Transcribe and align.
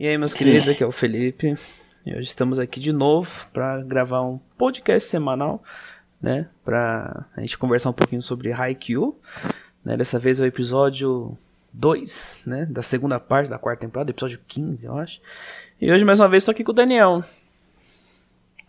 E 0.00 0.06
aí, 0.06 0.16
meus 0.16 0.32
queridos, 0.32 0.68
aqui 0.68 0.80
é 0.80 0.86
o 0.86 0.92
Felipe. 0.92 1.56
E 2.06 2.12
hoje 2.12 2.28
estamos 2.28 2.60
aqui 2.60 2.78
de 2.78 2.92
novo 2.92 3.48
para 3.52 3.82
gravar 3.82 4.22
um 4.22 4.38
podcast 4.56 5.08
semanal, 5.08 5.60
né? 6.22 6.46
Pra 6.64 7.24
a 7.36 7.40
gente 7.40 7.58
conversar 7.58 7.90
um 7.90 7.92
pouquinho 7.92 8.22
sobre 8.22 8.52
Haikyuu. 8.52 9.18
Né? 9.84 9.96
Dessa 9.96 10.16
vez 10.16 10.38
é 10.38 10.44
o 10.44 10.46
episódio 10.46 11.36
2, 11.72 12.42
né? 12.46 12.64
Da 12.70 12.80
segunda 12.80 13.18
parte 13.18 13.50
da 13.50 13.58
quarta 13.58 13.80
temporada, 13.80 14.12
episódio 14.12 14.38
15, 14.46 14.86
eu 14.86 14.96
acho. 14.96 15.20
E 15.80 15.90
hoje, 15.90 16.04
mais 16.04 16.20
uma 16.20 16.28
vez, 16.28 16.42
estou 16.44 16.52
aqui 16.52 16.62
com 16.62 16.70
o 16.70 16.74
Daniel. 16.74 17.24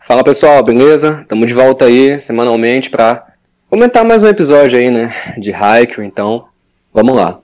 Fala 0.00 0.24
pessoal, 0.24 0.64
beleza? 0.64 1.20
Estamos 1.22 1.46
de 1.46 1.54
volta 1.54 1.84
aí 1.84 2.20
semanalmente 2.20 2.90
para 2.90 3.34
comentar 3.68 4.04
mais 4.04 4.24
um 4.24 4.28
episódio 4.28 4.80
aí, 4.80 4.90
né? 4.90 5.12
De 5.38 5.52
Haikyuu, 5.52 6.04
então 6.04 6.48
vamos 6.92 7.14
lá. 7.14 7.40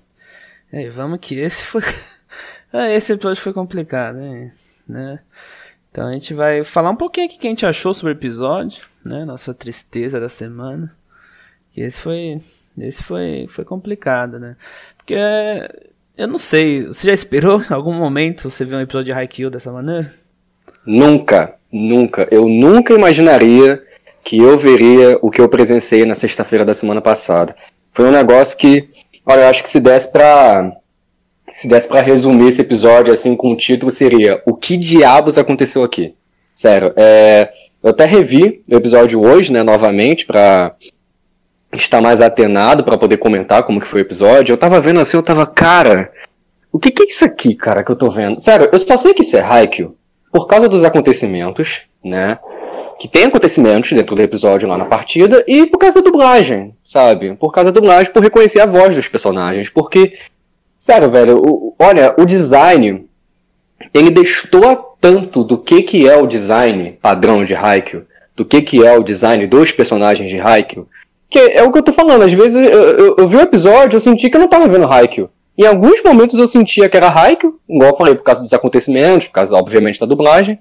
É, 0.73 0.91
vamos 0.91 1.21
que 1.23 1.39
esse 1.39 1.65
foi. 1.65 1.83
Ah, 2.79 2.91
esse 2.91 3.13
episódio 3.13 3.41
foi 3.41 3.55
complicado, 3.55 4.21
hein? 4.21 4.53
né? 4.87 5.19
Então 5.91 6.07
a 6.07 6.13
gente 6.13 6.35
vai 6.35 6.63
falar 6.63 6.91
um 6.91 6.97
pouquinho 6.97 7.27
aqui 7.27 7.37
o 7.37 7.39
que 7.39 7.47
a 7.47 7.51
gente 7.51 7.65
achou 7.65 7.95
sobre 7.95 8.13
o 8.13 8.17
episódio, 8.17 8.83
né? 9.05 9.25
Nossa 9.25 9.55
tristeza 9.55 10.21
da 10.21 10.29
semana. 10.29 10.95
Que 11.73 11.81
esse 11.81 11.99
foi, 12.01 12.41
esse 12.79 13.03
foi, 13.03 13.47
foi 13.49 13.65
complicado, 13.65 14.39
né? 14.39 14.57
Porque 14.99 15.17
eu 16.17 16.29
não 16.29 16.37
sei, 16.37 16.87
você 16.87 17.09
já 17.09 17.15
esperou 17.15 17.63
em 17.63 17.73
algum 17.73 17.95
momento 17.95 18.51
você 18.51 18.65
ver 18.65 18.77
um 18.77 18.81
episódio 18.81 19.07
de 19.07 19.19
Haikyuu 19.19 19.51
dessa 19.51 19.73
maneira? 19.73 20.13
Nunca, 20.85 21.55
nunca. 21.73 22.29
Eu 22.31 22.47
nunca 22.47 22.93
imaginaria 22.93 23.83
que 24.23 24.39
eu 24.39 24.59
veria 24.59 25.19
o 25.23 25.31
que 25.31 25.41
eu 25.41 25.49
presenciei 25.49 26.05
na 26.05 26.15
sexta-feira 26.15 26.65
da 26.65 26.75
semana 26.75 27.01
passada. 27.01 27.57
Foi 27.93 28.05
um 28.05 28.13
negócio 28.13 28.59
que, 28.59 28.91
olha, 29.25 29.43
eu 29.43 29.49
acho 29.49 29.63
que 29.63 29.69
se 29.69 29.81
desse 29.81 30.13
pra 30.13 30.77
se 31.57 31.67
desse 31.67 31.89
para 31.89 32.03
resumir 32.03 32.49
esse 32.49 32.61
episódio 32.61 33.11
assim 33.11 33.35
com 33.35 33.51
o 33.53 33.57
título, 33.57 33.91
seria 33.91 34.43
O 34.45 34.55
que 34.55 34.77
diabos 34.77 35.39
aconteceu 35.39 35.83
aqui? 35.83 36.15
Sério, 36.53 36.93
é, 36.95 37.51
eu 37.83 37.91
até 37.91 38.05
revi 38.05 38.61
o 38.71 38.75
episódio 38.75 39.23
hoje, 39.23 39.51
né, 39.51 39.63
novamente, 39.63 40.27
para 40.27 40.75
estar 41.73 42.03
mais 42.03 42.21
atenado 42.21 42.85
para 42.85 42.99
poder 42.99 43.17
comentar 43.17 43.63
como 43.63 43.81
que 43.81 43.87
foi 43.87 44.03
o 44.03 44.05
episódio. 44.05 44.53
Eu 44.53 44.59
tava 44.59 44.79
vendo 44.81 45.01
assim, 45.01 45.17
eu 45.17 45.23
tava, 45.23 45.47
cara, 45.47 46.13
o 46.71 46.79
que 46.79 46.91
que 46.91 47.05
é 47.05 47.07
isso 47.07 47.25
aqui, 47.25 47.55
cara, 47.55 47.83
que 47.83 47.91
eu 47.91 47.97
tô 47.97 48.11
vendo? 48.11 48.39
Sério, 48.39 48.69
eu 48.71 48.79
só 48.79 48.99
sei 48.99 49.15
que 49.15 49.23
isso 49.23 49.37
é 49.39 49.41
Haikyuu 49.41 49.97
por 50.31 50.47
causa 50.47 50.69
dos 50.69 50.85
acontecimentos, 50.85 51.85
né? 52.05 52.39
Que 53.01 53.09
tem 53.09 53.25
acontecimentos 53.25 53.91
dentro 53.93 54.15
do 54.15 54.21
episódio 54.21 54.69
lá 54.69 54.77
na 54.77 54.85
partida 54.85 55.43
e 55.49 55.65
por 55.65 55.79
causa 55.79 56.03
da 56.03 56.11
dublagem, 56.11 56.75
sabe? 56.85 57.35
Por 57.35 57.51
causa 57.51 57.73
da 57.73 57.81
dublagem, 57.81 58.13
por 58.13 58.23
reconhecer 58.23 58.61
a 58.61 58.67
voz 58.67 58.95
dos 58.95 59.09
personagens, 59.09 59.71
porque 59.71 60.19
Sério, 60.77 61.09
velho, 61.09 61.39
o, 61.39 61.75
olha, 61.79 62.15
o 62.19 62.27
design, 62.27 63.09
ele 63.95 64.11
destoa 64.11 64.85
tanto 65.01 65.43
do 65.43 65.57
que, 65.57 65.83
que 65.83 66.07
é 66.07 66.17
o 66.17 66.27
design 66.27 66.99
padrão 67.01 67.45
de 67.45 67.55
Haikyuu, 67.55 68.05
do 68.37 68.45
que, 68.45 68.61
que 68.61 68.85
é 68.85 68.97
o 68.97 69.03
design 69.03 69.47
dos 69.47 69.73
personagens 69.73 70.29
de 70.29 70.39
Haikyuu, 70.39 70.87
que 71.31 71.39
é 71.39 71.63
o 71.63 71.73
que 71.73 71.79
eu 71.79 71.83
tô 71.83 71.93
falando, 71.93 72.23
às 72.23 72.33
vezes 72.33 72.57
eu, 72.57 72.63
eu, 72.71 73.17
eu 73.19 73.27
vi 73.27 73.37
o 73.37 73.41
episódio, 73.41 73.97
eu 73.97 74.01
senti 74.01 74.29
que 74.29 74.37
eu 74.37 74.41
não 74.41 74.49
tava 74.49 74.69
vendo 74.69 74.85
Haikyuu. 74.85 75.31
Em 75.57 75.65
alguns 75.65 76.03
momentos 76.03 76.39
eu 76.39 76.47
sentia 76.47 76.89
que 76.89 76.97
era 76.97 77.09
Haikyuu, 77.09 77.59
igual 77.67 77.91
eu 77.91 77.97
falei, 77.97 78.15
por 78.15 78.23
causa 78.23 78.43
dos 78.43 78.53
acontecimentos, 78.53 79.27
por 79.29 79.33
causa, 79.33 79.57
obviamente, 79.57 79.99
da 79.99 80.05
dublagem, 80.05 80.59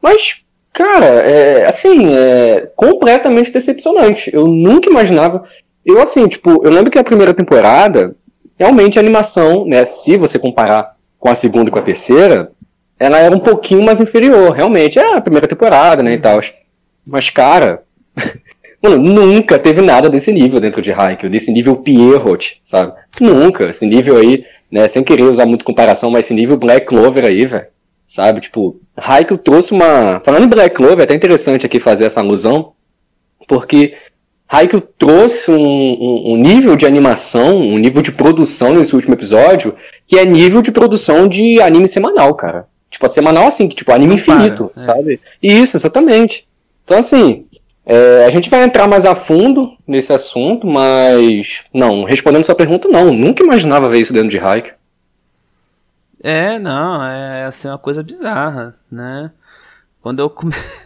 mas, 0.00 0.44
cara, 0.72 1.04
é, 1.04 1.66
assim, 1.66 2.14
é 2.14 2.70
completamente 2.76 3.50
decepcionante. 3.50 4.30
Eu 4.32 4.46
nunca 4.46 4.88
imaginava. 4.88 5.42
Eu, 5.84 6.00
assim, 6.00 6.28
tipo, 6.28 6.64
eu 6.64 6.70
lembro 6.70 6.92
que 6.92 6.98
a 6.98 7.02
primeira 7.02 7.34
temporada, 7.34 8.14
realmente 8.58 8.98
a 8.98 9.02
animação, 9.02 9.64
né, 9.66 9.84
se 9.84 10.16
você 10.16 10.38
comparar 10.38 10.96
com 11.18 11.28
a 11.28 11.34
segunda 11.34 11.68
e 11.68 11.72
com 11.72 11.78
a 11.78 11.82
terceira, 11.82 12.50
ela 12.98 13.18
era 13.18 13.34
um 13.34 13.40
pouquinho 13.40 13.84
mais 13.84 14.00
inferior, 14.00 14.52
realmente. 14.52 14.98
É 14.98 15.16
a 15.16 15.20
primeira 15.20 15.46
temporada, 15.46 16.02
né, 16.02 16.14
e 16.14 16.18
tal. 16.18 16.40
Mas, 17.06 17.30
cara, 17.30 17.82
mano, 18.82 18.98
nunca 18.98 19.58
teve 19.58 19.82
nada 19.82 20.08
desse 20.08 20.32
nível 20.32 20.60
dentro 20.60 20.80
de 20.80 20.92
Haikyuu, 20.92 21.30
desse 21.30 21.52
nível 21.52 21.76
Pierrot, 21.76 22.60
sabe? 22.62 22.92
Nunca. 23.20 23.64
Esse 23.64 23.86
nível 23.86 24.16
aí, 24.16 24.44
né, 24.70 24.88
sem 24.88 25.04
querer 25.04 25.24
usar 25.24 25.46
muito 25.46 25.64
comparação, 25.64 26.10
mas 26.10 26.26
esse 26.26 26.34
nível 26.34 26.56
Black 26.56 26.86
Clover 26.86 27.24
aí, 27.24 27.44
velho. 27.44 27.66
Sabe? 28.06 28.40
Tipo, 28.40 28.80
Haikyuu 28.96 29.38
trouxe 29.38 29.72
uma... 29.72 30.20
Falando 30.24 30.44
em 30.44 30.48
Black 30.48 30.74
Clover, 30.74 31.00
é 31.00 31.04
até 31.04 31.14
interessante 31.14 31.66
aqui 31.66 31.80
fazer 31.80 32.04
essa 32.04 32.20
alusão, 32.20 32.72
porque 33.48 33.94
Haikyuu 34.48 34.80
trouxe 34.80 35.50
um, 35.50 35.56
um, 35.56 36.32
um, 36.32 36.36
nível 36.36 36.76
de 36.76 36.86
animação, 36.86 37.58
um 37.58 37.78
nível 37.78 38.00
de 38.00 38.12
produção 38.12 38.74
nesse 38.74 38.94
último 38.94 39.14
episódio, 39.14 39.74
que 40.06 40.16
é 40.16 40.24
nível 40.24 40.62
de 40.62 40.70
produção 40.70 41.26
de 41.26 41.60
anime 41.60 41.88
semanal, 41.88 42.34
cara. 42.34 42.68
Tipo, 42.88 43.06
a 43.06 43.08
semanal 43.08 43.46
assim, 43.46 43.68
que 43.68 43.74
tipo, 43.74 43.90
anime 43.90 44.10
Não 44.10 44.14
infinito, 44.14 44.70
para, 44.72 44.82
é. 44.82 44.84
sabe? 44.84 45.20
Isso, 45.42 45.76
exatamente. 45.76 46.46
Então, 46.84 46.96
assim, 46.96 47.46
é, 47.84 48.24
a 48.24 48.30
gente 48.30 48.48
vai 48.48 48.62
entrar 48.62 48.86
mais 48.86 49.04
a 49.04 49.16
fundo 49.16 49.76
nesse 49.86 50.12
assunto, 50.12 50.66
mas, 50.66 51.64
não, 51.74 52.04
respondendo 52.04 52.44
sua 52.44 52.54
pergunta, 52.54 52.88
não, 52.88 53.12
nunca 53.12 53.42
imaginava 53.42 53.88
ver 53.88 54.00
isso 54.00 54.12
dentro 54.12 54.28
de 54.28 54.38
Haikyuu. 54.38 54.76
É, 56.22 56.58
não, 56.58 57.04
é 57.04 57.44
assim, 57.44 57.68
uma 57.68 57.78
coisa 57.78 58.02
bizarra, 58.02 58.74
né? 58.90 59.30
Quando 60.00 60.20
eu 60.20 60.30
comecei. 60.30 60.85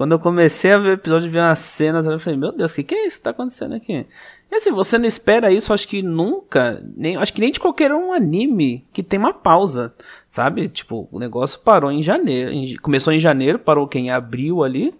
Quando 0.00 0.12
eu 0.12 0.18
comecei 0.18 0.72
a 0.72 0.78
ver 0.78 0.88
o 0.88 0.92
episódio, 0.92 1.30
vi 1.30 1.36
umas 1.36 1.58
cenas, 1.58 2.06
eu 2.06 2.18
falei, 2.18 2.38
meu 2.38 2.52
Deus, 2.52 2.72
o 2.72 2.74
que, 2.74 2.84
que 2.84 2.94
é 2.94 3.06
isso 3.06 3.18
que 3.18 3.22
tá 3.22 3.32
acontecendo 3.32 3.74
aqui? 3.74 4.06
E 4.50 4.54
assim, 4.54 4.72
você 4.72 4.96
não 4.96 5.04
espera 5.04 5.52
isso, 5.52 5.74
acho 5.74 5.86
que 5.86 6.00
nunca, 6.00 6.82
nem, 6.96 7.18
acho 7.18 7.34
que 7.34 7.40
nem 7.42 7.50
de 7.50 7.60
qualquer 7.60 7.92
um 7.92 8.10
anime 8.10 8.88
que 8.94 9.02
tem 9.02 9.18
uma 9.18 9.34
pausa, 9.34 9.94
sabe? 10.26 10.70
Tipo, 10.70 11.06
o 11.12 11.18
negócio 11.18 11.60
parou 11.60 11.92
em 11.92 12.02
janeiro, 12.02 12.50
em, 12.50 12.76
começou 12.76 13.12
em 13.12 13.20
janeiro, 13.20 13.58
parou 13.58 13.86
quem 13.86 14.06
em 14.06 14.10
abril 14.10 14.64
ali, 14.64 14.94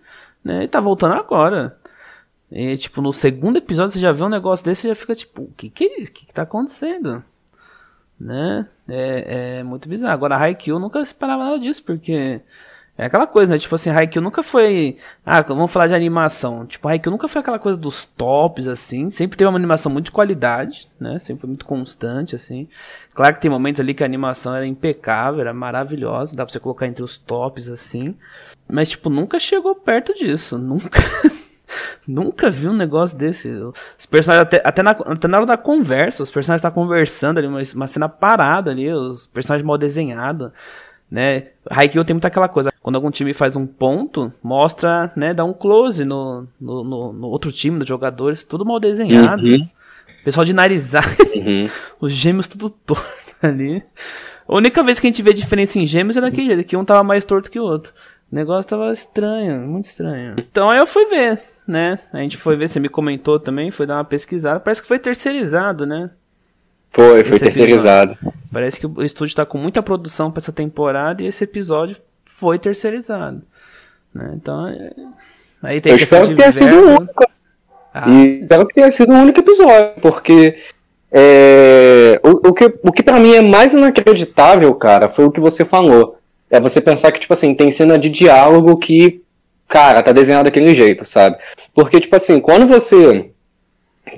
né? 0.44 0.65
E 0.65 0.69
tá 0.69 0.81
voltando 0.81 1.15
agora. 1.15 1.78
E, 2.53 2.77
tipo, 2.77 3.00
no 3.00 3.11
segundo 3.11 3.56
episódio 3.56 3.93
você 3.93 4.00
já 4.00 4.12
vê 4.12 4.22
um 4.22 4.28
negócio 4.28 4.67
desse 4.67 4.87
e 4.87 4.91
já 4.91 4.94
fica 4.94 5.15
tipo, 5.15 5.44
o 5.44 5.53
que 5.56 5.71
que 5.71 5.84
é 5.84 6.03
isso? 6.03 6.11
O 6.11 6.15
que 6.15 6.27
que 6.27 6.34
tá 6.34 6.43
acontecendo? 6.43 7.25
Né? 8.21 8.69
É, 8.87 9.61
é 9.61 9.62
muito 9.62 9.88
bizarro. 9.88 10.12
Agora, 10.12 10.37
Haikyuu 10.37 10.78
nunca 10.78 11.00
esperava 11.00 11.44
nada 11.44 11.59
disso, 11.59 11.82
porque 11.84 12.43
é 13.00 13.06
aquela 13.06 13.27
coisa, 13.27 13.50
né? 13.50 13.59
Tipo 13.59 13.75
assim, 13.77 13.88
Haikyuu 13.88 14.22
nunca 14.22 14.43
foi. 14.43 14.99
Ah, 15.25 15.41
vamos 15.41 15.72
falar 15.72 15.87
de 15.87 15.94
animação. 15.94 16.66
Tipo, 16.66 16.87
Haikyuu 16.87 17.11
nunca 17.11 17.28
foi 17.28 17.41
aquela 17.41 17.59
coisa 17.59 17.78
dos 17.78 18.05
tops, 18.05 18.69
assim. 18.69 19.09
Sempre 19.09 19.38
teve 19.38 19.49
uma 19.49 19.56
animação 19.56 19.91
muito 19.91 20.05
de 20.05 20.11
qualidade, 20.11 20.87
né? 21.00 21.19
Sempre 21.19 21.41
foi 21.41 21.49
muito 21.49 21.65
constante, 21.65 22.37
assim. 22.37 22.69
Claro 23.15 23.34
que 23.34 23.41
tem 23.41 23.50
momentos 23.50 23.81
ali 23.81 23.94
que 23.94 24.03
a 24.03 24.06
animação 24.06 24.55
era 24.55 24.66
impecável, 24.66 25.41
era 25.41 25.55
maravilhosa. 25.55 26.37
Dá 26.37 26.44
pra 26.44 26.53
você 26.53 26.61
colocar 26.61 26.87
entre 26.87 27.03
os 27.03 27.16
tops, 27.16 27.69
assim. 27.69 28.15
Mas, 28.69 28.91
tipo, 28.91 29.09
nunca 29.09 29.38
chegou 29.38 29.75
perto 29.75 30.12
disso. 30.12 30.59
Nunca. 30.59 31.00
Nunca 32.06 32.50
vi 32.50 32.67
um 32.67 32.75
negócio 32.75 33.17
desse. 33.17 33.49
Os 33.97 34.05
personagens, 34.05 34.43
até, 34.43 34.61
até, 34.65 34.82
na, 34.82 34.91
até 34.91 35.28
na 35.28 35.37
hora 35.37 35.47
da 35.47 35.56
conversa, 35.56 36.22
os 36.22 36.31
personagens 36.31 36.59
estão 36.59 36.71
tá 36.71 36.75
conversando 36.75 37.38
ali, 37.38 37.47
uma, 37.47 37.61
uma 37.77 37.87
cena 37.87 38.09
parada 38.09 38.72
ali, 38.72 38.93
os 38.93 39.28
personagens 39.28 39.65
mal 39.65 39.78
desenhados 39.78 40.50
né? 41.10 41.48
Haikyuu 41.69 42.04
tem 42.04 42.15
muita 42.15 42.28
aquela 42.28 42.48
coisa, 42.48 42.72
quando 42.82 42.97
algum 42.97 43.10
time 43.10 43.34
faz 43.34 43.56
um 43.56 43.66
ponto, 43.66 44.32
mostra, 44.43 45.12
né, 45.16 45.34
dá 45.34 45.44
um 45.44 45.53
close 45.53 46.04
no, 46.04 46.47
no, 46.60 46.84
no, 46.84 47.12
no 47.12 47.26
outro 47.28 47.50
time, 47.50 47.78
nos 47.78 47.88
jogadores, 47.88 48.44
tudo 48.44 48.65
mal 48.65 48.78
desenhado. 48.78 49.44
Uhum. 49.44 49.69
Pessoal 50.25 50.44
de 50.44 50.53
narizar, 50.53 51.04
uhum. 51.34 51.66
os 52.00 52.12
gêmeos 52.12 52.47
tudo 52.47 52.70
torto 52.70 53.04
ali. 53.43 53.82
A 54.47 54.54
única 54.54 54.82
vez 54.82 55.00
que 55.00 55.06
a 55.06 55.10
gente 55.10 55.22
vê 55.22 55.32
diferença 55.32 55.78
em 55.78 55.87
gêmeos 55.87 56.16
é 56.16 56.20
daquele 56.20 56.49
jeito, 56.49 56.65
que 56.65 56.76
um 56.76 56.84
tava 56.84 57.03
mais 57.03 57.25
torto 57.25 57.50
que 57.50 57.59
o 57.59 57.65
outro. 57.65 57.93
O 58.31 58.34
negócio 58.34 58.69
tava 58.69 58.93
estranho, 58.93 59.60
muito 59.66 59.84
estranho. 59.84 60.37
Então 60.38 60.69
aí 60.69 60.78
eu 60.78 60.87
fui 60.87 61.06
ver, 61.06 61.41
né? 61.66 61.99
A 62.12 62.19
gente 62.19 62.37
foi 62.37 62.56
ver, 62.56 62.69
você 62.69 62.78
me 62.78 62.88
comentou 62.88 63.41
também, 63.41 63.70
foi 63.70 63.87
dar 63.87 63.97
uma 63.97 64.04
pesquisada. 64.04 64.60
Parece 64.60 64.82
que 64.82 64.88
foi 64.88 64.99
terceirizado, 64.99 65.84
né? 65.84 66.10
Foi, 66.91 67.25
foi 67.25 67.39
terceirizado. 67.39 68.12
Episódio. 68.12 68.41
Parece 68.53 68.81
que 68.81 68.87
o 68.87 69.03
estúdio 69.03 69.33
está 69.33 69.47
com 69.47 69.59
muita 69.59 69.83
produção 69.83 70.31
para 70.31 70.41
essa 70.41 70.53
temporada 70.53 71.23
e 71.23 71.27
esse 71.27 71.45
episódio 71.45 71.97
foi 72.25 72.59
terceirizado. 72.59 73.43
Né? 74.12 74.32
Então, 74.35 74.67
é... 74.67 74.91
aí 75.62 75.81
tem 75.81 75.93
Eu 75.93 75.97
espero 75.97 76.29
que 76.29 76.35
tenha 76.35 76.53
sido 76.53 76.75
o 76.75 76.99
único. 76.99 77.25
Ah, 77.94 78.11
e 78.11 78.26
espero 78.41 78.67
que 78.67 78.75
tenha 78.75 78.91
sido 78.91 79.12
o 79.12 79.17
único 79.17 79.41
episódio, 79.41 79.94
porque 80.00 80.56
é, 81.12 82.20
o, 82.23 82.49
o, 82.49 82.53
que, 82.53 82.73
o 82.82 82.93
que 82.93 83.03
para 83.03 83.19
mim 83.19 83.35
é 83.35 83.41
mais 83.41 83.73
inacreditável, 83.73 84.73
cara, 84.75 85.09
foi 85.09 85.25
o 85.25 85.31
que 85.31 85.41
você 85.41 85.64
falou. 85.64 86.19
É 86.49 86.61
você 86.61 86.81
pensar 86.81 87.11
que, 87.12 87.20
tipo 87.20 87.32
assim, 87.32 87.55
tem 87.55 87.70
cena 87.70 87.99
de 87.99 88.09
diálogo 88.09 88.76
que, 88.76 89.23
cara, 89.67 90.03
tá 90.03 90.12
desenhado 90.12 90.44
daquele 90.44 90.75
jeito, 90.75 91.05
sabe? 91.05 91.37
Porque, 91.75 92.00
tipo 92.00 92.14
assim, 92.14 92.41
quando 92.41 92.67
você 92.67 93.31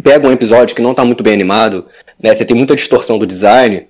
pega 0.03 0.29
um 0.29 0.33
episódio 0.33 0.75
que 0.77 0.83
não 0.83 0.95
tá 0.95 1.05
muito 1.05 1.23
bem 1.23 1.35
animado, 1.35 1.87
né, 2.23 2.33
você 2.33 2.45
tem 2.45 2.57
muita 2.57 2.75
distorção 2.75 3.19
do 3.19 3.27
design, 3.27 3.87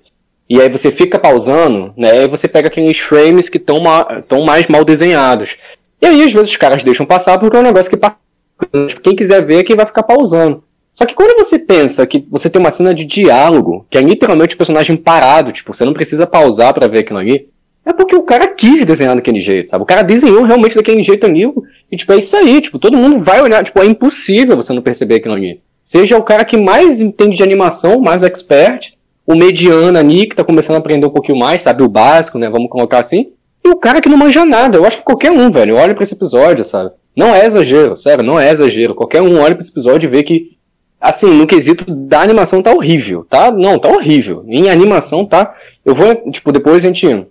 e 0.49 0.61
aí 0.61 0.69
você 0.69 0.91
fica 0.91 1.17
pausando, 1.17 1.93
né? 1.95 2.23
E 2.23 2.27
você 2.27 2.47
pega 2.47 2.67
aqueles 2.67 2.99
frames 2.99 3.49
que 3.49 3.57
estão 3.57 3.79
ma 3.79 4.23
mais 4.45 4.67
mal 4.67 4.83
desenhados. 4.83 5.55
E 6.01 6.05
aí, 6.05 6.21
às 6.21 6.33
vezes, 6.33 6.51
os 6.51 6.57
caras 6.57 6.83
deixam 6.83 7.05
passar 7.05 7.39
porque 7.39 7.55
é 7.55 7.59
um 7.59 7.63
negócio 7.63 7.89
que 7.89 8.99
quem 9.01 9.15
quiser 9.15 9.45
ver 9.45 9.59
é 9.59 9.63
quem 9.63 9.75
vai 9.75 9.85
ficar 9.85 10.03
pausando. 10.03 10.63
Só 10.93 11.05
que 11.05 11.15
quando 11.15 11.35
você 11.37 11.57
pensa 11.57 12.05
que 12.05 12.25
você 12.29 12.49
tem 12.49 12.59
uma 12.59 12.71
cena 12.71 12.93
de 12.93 13.03
diálogo, 13.03 13.85
que 13.89 13.97
é 13.97 14.01
literalmente 14.01 14.53
o 14.53 14.57
personagem 14.57 14.95
parado, 14.95 15.51
tipo, 15.51 15.73
você 15.73 15.83
não 15.85 15.93
precisa 15.93 16.27
pausar 16.27 16.73
para 16.73 16.87
ver 16.87 16.99
aquilo 16.99 17.19
ali, 17.19 17.49
é 17.85 17.91
porque 17.91 18.15
o 18.15 18.21
cara 18.21 18.47
quis 18.47 18.85
desenhar 18.85 19.15
daquele 19.15 19.39
jeito, 19.39 19.71
sabe? 19.71 19.83
O 19.83 19.87
cara 19.87 20.03
desenhou 20.03 20.43
realmente 20.43 20.75
daquele 20.75 21.01
jeito 21.01 21.25
ali, 21.25 21.51
e 21.91 21.97
tipo, 21.97 22.13
é 22.13 22.17
isso 22.17 22.37
aí, 22.37 22.61
tipo, 22.61 22.77
todo 22.77 22.95
mundo 22.95 23.19
vai 23.19 23.41
olhar, 23.41 23.63
tipo, 23.63 23.81
é 23.81 23.85
impossível 23.85 24.55
você 24.55 24.71
não 24.71 24.81
perceber 24.81 25.15
aquilo 25.15 25.33
ali. 25.33 25.61
Seja 25.83 26.17
o 26.17 26.23
cara 26.23 26.45
que 26.45 26.57
mais 26.57 27.01
entende 27.01 27.37
de 27.37 27.43
animação, 27.43 27.99
mais 27.99 28.23
expert, 28.23 28.93
o 29.27 29.35
mediano 29.35 29.97
ali, 29.97 30.25
que 30.25 30.35
tá 30.35 30.43
começando 30.43 30.77
a 30.77 30.79
aprender 30.79 31.05
um 31.05 31.11
pouquinho 31.11 31.37
mais, 31.37 31.61
sabe 31.61 31.83
o 31.83 31.89
básico, 31.89 32.37
né, 32.37 32.49
vamos 32.49 32.69
colocar 32.69 32.99
assim, 32.99 33.31
e 33.63 33.69
o 33.69 33.77
cara 33.77 34.01
que 34.01 34.09
não 34.09 34.17
manja 34.17 34.45
nada, 34.45 34.77
eu 34.77 34.85
acho 34.85 34.97
que 34.97 35.03
qualquer 35.03 35.31
um, 35.31 35.49
velho, 35.49 35.77
olha 35.77 35.93
para 35.93 36.03
esse 36.03 36.13
episódio, 36.13 36.63
sabe? 36.65 36.91
Não 37.15 37.33
é 37.33 37.45
exagero, 37.45 37.95
sério, 37.95 38.23
não 38.23 38.39
é 38.39 38.49
exagero. 38.51 38.95
Qualquer 38.95 39.21
um 39.21 39.39
olha 39.39 39.55
pra 39.55 39.61
esse 39.61 39.71
episódio 39.71 40.07
e 40.07 40.09
vê 40.09 40.23
que, 40.23 40.57
assim, 40.99 41.31
no 41.31 41.47
quesito 41.47 41.85
da 41.89 42.21
animação 42.21 42.61
tá 42.61 42.73
horrível, 42.73 43.25
tá? 43.29 43.51
Não, 43.51 43.79
tá 43.79 43.89
horrível. 43.89 44.43
Em 44.47 44.69
animação 44.69 45.25
tá. 45.25 45.55
Eu 45.85 45.95
vou, 45.95 46.29
tipo, 46.31 46.51
depois 46.51 46.83
a 46.83 46.87
gente 46.87 47.25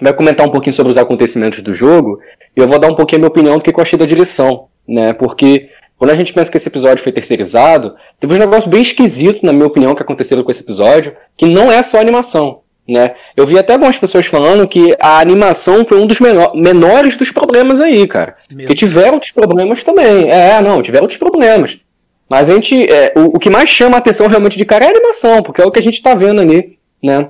vai 0.00 0.12
comentar 0.12 0.46
um 0.46 0.50
pouquinho 0.50 0.72
sobre 0.72 0.90
os 0.90 0.98
acontecimentos 0.98 1.60
do 1.60 1.74
jogo 1.74 2.18
e 2.56 2.60
eu 2.60 2.66
vou 2.66 2.78
dar 2.78 2.88
um 2.88 2.94
pouquinho 2.94 3.18
a 3.18 3.20
minha 3.20 3.28
opinião 3.28 3.58
do 3.58 3.62
que 3.62 3.70
eu 3.70 3.82
achei 3.82 3.98
da 3.98 4.06
direção, 4.06 4.68
né? 4.88 5.12
Porque 5.12 5.68
quando 6.00 6.12
a 6.12 6.14
gente 6.14 6.32
pensa 6.32 6.50
que 6.50 6.56
esse 6.56 6.66
episódio 6.66 7.04
foi 7.04 7.12
terceirizado, 7.12 7.94
teve 8.18 8.32
um 8.32 8.38
negócio 8.38 8.70
bem 8.70 8.80
esquisito, 8.80 9.44
na 9.44 9.52
minha 9.52 9.66
opinião, 9.66 9.94
que 9.94 10.02
aconteceu 10.02 10.42
com 10.42 10.50
esse 10.50 10.62
episódio, 10.62 11.14
que 11.36 11.44
não 11.44 11.70
é 11.70 11.82
só 11.82 12.00
animação. 12.00 12.62
Né? 12.88 13.14
Eu 13.36 13.46
vi 13.46 13.58
até 13.58 13.74
algumas 13.74 13.98
pessoas 13.98 14.24
falando 14.24 14.66
que 14.66 14.96
a 14.98 15.20
animação 15.20 15.84
foi 15.84 15.98
um 16.00 16.06
dos 16.06 16.18
menor, 16.18 16.56
menores 16.56 17.18
dos 17.18 17.30
problemas 17.30 17.82
aí, 17.82 18.06
cara. 18.08 18.34
Meu 18.50 18.60
Porque 18.60 18.76
tiveram 18.76 19.12
outros 19.12 19.30
problemas 19.30 19.84
também. 19.84 20.30
É, 20.30 20.62
não, 20.62 20.80
tiveram 20.80 21.04
outros 21.04 21.18
problemas. 21.18 21.78
Mas 22.30 22.48
a 22.48 22.54
gente. 22.54 22.90
É, 22.90 23.12
o, 23.14 23.36
o, 23.36 23.38
que 23.38 23.50
mais 23.50 23.68
chama 23.68 23.96
a 23.96 23.98
atenção 23.98 24.26
realmente 24.26 24.56
de 24.56 24.64
cara 24.64 24.86
é 24.86 24.88
a 24.88 24.92
animação, 24.92 25.42
porque 25.42 25.60
é 25.60 25.66
o 25.66 25.70
que 25.70 25.80
a 25.80 25.82
gente 25.82 26.00
tá 26.00 26.14
vendo 26.14 26.40
ali, 26.40 26.78
né? 27.02 27.28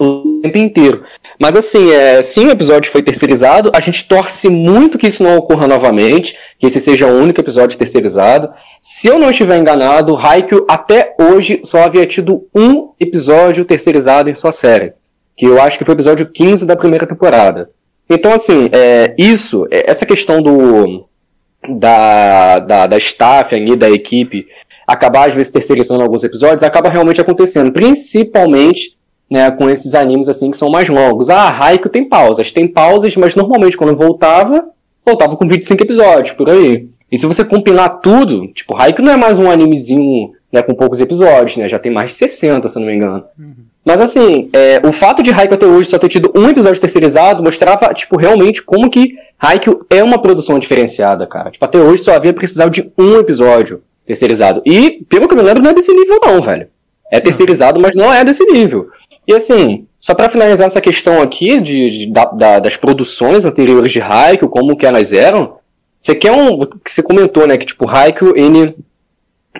O 0.00 0.40
tempo 0.42 0.58
inteiro. 0.58 1.04
Mas 1.40 1.56
assim, 1.56 1.90
é, 1.90 2.22
sim, 2.22 2.46
o 2.46 2.50
episódio 2.50 2.90
foi 2.90 3.02
terceirizado. 3.02 3.70
A 3.74 3.80
gente 3.80 4.06
torce 4.06 4.48
muito 4.48 4.98
que 4.98 5.06
isso 5.06 5.22
não 5.22 5.36
ocorra 5.36 5.66
novamente, 5.66 6.36
que 6.58 6.66
esse 6.66 6.80
seja 6.80 7.06
o 7.06 7.20
único 7.20 7.40
episódio 7.40 7.78
terceirizado. 7.78 8.50
Se 8.80 9.08
eu 9.08 9.18
não 9.18 9.30
estiver 9.30 9.58
enganado, 9.58 10.16
Haikyuu 10.16 10.66
até 10.68 11.14
hoje 11.18 11.60
só 11.64 11.82
havia 11.82 12.06
tido 12.06 12.46
um 12.54 12.90
episódio 13.00 13.64
terceirizado 13.64 14.30
em 14.30 14.34
sua 14.34 14.52
série. 14.52 14.92
Que 15.36 15.46
eu 15.46 15.60
acho 15.60 15.78
que 15.78 15.84
foi 15.84 15.94
o 15.94 15.96
episódio 15.96 16.30
15 16.30 16.66
da 16.66 16.76
primeira 16.76 17.06
temporada. 17.06 17.70
Então, 18.08 18.32
assim, 18.32 18.68
é, 18.72 19.14
isso, 19.18 19.66
é, 19.70 19.90
essa 19.90 20.06
questão 20.06 20.40
do 20.40 21.06
da, 21.68 22.58
da, 22.58 22.86
da 22.86 22.98
staff 22.98 23.76
da 23.76 23.90
equipe, 23.90 24.46
acabar 24.86 25.28
às 25.28 25.34
vezes 25.34 25.50
terceirizando 25.50 26.02
alguns 26.02 26.22
episódios, 26.22 26.62
acaba 26.62 26.90
realmente 26.90 27.20
acontecendo. 27.20 27.72
Principalmente 27.72 28.96
né, 29.30 29.50
com 29.50 29.68
esses 29.68 29.94
animes 29.94 30.28
assim 30.28 30.50
que 30.50 30.56
são 30.56 30.70
mais 30.70 30.88
longos. 30.88 31.30
Ah, 31.30 31.48
Haikyuu 31.48 31.90
tem 31.90 32.08
pausas, 32.08 32.52
tem 32.52 32.66
pausas, 32.66 33.16
mas 33.16 33.34
normalmente 33.34 33.76
quando 33.76 33.96
voltava, 33.96 34.64
voltava 35.04 35.36
com 35.36 35.46
25 35.46 35.82
episódios, 35.82 36.36
por 36.36 36.48
aí. 36.48 36.88
E 37.10 37.16
se 37.16 37.26
você 37.26 37.44
compilar 37.44 38.00
tudo, 38.00 38.48
tipo, 38.48 38.74
Haikyuu 38.76 39.04
não 39.04 39.12
é 39.12 39.16
mais 39.16 39.38
um 39.38 39.50
animezinho 39.50 40.32
né, 40.52 40.62
com 40.62 40.74
poucos 40.74 41.00
episódios, 41.00 41.56
né, 41.56 41.68
já 41.68 41.78
tem 41.78 41.92
mais 41.92 42.10
de 42.10 42.16
60, 42.16 42.68
se 42.68 42.76
eu 42.76 42.80
não 42.80 42.88
me 42.88 42.96
engano. 42.96 43.24
Uhum. 43.38 43.54
Mas 43.84 44.00
assim, 44.00 44.48
é, 44.52 44.80
o 44.84 44.90
fato 44.90 45.22
de 45.22 45.30
Haikyuu 45.30 45.54
até 45.54 45.66
hoje 45.66 45.90
só 45.90 45.98
ter 45.98 46.08
tido 46.08 46.32
um 46.34 46.48
episódio 46.48 46.80
terceirizado 46.80 47.42
mostrava, 47.42 47.92
tipo, 47.92 48.16
realmente 48.16 48.62
como 48.62 48.88
que 48.88 49.14
Haikyuu 49.38 49.84
é 49.90 50.02
uma 50.02 50.18
produção 50.18 50.58
diferenciada, 50.58 51.26
cara. 51.26 51.50
Tipo, 51.50 51.64
até 51.64 51.78
hoje 51.78 52.02
só 52.02 52.14
havia 52.14 52.32
precisado 52.32 52.70
de 52.70 52.90
um 52.96 53.18
episódio 53.18 53.82
terceirizado. 54.06 54.62
E, 54.64 55.04
pelo 55.08 55.28
que 55.28 55.34
eu 55.34 55.38
me 55.38 55.44
lembro, 55.44 55.62
não 55.62 55.70
é 55.70 55.74
desse 55.74 55.92
nível 55.92 56.18
não, 56.24 56.40
velho. 56.40 56.68
É 57.12 57.20
terceirizado, 57.20 57.78
mas 57.78 57.94
não 57.94 58.12
é 58.12 58.24
desse 58.24 58.44
nível. 58.44 58.88
E 59.26 59.34
assim, 59.34 59.86
só 60.00 60.14
para 60.14 60.28
finalizar 60.28 60.66
essa 60.66 60.80
questão 60.80 61.22
aqui 61.22 61.60
de, 61.60 61.88
de 61.88 62.12
da, 62.12 62.24
da, 62.26 62.58
das 62.58 62.76
produções 62.76 63.44
anteriores 63.44 63.90
de 63.90 64.00
Haikyuu, 64.00 64.50
como 64.50 64.76
que 64.76 64.84
elas 64.84 65.12
eram, 65.12 65.56
você 66.04 66.14
quer 66.14 66.32
um. 66.32 66.66
que 66.66 66.90
você 66.90 67.02
comentou, 67.02 67.46
né? 67.46 67.56
Que 67.56 67.64
tipo, 67.64 67.88
Haikyuu, 67.88 68.36
ele 68.36 68.76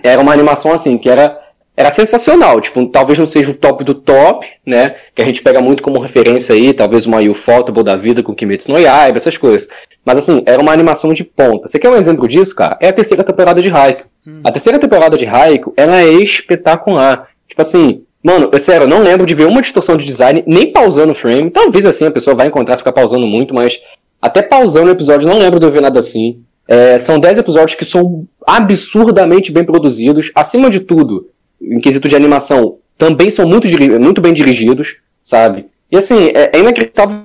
era 0.03 0.21
uma 0.21 0.35
animação 0.35 0.73
assim, 0.73 0.99
que 0.99 1.09
era, 1.09 1.41
era 1.75 1.91
sensacional. 1.91 2.61
Tipo, 2.61 2.85
talvez 2.87 3.19
não 3.19 3.27
seja 3.27 3.51
o 3.51 3.55
top 3.55 3.83
do 3.83 3.95
top, 3.95 4.47
né? 4.67 4.97
Que 5.15 5.23
a 5.23 5.25
gente 5.25 5.41
pega 5.41 5.63
muito 5.63 5.83
como 5.83 5.99
referência 5.99 6.55
aí, 6.55 6.75
talvez 6.75 7.07
uma 7.07 7.23
Ufotable 7.23 7.83
da 7.83 7.97
vida 7.97 8.23
com 8.23 8.35
Kimetsu 8.35 8.71
no 8.71 8.79
Yaiba, 8.79 9.17
essas 9.17 9.39
coisas. 9.39 9.67
Mas 10.05 10.19
assim, 10.19 10.43
era 10.45 10.61
uma 10.61 10.73
animação 10.73 11.15
de 11.15 11.25
ponta. 11.25 11.67
Você 11.67 11.79
quer 11.79 11.89
um 11.89 11.97
exemplo 11.97 12.29
disso, 12.29 12.55
cara? 12.55 12.77
É 12.79 12.89
a 12.89 12.93
terceira 12.93 13.25
temporada 13.25 13.63
de 13.63 13.71
Haikyuu. 13.71 14.07
Hum. 14.27 14.41
A 14.45 14.53
terceira 14.53 14.79
temporada 14.79 15.17
de 15.17 15.25
Haikyuu, 15.25 15.73
ela 15.75 16.03
é 16.03 16.13
espetacular. 16.13 17.29
Tipo 17.49 17.63
assim, 17.63 18.03
Mano, 18.25 18.49
eu 18.51 18.59
sério, 18.59 18.85
eu 18.85 18.89
não 18.89 19.03
lembro 19.03 19.27
de 19.27 19.35
ver 19.35 19.47
uma 19.47 19.61
distorção 19.61 19.99
de 19.99 20.07
design, 20.07 20.43
nem 20.47 20.73
pausando 20.73 21.13
o 21.13 21.15
frame. 21.15 21.51
Talvez 21.51 21.85
assim 21.85 22.07
a 22.07 22.11
pessoa 22.11 22.35
vai 22.35 22.47
encontrar 22.47 22.75
se 22.75 22.81
ficar 22.81 22.93
pausando 22.93 23.27
muito, 23.27 23.55
mas 23.55 23.79
até 24.21 24.41
pausando 24.41 24.89
o 24.89 24.93
episódio, 24.93 25.29
não 25.29 25.39
lembro 25.39 25.61
de 25.61 25.71
ver 25.71 25.83
nada 25.83 26.01
assim. 26.01 26.41
É, 26.67 26.97
são 26.97 27.21
10 27.21 27.37
episódios 27.37 27.75
que 27.75 27.85
são 27.85 28.27
absurdamente 28.47 29.53
bem 29.53 29.63
produzidos. 29.63 30.33
Acima 30.35 30.71
de 30.71 30.81
tudo, 30.81 31.29
em 31.61 31.79
quesito 31.79 32.09
de 32.09 32.17
animação, 32.17 32.79
também 32.97 33.29
são 33.29 33.47
muito, 33.47 33.69
muito 34.01 34.23
bem 34.23 34.33
dirigidos, 34.33 34.97
sabe? 35.23 35.67
E 35.93 35.97
assim, 35.99 36.29
é, 36.29 36.51
é 36.55 36.59
inacreditável. 36.59 37.25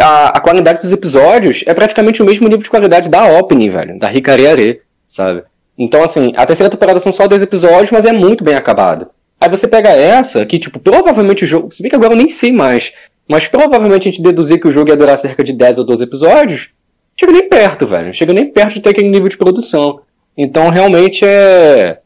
A, 0.00 0.28
a, 0.28 0.40
qualidade 0.40 0.80
dos 0.80 0.92
episódios 0.92 1.62
é 1.66 1.74
praticamente 1.74 2.22
o 2.22 2.24
mesmo 2.24 2.48
nível 2.48 2.62
de 2.62 2.70
qualidade 2.70 3.10
da 3.10 3.38
opening, 3.38 3.68
velho, 3.68 3.98
da 3.98 4.10
Hikari 4.10 4.80
sabe? 5.04 5.42
Então, 5.76 6.02
assim, 6.02 6.32
a 6.36 6.46
terceira 6.46 6.70
temporada 6.70 6.98
são 7.00 7.12
só 7.12 7.26
dois 7.26 7.42
episódios, 7.42 7.90
mas 7.90 8.06
é 8.06 8.12
muito 8.12 8.42
bem 8.42 8.54
acabada. 8.54 9.10
Aí 9.40 9.48
você 9.48 9.68
pega 9.68 9.90
essa, 9.90 10.44
que, 10.44 10.58
tipo, 10.58 10.78
provavelmente 10.80 11.44
o 11.44 11.46
jogo. 11.46 11.72
Se 11.72 11.82
bem 11.82 11.90
que 11.90 11.96
agora 11.96 12.14
eu 12.14 12.18
nem 12.18 12.28
sei 12.28 12.52
mais. 12.52 12.92
Mas 13.28 13.46
provavelmente 13.46 14.08
a 14.08 14.10
gente 14.10 14.22
deduzir 14.22 14.60
que 14.60 14.66
o 14.66 14.70
jogo 14.70 14.90
ia 14.90 14.96
durar 14.96 15.16
cerca 15.18 15.44
de 15.44 15.52
10 15.52 15.78
ou 15.78 15.84
12 15.84 16.04
episódios. 16.04 16.70
Chega 17.16 17.32
nem 17.32 17.48
perto, 17.48 17.86
velho. 17.86 18.14
Chega 18.14 18.32
nem 18.32 18.50
perto 18.50 18.74
de 18.74 18.80
ter 18.80 18.90
aquele 18.90 19.08
nível 19.08 19.28
de 19.28 19.36
produção. 19.36 20.00
Então 20.36 20.70
realmente 20.70 21.24
é. 21.24 21.98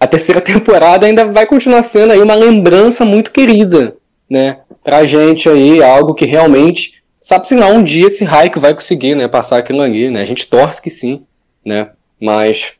A 0.00 0.06
terceira 0.06 0.40
temporada 0.42 1.06
ainda 1.06 1.24
vai 1.26 1.46
continuar 1.46 1.82
sendo 1.82 2.12
aí 2.12 2.20
uma 2.20 2.34
lembrança 2.34 3.04
muito 3.04 3.30
querida, 3.30 3.96
né? 4.28 4.58
Pra 4.82 5.06
gente 5.06 5.48
aí, 5.48 5.82
algo 5.82 6.14
que 6.14 6.26
realmente. 6.26 7.02
Sabe-se 7.20 7.54
lá 7.54 7.68
um 7.68 7.82
dia 7.82 8.06
esse 8.06 8.22
Raik 8.22 8.58
vai 8.58 8.74
conseguir, 8.74 9.14
né? 9.14 9.26
Passar 9.26 9.58
aquilo 9.58 9.80
ali, 9.80 10.10
né? 10.10 10.20
A 10.20 10.26
gente 10.26 10.46
torce 10.46 10.82
que 10.82 10.90
sim, 10.90 11.24
né? 11.64 11.90
Mas 12.20 12.74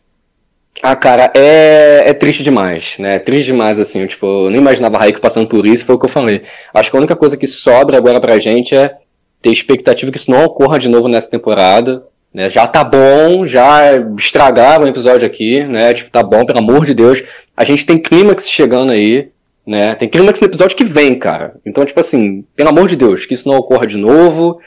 ah, 0.83 0.97
cara, 0.97 1.33
é, 1.35 2.03
é 2.07 2.13
triste 2.13 2.43
demais, 2.43 2.97
né? 2.99 3.15
É 3.15 3.19
triste 3.19 3.47
demais, 3.47 3.79
assim. 3.79 4.07
Tipo, 4.07 4.27
eu 4.47 4.51
nem 4.51 4.61
imaginava 4.61 4.99
Raik 4.99 5.21
passando 5.21 5.49
por 5.49 5.67
isso, 5.67 5.85
foi 5.85 5.95
o 5.95 5.99
que 5.99 6.05
eu 6.05 6.11
falei. 6.11 6.43
Acho 6.73 6.91
que 6.91 6.97
a 6.97 6.99
única 6.99 7.17
coisa 7.17 7.37
que 7.37 7.47
sobra 7.47 7.97
agora 7.97 8.21
pra 8.21 8.39
gente 8.39 8.75
é 8.75 8.97
ter 9.41 9.51
expectativa 9.51 10.11
que 10.11 10.19
isso 10.19 10.31
não 10.31 10.45
ocorra 10.45 10.79
de 10.79 10.89
novo 10.89 11.09
nessa 11.09 11.31
temporada. 11.31 12.05
Né? 12.33 12.51
Já 12.51 12.67
tá 12.67 12.83
bom, 12.83 13.47
já 13.47 13.93
estragaram 14.19 14.85
o 14.85 14.89
episódio 14.89 15.25
aqui, 15.27 15.63
né? 15.63 15.95
Tipo, 15.95 16.11
tá 16.11 16.23
bom, 16.23 16.45
pelo 16.45 16.59
amor 16.59 16.85
de 16.85 16.93
Deus. 16.93 17.23
A 17.57 17.63
gente 17.63 17.87
tem 17.87 17.97
clímax 17.97 18.51
chegando 18.51 18.91
aí, 18.91 19.29
né? 19.65 19.95
Tem 19.95 20.09
clímax 20.09 20.41
no 20.41 20.49
episódio 20.49 20.77
que 20.77 20.85
vem, 20.85 21.17
cara. 21.17 21.55
Então, 21.65 21.85
tipo 21.85 22.01
assim, 22.01 22.45
pelo 22.57 22.71
amor 22.71 22.89
de 22.89 22.97
Deus, 22.97 23.25
que 23.25 23.35
isso 23.35 23.49
não 23.49 23.57
ocorra 23.57 23.87
de 23.87 23.97
novo. 23.97 24.59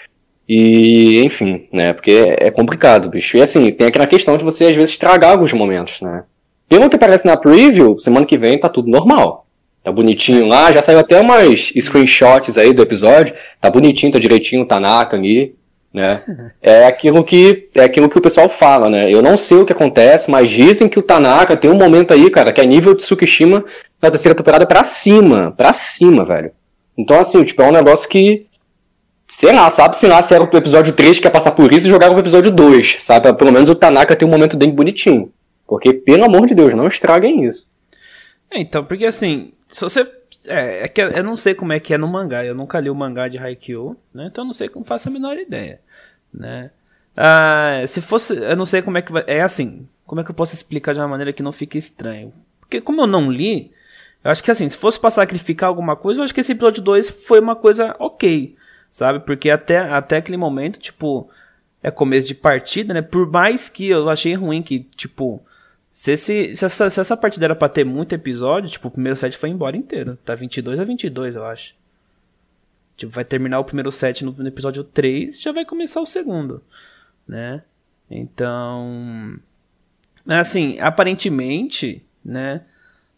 E, 0.48 1.24
enfim, 1.24 1.68
né? 1.74 1.92
Porque 1.92 2.36
é 2.40 2.50
complicado, 2.50 3.10
bicho. 3.10 3.38
E 3.38 3.42
assim, 3.42 3.70
tem 3.72 3.88
aquela 3.88 4.08
questão 4.08 4.38
de 4.38 4.44
você 4.44 4.66
às 4.66 4.76
vezes 4.76 4.92
estragar 4.92 5.32
alguns 5.32 5.52
momentos, 5.52 6.02
né? 6.02 6.24
Pelo 6.70 6.90
que 6.90 6.96
aparece 6.96 7.26
na 7.26 7.36
preview, 7.36 7.98
semana 8.00 8.26
que 8.26 8.38
vem 8.38 8.58
tá 8.58 8.70
tudo 8.70 8.90
normal. 8.90 9.46
Tá 9.84 9.92
bonitinho 9.92 10.46
lá, 10.46 10.72
já 10.72 10.82
saiu 10.82 11.00
até 11.00 11.20
umas 11.20 11.72
screenshots 11.80 12.58
aí 12.58 12.74
do 12.74 12.82
episódio. 12.82 13.34
Tá 13.60 13.70
bonitinho, 13.70 14.12
tá 14.12 14.20
direitinho, 14.20 14.66
tá 14.66 14.76
Tanaka 14.76 15.16
ali, 15.16 15.56
né? 15.94 16.22
É 16.62 16.86
aquilo 16.86 17.24
que 17.24 17.70
é 17.76 17.84
aquilo 17.84 18.10
que 18.10 18.18
o 18.18 18.22
pessoal 18.22 18.50
fala, 18.50 18.90
né? 18.90 19.12
Eu 19.12 19.22
não 19.22 19.38
sei 19.38 19.58
o 19.58 19.66
que 19.66 19.74
acontece, 19.74 20.30
mas 20.30 20.50
dizem 20.50 20.90
que 20.90 21.00
o 21.00 21.04
Tanaka 21.04 21.56
tem 21.56 21.72
um 21.72 21.78
momento 21.78 22.14
aí, 22.14 22.30
cara, 22.30 22.52
que 22.52 22.62
é 22.62 22.66
nível 22.66 22.94
de 22.94 23.02
Tsukishima 23.02 23.64
na 24.02 24.10
terceira 24.10 24.36
temporada 24.36 24.66
pra 24.66 24.84
cima, 24.84 25.54
pra 25.56 25.74
cima, 25.74 26.24
velho. 26.24 26.52
Então, 26.98 27.20
assim, 27.20 27.44
tipo, 27.44 27.62
é 27.62 27.68
um 27.68 27.72
negócio 27.72 28.10
que 28.10 28.46
sei 29.28 29.52
lá, 29.52 29.70
sabe, 29.70 29.98
sei 29.98 30.10
lá, 30.10 30.22
se 30.22 30.34
era 30.34 30.44
o 30.44 30.58
episódio 30.58 30.94
3 30.94 31.20
que 31.20 31.28
ia 31.28 31.32
passar 31.32 31.52
por 31.52 31.72
isso 31.74 31.86
e 31.86 31.90
jogaram 31.90 32.16
o 32.16 32.20
episódio 32.20 32.50
2, 32.50 33.04
sabe? 33.04 33.32
Pelo 33.34 33.52
menos 33.52 33.68
o 33.70 33.76
Tanaka 33.76 34.16
tem 34.16 34.28
um 34.28 34.32
momento 34.32 34.56
bem 34.56 34.72
bonitinho. 34.72 35.32
Porque, 35.68 35.94
pelo 35.94 36.24
amor 36.24 36.48
de 36.48 36.56
Deus, 36.56 36.74
não 36.74 36.88
estraguem 36.88 37.46
isso. 37.46 37.70
É, 38.50 38.60
então, 38.60 38.86
porque 38.86 39.06
assim, 39.06 39.52
se 39.68 39.82
você. 39.82 40.10
É, 40.48 40.84
é 40.84 40.88
que 40.88 41.02
eu 41.02 41.24
não 41.24 41.36
sei 41.36 41.54
como 41.54 41.74
é 41.74 41.80
que 41.80 41.94
é 41.94 41.98
no 41.98 42.08
mangá, 42.08 42.46
eu 42.46 42.56
nunca 42.56 42.80
li 42.80 42.90
o 42.90 42.96
mangá 42.96 43.28
de 43.28 43.38
Haikyuu, 43.38 43.98
né? 44.14 44.28
Então 44.32 44.44
eu 44.44 44.48
não 44.48 44.54
sei 44.54 44.70
como 44.70 44.86
faço 44.86 45.10
a 45.10 45.12
menor 45.12 45.38
ideia, 45.38 45.82
né? 46.34 46.72
Ah, 47.16 47.84
se 47.86 48.00
fosse. 48.00 48.34
Eu 48.34 48.56
não 48.56 48.66
sei 48.66 48.82
como 48.82 48.98
é 48.98 49.02
que 49.02 49.12
vai. 49.12 49.26
É 49.28 49.42
assim, 49.42 49.86
como 50.06 50.22
é 50.22 50.24
que 50.24 50.32
eu 50.32 50.36
posso 50.36 50.56
explicar 50.56 50.94
de 50.94 51.02
uma 51.02 51.08
maneira 51.08 51.34
que 51.34 51.44
não 51.44 51.52
fique 51.52 51.78
estranho? 51.78 52.32
Porque 52.62 52.80
como 52.80 53.02
eu 53.02 53.08
não 53.08 53.30
li, 53.30 53.72
eu 54.24 54.32
acho 54.32 54.44
que 54.44 54.52
assim, 54.52 54.70
se 54.70 54.78
fosse 54.78 55.00
pra 55.00 55.12
sacrificar 55.12 55.68
alguma 55.68 55.98
coisa, 55.98 56.22
eu 56.22 56.24
acho 56.24 56.34
que 56.34 56.40
esse 56.40 56.54
episódio 56.54 56.82
2 56.82 57.10
foi 57.10 57.42
uma 57.42 57.56
coisa 57.56 57.94
ok 58.00 58.56
sabe? 58.98 59.20
Porque 59.20 59.52
até, 59.52 59.78
até 59.78 60.18
aquele 60.18 60.38
momento, 60.38 60.80
tipo, 60.80 61.30
é 61.84 61.92
começo 61.92 62.28
de 62.28 62.34
partida, 62.34 62.96
né? 62.96 63.02
Por 63.04 63.32
mais 63.32 63.70
que 63.70 63.90
eu 63.90 64.10
achei 64.10 64.34
ruim 64.34 64.64
que, 64.64 64.80
tipo, 64.96 65.40
se, 65.92 66.14
esse, 66.14 66.56
se, 66.56 66.66
essa, 66.66 66.90
se 66.90 67.00
essa 67.00 67.16
partida 67.16 67.46
era 67.46 67.56
pra 67.56 67.70
ter 67.70 67.84
muito 67.84 68.16
episódio, 68.16 68.72
tipo, 68.72 68.88
o 68.88 68.92
primeiro 68.92 69.16
set 69.16 69.38
foi 69.38 69.50
embora 69.50 69.78
inteiro. 69.78 70.18
Tá 70.26 70.34
22 70.34 70.80
a 70.80 70.84
22, 70.84 71.36
eu 71.36 71.46
acho. 71.46 71.76
Tipo, 72.96 73.12
vai 73.12 73.24
terminar 73.24 73.60
o 73.60 73.64
primeiro 73.64 73.92
set 73.92 74.26
no, 74.26 74.32
no 74.32 74.48
episódio 74.48 74.84
3 74.84 75.40
já 75.40 75.52
vai 75.52 75.64
começar 75.64 76.02
o 76.02 76.06
segundo, 76.06 76.64
né? 77.28 77.62
Então. 78.10 79.40
Assim, 80.28 80.80
aparentemente, 80.80 82.04
né? 82.26 82.64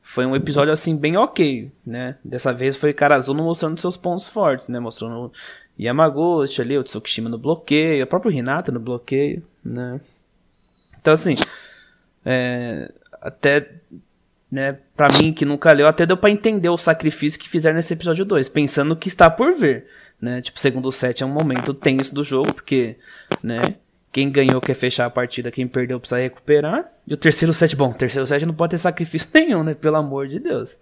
Foi 0.02 0.26
um 0.26 0.36
episódio 0.36 0.74
assim 0.74 0.98
bem 0.98 1.16
ok, 1.18 1.72
né? 1.86 2.18
Dessa 2.26 2.52
vez 2.52 2.76
foi 2.76 2.92
Karazuno 2.92 3.44
mostrando 3.44 3.80
seus 3.80 3.96
pontos 3.96 4.28
fortes, 4.28 4.68
né? 4.68 4.80
Mostrando 4.80 5.32
Yamaguchi 5.80 6.62
ali, 6.62 6.78
o 6.78 6.84
Tsukishima 6.84 7.30
no 7.30 7.38
bloqueio, 7.38 8.04
o 8.04 8.08
próprio 8.08 8.32
Hinata 8.32 8.72
no 8.72 8.80
bloqueio, 8.80 9.44
né? 9.64 10.02
Então 11.00 11.14
assim, 11.14 11.36
é, 12.26 12.92
até 13.22 13.70
né, 14.52 14.78
para 14.96 15.16
mim 15.18 15.32
que 15.32 15.46
nunca 15.46 15.72
leu, 15.72 15.88
até 15.88 16.06
deu 16.06 16.18
para 16.18 16.32
entender 16.32 16.70
o 16.70 16.78
sacrifício 16.78 17.40
que 17.40 17.48
fizeram 17.48 17.76
nesse 17.76 17.94
episódio 17.94 18.26
2, 18.26 18.50
pensando 18.50 18.96
que 18.96 19.08
está 19.08 19.30
por 19.30 19.54
ver, 19.54 19.86
né? 20.20 20.42
Tipo, 20.42 20.60
segundo 20.60 20.92
set 20.92 21.22
é 21.22 21.26
um 21.26 21.30
momento 21.30 21.74
tenso 21.74 22.14
do 22.14 22.24
jogo, 22.24 22.54
porque, 22.54 22.98
né, 23.44 23.76
quem 24.12 24.32
ganhou 24.32 24.60
quer 24.60 24.74
fechar 24.74 25.06
a 25.06 25.10
partida, 25.10 25.52
quem 25.52 25.68
perdeu 25.68 26.00
precisa 26.00 26.20
recuperar. 26.20 26.86
E 27.06 27.14
o 27.14 27.18
terceiro 27.18 27.54
set, 27.54 27.76
bom, 27.76 27.92
o 27.92 27.94
terceiro 27.94 28.26
set 28.26 28.44
não 28.46 28.54
pode 28.56 28.72
ter 28.72 28.80
sacrifício 28.80 29.30
nenhum, 29.36 29.64
né? 29.64 29.76
Pelo 29.76 29.98
amor 29.98 30.28
de 30.28 30.40
Deus. 30.40 30.80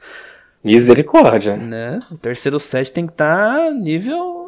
Misericórdia. 0.64 1.58
Né? 1.58 2.00
O 2.10 2.18
terceiro 2.18 2.60
set 2.60 2.92
tem 2.92 3.06
que 3.06 3.14
estar 3.14 3.56
tá 3.56 3.72
nível 3.72 4.47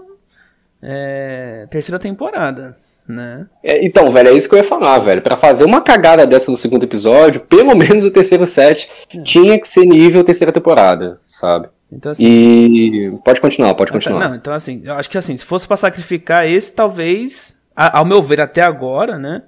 é, 0.82 1.68
terceira 1.70 2.00
temporada 2.00 2.76
né? 3.10 3.48
É, 3.64 3.84
então, 3.84 4.12
velho, 4.12 4.30
é 4.30 4.34
isso 4.34 4.48
que 4.48 4.54
eu 4.54 4.60
ia 4.60 4.64
falar, 4.64 5.00
velho. 5.00 5.22
Para 5.22 5.36
fazer 5.36 5.66
uma 5.66 5.82
cagada 5.82 6.28
dessa 6.28 6.52
no 6.52 6.58
segundo 6.58 6.84
episódio, 6.84 7.42
pelo 7.42 7.76
menos 7.76 8.04
o 8.04 8.12
terceiro 8.12 8.46
set 8.46 8.90
é. 9.12 9.22
tinha 9.24 9.60
que 9.60 9.68
ser 9.68 9.84
nível 9.84 10.24
terceira 10.24 10.54
temporada, 10.54 11.20
sabe? 11.26 11.70
Então, 11.92 12.12
assim, 12.12 12.28
e 12.28 13.12
pode 13.26 13.42
continuar, 13.42 13.74
pode 13.74 13.92
continuar. 13.92 14.30
Não, 14.30 14.36
então 14.36 14.54
assim, 14.54 14.84
eu 14.86 14.94
acho 14.94 15.10
que 15.10 15.18
assim, 15.18 15.36
se 15.36 15.44
fosse 15.44 15.68
para 15.68 15.76
sacrificar 15.76 16.48
esse, 16.48 16.72
talvez, 16.72 17.58
ao 17.76 18.06
meu 18.06 18.22
ver 18.22 18.40
até 18.40 18.62
agora, 18.62 19.18
né, 19.18 19.42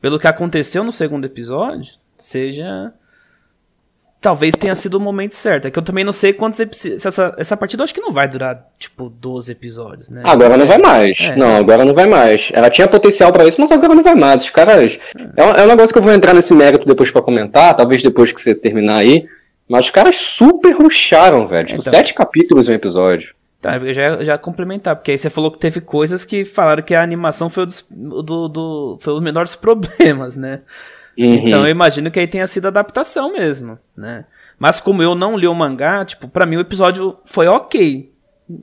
pelo 0.00 0.16
que 0.16 0.28
aconteceu 0.28 0.84
no 0.84 0.92
segundo 0.92 1.24
episódio, 1.24 1.94
seja 2.16 2.92
talvez 4.20 4.54
tenha 4.54 4.74
sido 4.74 4.94
o 4.94 5.00
momento 5.00 5.34
certo. 5.34 5.66
É 5.66 5.70
que 5.70 5.78
eu 5.78 5.82
também 5.82 6.04
não 6.04 6.12
sei 6.12 6.32
quantos 6.32 6.60
episódios. 6.60 7.04
Essa, 7.04 7.34
essa 7.38 7.56
partida 7.56 7.82
eu 7.82 7.84
acho 7.84 7.94
que 7.94 8.00
não 8.00 8.12
vai 8.12 8.28
durar, 8.28 8.66
tipo, 8.78 9.08
12 9.08 9.52
episódios, 9.52 10.10
né? 10.10 10.22
Agora 10.24 10.56
não 10.56 10.66
vai 10.66 10.78
mais. 10.78 11.20
É, 11.20 11.36
não, 11.36 11.56
agora 11.56 11.84
não 11.84 11.94
vai 11.94 12.06
mais. 12.06 12.50
Ela 12.52 12.68
tinha 12.68 12.86
potencial 12.86 13.32
para 13.32 13.46
isso, 13.46 13.60
mas 13.60 13.72
agora 13.72 13.94
não 13.94 14.02
vai 14.02 14.14
mais. 14.14 14.44
Os 14.44 14.50
caras. 14.50 14.98
É. 15.16 15.42
É, 15.42 15.44
um, 15.44 15.50
é 15.52 15.64
um 15.64 15.68
negócio 15.68 15.92
que 15.92 15.98
eu 15.98 16.02
vou 16.02 16.12
entrar 16.12 16.34
nesse 16.34 16.54
mérito 16.54 16.86
depois 16.86 17.10
para 17.10 17.22
comentar, 17.22 17.76
talvez 17.76 18.02
depois 18.02 18.32
que 18.32 18.40
você 18.40 18.54
terminar 18.54 18.98
aí. 18.98 19.26
Mas 19.68 19.86
os 19.86 19.90
caras 19.90 20.16
super 20.16 20.72
ruxaram, 20.72 21.46
velho. 21.46 21.68
Tipo, 21.68 21.80
então, 21.80 21.90
sete 21.90 22.12
capítulos 22.12 22.68
um 22.68 22.72
episódio. 22.72 23.34
Tá, 23.60 23.76
eu 23.76 23.92
já, 23.92 24.24
já 24.24 24.38
complementar, 24.38 24.96
porque 24.96 25.10
aí 25.10 25.18
você 25.18 25.28
falou 25.28 25.50
que 25.50 25.58
teve 25.58 25.82
coisas 25.82 26.24
que 26.24 26.46
falaram 26.46 26.82
que 26.82 26.94
a 26.94 27.02
animação 27.02 27.50
foi, 27.50 27.66
dos, 27.66 27.86
do, 27.90 28.48
do, 28.48 28.98
foi 29.00 29.12
os 29.12 29.22
menores 29.22 29.54
problemas, 29.56 30.36
né? 30.36 30.62
Uhum. 31.18 31.48
Então 31.48 31.64
eu 31.64 31.70
imagino 31.70 32.10
que 32.10 32.20
aí 32.20 32.26
tenha 32.26 32.46
sido 32.46 32.68
adaptação 32.68 33.32
mesmo, 33.32 33.78
né? 33.96 34.24
Mas 34.58 34.80
como 34.80 35.02
eu 35.02 35.14
não 35.14 35.36
li 35.36 35.46
o 35.46 35.54
mangá, 35.54 36.04
tipo, 36.04 36.28
para 36.28 36.46
mim 36.46 36.56
o 36.56 36.60
episódio 36.60 37.16
foi 37.24 37.46
ok, 37.46 38.10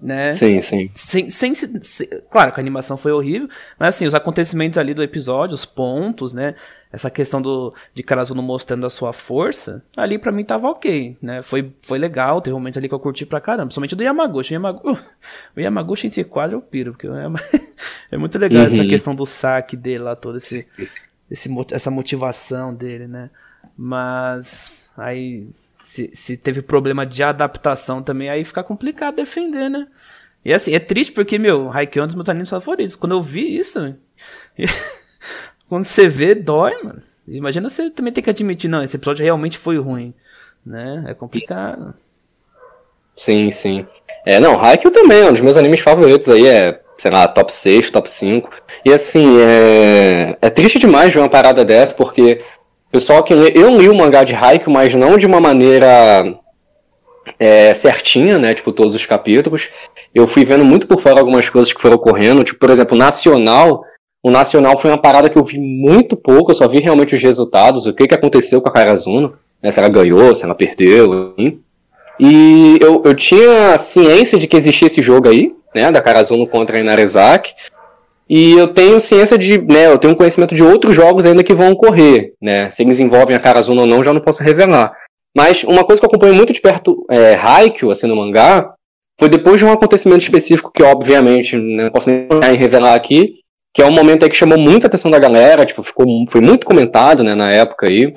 né? 0.01 0.33
Sim, 0.33 0.61
sim. 0.61 0.91
Sem, 0.93 1.29
sem, 1.29 1.55
sem, 1.55 2.07
claro 2.29 2.51
que 2.51 2.59
a 2.59 2.63
animação 2.63 2.97
foi 2.97 3.11
horrível, 3.11 3.47
mas 3.79 3.95
assim, 3.95 4.05
os 4.05 4.13
acontecimentos 4.13 4.77
ali 4.77 4.93
do 4.93 5.01
episódio, 5.01 5.55
os 5.55 5.65
pontos, 5.65 6.33
né? 6.33 6.55
Essa 6.91 7.09
questão 7.09 7.41
do 7.41 7.73
de 7.93 8.03
Karazuno 8.03 8.41
mostrando 8.41 8.85
a 8.85 8.89
sua 8.89 9.13
força, 9.13 9.83
ali 9.95 10.17
para 10.17 10.31
mim 10.31 10.43
tava 10.43 10.67
ok, 10.67 11.17
né? 11.21 11.41
Foi, 11.41 11.73
foi 11.81 11.97
legal, 11.97 12.41
teve 12.41 12.53
momentos 12.53 12.77
ali 12.77 12.87
que 12.87 12.93
eu 12.93 12.99
curti 12.99 13.25
pra 13.25 13.41
caramba, 13.41 13.67
principalmente 13.67 13.95
do 13.95 14.03
Yamaguchi. 14.03 14.53
O 14.53 14.55
Yamaguchi, 14.55 15.01
o 15.55 15.59
Yamaguchi 15.59 16.07
entre 16.07 16.23
quadro 16.23 16.57
eu 16.57 16.61
piro, 16.61 16.91
porque 16.91 17.07
é 18.11 18.17
muito 18.17 18.37
legal 18.37 18.61
uhum. 18.61 18.67
essa 18.67 18.85
questão 18.85 19.15
do 19.15 19.25
saque 19.25 19.77
dele 19.77 20.03
lá, 20.03 20.15
todo 20.15 20.37
esse, 20.37 20.67
sim, 20.77 20.85
sim 20.85 20.99
esse, 21.29 21.49
essa 21.71 21.91
motivação 21.91 22.73
dele, 22.73 23.07
né? 23.07 23.29
Mas 23.77 24.89
aí 24.97 25.47
se, 25.79 26.09
se 26.13 26.35
teve 26.35 26.61
problema 26.61 27.05
de 27.05 27.23
adaptação 27.23 28.01
também, 28.01 28.29
aí 28.29 28.43
fica 28.43 28.63
complicado 28.63 29.15
defender, 29.15 29.69
né? 29.69 29.87
E 30.43 30.53
assim, 30.53 30.73
é 30.73 30.79
triste 30.79 31.13
porque, 31.13 31.37
meu, 31.37 31.71
Haikyuu 31.71 32.01
é 32.01 32.03
um 32.03 32.07
dos 32.07 32.15
meus 32.15 32.29
animes 32.29 32.49
favoritos. 32.49 32.95
Quando 32.95 33.13
eu 33.13 33.21
vi 33.21 33.57
isso, 33.57 33.95
quando 35.67 35.83
você 35.83 36.07
vê, 36.07 36.33
dói, 36.33 36.73
mano. 36.83 37.01
Imagina 37.27 37.69
você 37.69 37.89
também 37.89 38.13
ter 38.13 38.21
que 38.21 38.29
admitir, 38.29 38.69
não, 38.69 38.81
esse 38.81 38.95
episódio 38.95 39.23
realmente 39.23 39.57
foi 39.57 39.77
ruim, 39.77 40.13
né? 40.65 41.03
É 41.07 41.13
complicado. 41.13 41.93
Sim, 43.15 43.51
sim. 43.51 43.85
É, 44.25 44.39
não, 44.39 44.59
Haikyuu 44.61 44.93
também 44.93 45.19
é 45.21 45.25
um 45.25 45.33
dos 45.33 45.41
meus 45.41 45.57
animes 45.57 45.81
favoritos 45.81 46.29
aí, 46.29 46.47
é 46.47 46.81
sei 46.97 47.11
lá, 47.11 47.27
top 47.27 47.53
6, 47.53 47.89
top 47.91 48.09
5. 48.09 48.49
E 48.83 48.91
assim, 48.91 49.39
é, 49.39 50.37
é 50.41 50.49
triste 50.49 50.79
demais 50.79 51.13
ver 51.13 51.19
uma 51.19 51.29
parada 51.29 51.63
dessa, 51.63 51.93
porque 51.93 52.41
pessoal 52.91 53.23
que 53.23 53.33
lê, 53.33 53.51
eu 53.55 53.77
li 53.77 53.89
o 53.89 53.95
mangá 53.95 54.23
de 54.23 54.33
Haikyuu, 54.33 54.73
mas 54.73 54.93
não 54.93 55.17
de 55.17 55.25
uma 55.25 55.39
maneira 55.39 56.35
é, 57.39 57.73
certinha, 57.73 58.37
né, 58.37 58.53
tipo 58.53 58.71
todos 58.71 58.95
os 58.95 59.05
capítulos. 59.05 59.69
Eu 60.13 60.25
fui 60.25 60.43
vendo 60.43 60.65
muito 60.65 60.87
por 60.87 61.01
fora 61.01 61.19
algumas 61.19 61.49
coisas 61.49 61.71
que 61.71 61.81
foram 61.81 61.95
ocorrendo, 61.95 62.43
tipo, 62.43 62.59
por 62.59 62.69
exemplo, 62.69 62.97
Nacional, 62.97 63.83
o 64.23 64.31
Nacional 64.31 64.77
foi 64.77 64.89
uma 64.89 64.97
parada 64.97 65.29
que 65.29 65.37
eu 65.37 65.43
vi 65.43 65.59
muito 65.59 66.17
pouco, 66.17 66.51
eu 66.51 66.55
só 66.55 66.67
vi 66.67 66.79
realmente 66.79 67.15
os 67.15 67.21
resultados, 67.21 67.85
o 67.85 67.93
que, 67.93 68.07
que 68.07 68.15
aconteceu 68.15 68.61
com 68.61 68.69
a 68.69 68.71
Karazuno, 68.71 69.33
né, 69.61 69.71
se 69.71 69.79
ela 69.79 69.89
ganhou, 69.89 70.33
se 70.33 70.43
ela 70.43 70.55
perdeu, 70.55 71.33
enfim. 71.37 71.61
E 72.19 72.77
eu, 72.81 73.01
eu 73.05 73.13
tinha 73.13 73.77
ciência 73.77 74.37
de 74.37 74.47
que 74.47 74.57
existia 74.57 74.87
esse 74.87 75.01
jogo 75.01 75.29
aí, 75.29 75.53
né, 75.73 75.91
da 75.91 76.01
Karazuno 76.01 76.47
contra 76.47 76.77
a. 76.77 77.39
E 78.29 78.53
eu 78.53 78.67
tenho 78.67 78.99
ciência 78.99 79.37
de, 79.37 79.57
né, 79.57 79.87
eu 79.87 79.97
tenho 79.97 80.15
conhecimento 80.15 80.53
de 80.53 80.63
outros 80.63 80.95
jogos 80.95 81.25
ainda 81.25 81.43
que 81.43 81.53
vão 81.53 81.71
ocorrer, 81.71 82.33
né? 82.41 82.69
Se 82.69 82.83
eles 82.83 82.99
envolvem 82.99 83.35
a 83.35 83.39
Karazuno 83.39 83.81
ou 83.81 83.87
não, 83.87 84.03
já 84.03 84.11
não 84.11 84.19
posso 84.19 84.43
revelar. 84.43 84.91
Mas 85.35 85.63
uma 85.63 85.83
coisa 85.83 85.99
que 86.01 86.05
eu 86.05 86.09
acompanho 86.09 86.35
muito 86.35 86.51
de 86.51 86.59
perto, 86.59 87.05
é, 87.09 87.35
Haikyuu, 87.35 87.91
assim, 87.91 88.07
no 88.07 88.15
mangá, 88.15 88.73
foi 89.19 89.29
depois 89.29 89.59
de 89.59 89.65
um 89.65 89.71
acontecimento 89.71 90.21
específico 90.21 90.71
que, 90.73 90.83
obviamente, 90.83 91.55
né, 91.55 91.85
não 91.85 91.91
posso 91.91 92.09
nem 92.09 92.57
revelar 92.57 92.95
aqui, 92.95 93.35
que 93.73 93.81
é 93.81 93.85
um 93.85 93.91
momento 93.91 94.23
aí 94.23 94.29
que 94.29 94.35
chamou 94.35 94.57
muita 94.57 94.87
atenção 94.87 95.11
da 95.11 95.19
galera, 95.19 95.65
tipo, 95.65 95.83
ficou, 95.83 96.05
foi 96.27 96.41
muito 96.41 96.65
comentado, 96.65 97.23
né, 97.23 97.33
na 97.35 97.51
época 97.51 97.87
aí. 97.87 98.11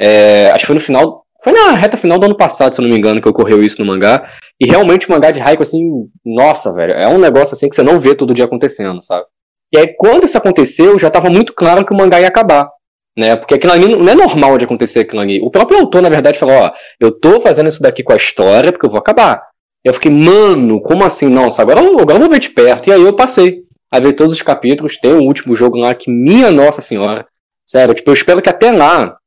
É, 0.00 0.50
acho 0.50 0.60
que 0.60 0.66
foi 0.66 0.74
no 0.74 0.80
final, 0.80 1.23
foi 1.44 1.52
na 1.52 1.72
reta 1.72 1.98
final 1.98 2.18
do 2.18 2.24
ano 2.24 2.36
passado, 2.36 2.74
se 2.74 2.80
eu 2.80 2.84
não 2.84 2.90
me 2.90 2.96
engano, 2.96 3.20
que 3.20 3.28
ocorreu 3.28 3.62
isso 3.62 3.78
no 3.78 3.86
mangá. 3.86 4.26
E 4.58 4.66
realmente 4.66 5.06
o 5.06 5.12
mangá 5.12 5.30
de 5.30 5.40
Raikou, 5.40 5.62
assim, 5.62 6.08
nossa, 6.24 6.72
velho, 6.72 6.94
é 6.94 7.06
um 7.06 7.18
negócio 7.18 7.52
assim 7.52 7.68
que 7.68 7.76
você 7.76 7.82
não 7.82 7.98
vê 8.00 8.14
todo 8.14 8.32
dia 8.32 8.46
acontecendo, 8.46 9.04
sabe? 9.04 9.26
E 9.70 9.78
aí, 9.78 9.94
quando 9.94 10.24
isso 10.24 10.38
aconteceu, 10.38 10.98
já 10.98 11.08
estava 11.08 11.28
muito 11.28 11.52
claro 11.52 11.84
que 11.84 11.92
o 11.92 11.96
mangá 11.96 12.18
ia 12.18 12.28
acabar. 12.28 12.70
Né? 13.16 13.36
Porque 13.36 13.54
aquilo 13.54 13.74
ali 13.74 13.94
não 13.94 14.08
é 14.08 14.14
normal 14.14 14.56
de 14.56 14.64
acontecer 14.64 15.00
aquilo 15.00 15.20
ali. 15.20 15.38
O 15.42 15.50
próprio 15.50 15.80
autor, 15.80 16.00
na 16.00 16.08
verdade, 16.08 16.38
falou: 16.38 16.56
Ó, 16.56 16.70
eu 16.98 17.12
tô 17.12 17.38
fazendo 17.42 17.68
isso 17.68 17.82
daqui 17.82 18.02
com 18.02 18.14
a 18.14 18.16
história 18.16 18.72
porque 18.72 18.86
eu 18.86 18.90
vou 18.90 18.98
acabar. 18.98 19.42
Eu 19.84 19.92
fiquei, 19.92 20.10
mano, 20.10 20.80
como 20.80 21.04
assim? 21.04 21.28
Nossa, 21.28 21.60
agora, 21.60 21.80
agora 21.80 22.14
eu 22.14 22.20
vou 22.20 22.30
ver 22.30 22.38
de 22.38 22.48
perto. 22.48 22.88
E 22.88 22.92
aí 22.92 23.02
eu 23.02 23.14
passei 23.14 23.64
a 23.90 24.00
ver 24.00 24.14
todos 24.14 24.32
os 24.32 24.40
capítulos. 24.40 24.96
Tem 24.96 25.12
o 25.12 25.18
um 25.18 25.26
último 25.26 25.54
jogo 25.54 25.76
lá 25.76 25.94
que, 25.94 26.10
minha 26.10 26.50
Nossa 26.50 26.80
Senhora, 26.80 27.26
sério, 27.68 27.94
tipo, 27.94 28.08
eu 28.08 28.14
espero 28.14 28.40
que 28.40 28.48
até 28.48 28.72
lá 28.72 29.18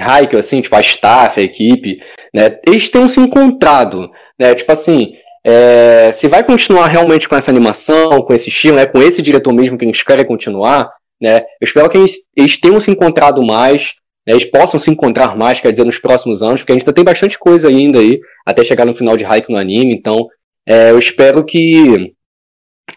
Haikyuu, 0.00 0.38
assim, 0.38 0.60
tipo, 0.60 0.74
a 0.74 0.80
staff, 0.80 1.40
a 1.40 1.42
equipe, 1.42 1.98
né, 2.34 2.58
eles 2.66 2.88
tenham 2.88 3.08
se 3.08 3.20
encontrado, 3.20 4.10
né, 4.38 4.54
tipo 4.54 4.70
assim, 4.70 5.14
é, 5.44 6.10
se 6.12 6.28
vai 6.28 6.44
continuar 6.44 6.86
realmente 6.86 7.28
com 7.28 7.36
essa 7.36 7.50
animação, 7.50 8.22
com 8.22 8.32
esse 8.32 8.48
estilo, 8.48 8.76
né, 8.76 8.86
com 8.86 9.00
esse 9.02 9.20
diretor 9.20 9.52
mesmo 9.52 9.76
que 9.76 9.84
eles 9.84 10.02
querem 10.02 10.24
continuar, 10.24 10.90
né, 11.20 11.40
eu 11.40 11.64
espero 11.64 11.88
que 11.88 11.98
eles, 11.98 12.16
eles 12.36 12.58
tenham 12.58 12.80
se 12.80 12.90
encontrado 12.90 13.42
mais, 13.42 13.94
né, 14.26 14.34
eles 14.34 14.44
possam 14.44 14.78
se 14.78 14.90
encontrar 14.90 15.36
mais, 15.36 15.60
quer 15.60 15.70
dizer, 15.70 15.84
nos 15.84 15.98
próximos 15.98 16.42
anos, 16.42 16.60
porque 16.60 16.72
a 16.72 16.74
gente 16.74 16.82
ainda 16.82 16.92
tem 16.92 17.04
bastante 17.04 17.38
coisa 17.38 17.68
ainda 17.68 17.98
aí, 17.98 18.18
até 18.46 18.62
chegar 18.64 18.84
no 18.84 18.94
final 18.94 19.16
de 19.16 19.24
Haikyuu 19.24 19.54
no 19.54 19.60
anime, 19.60 19.94
então, 19.94 20.26
é, 20.66 20.90
eu 20.90 20.98
espero 20.98 21.44
que 21.44 22.14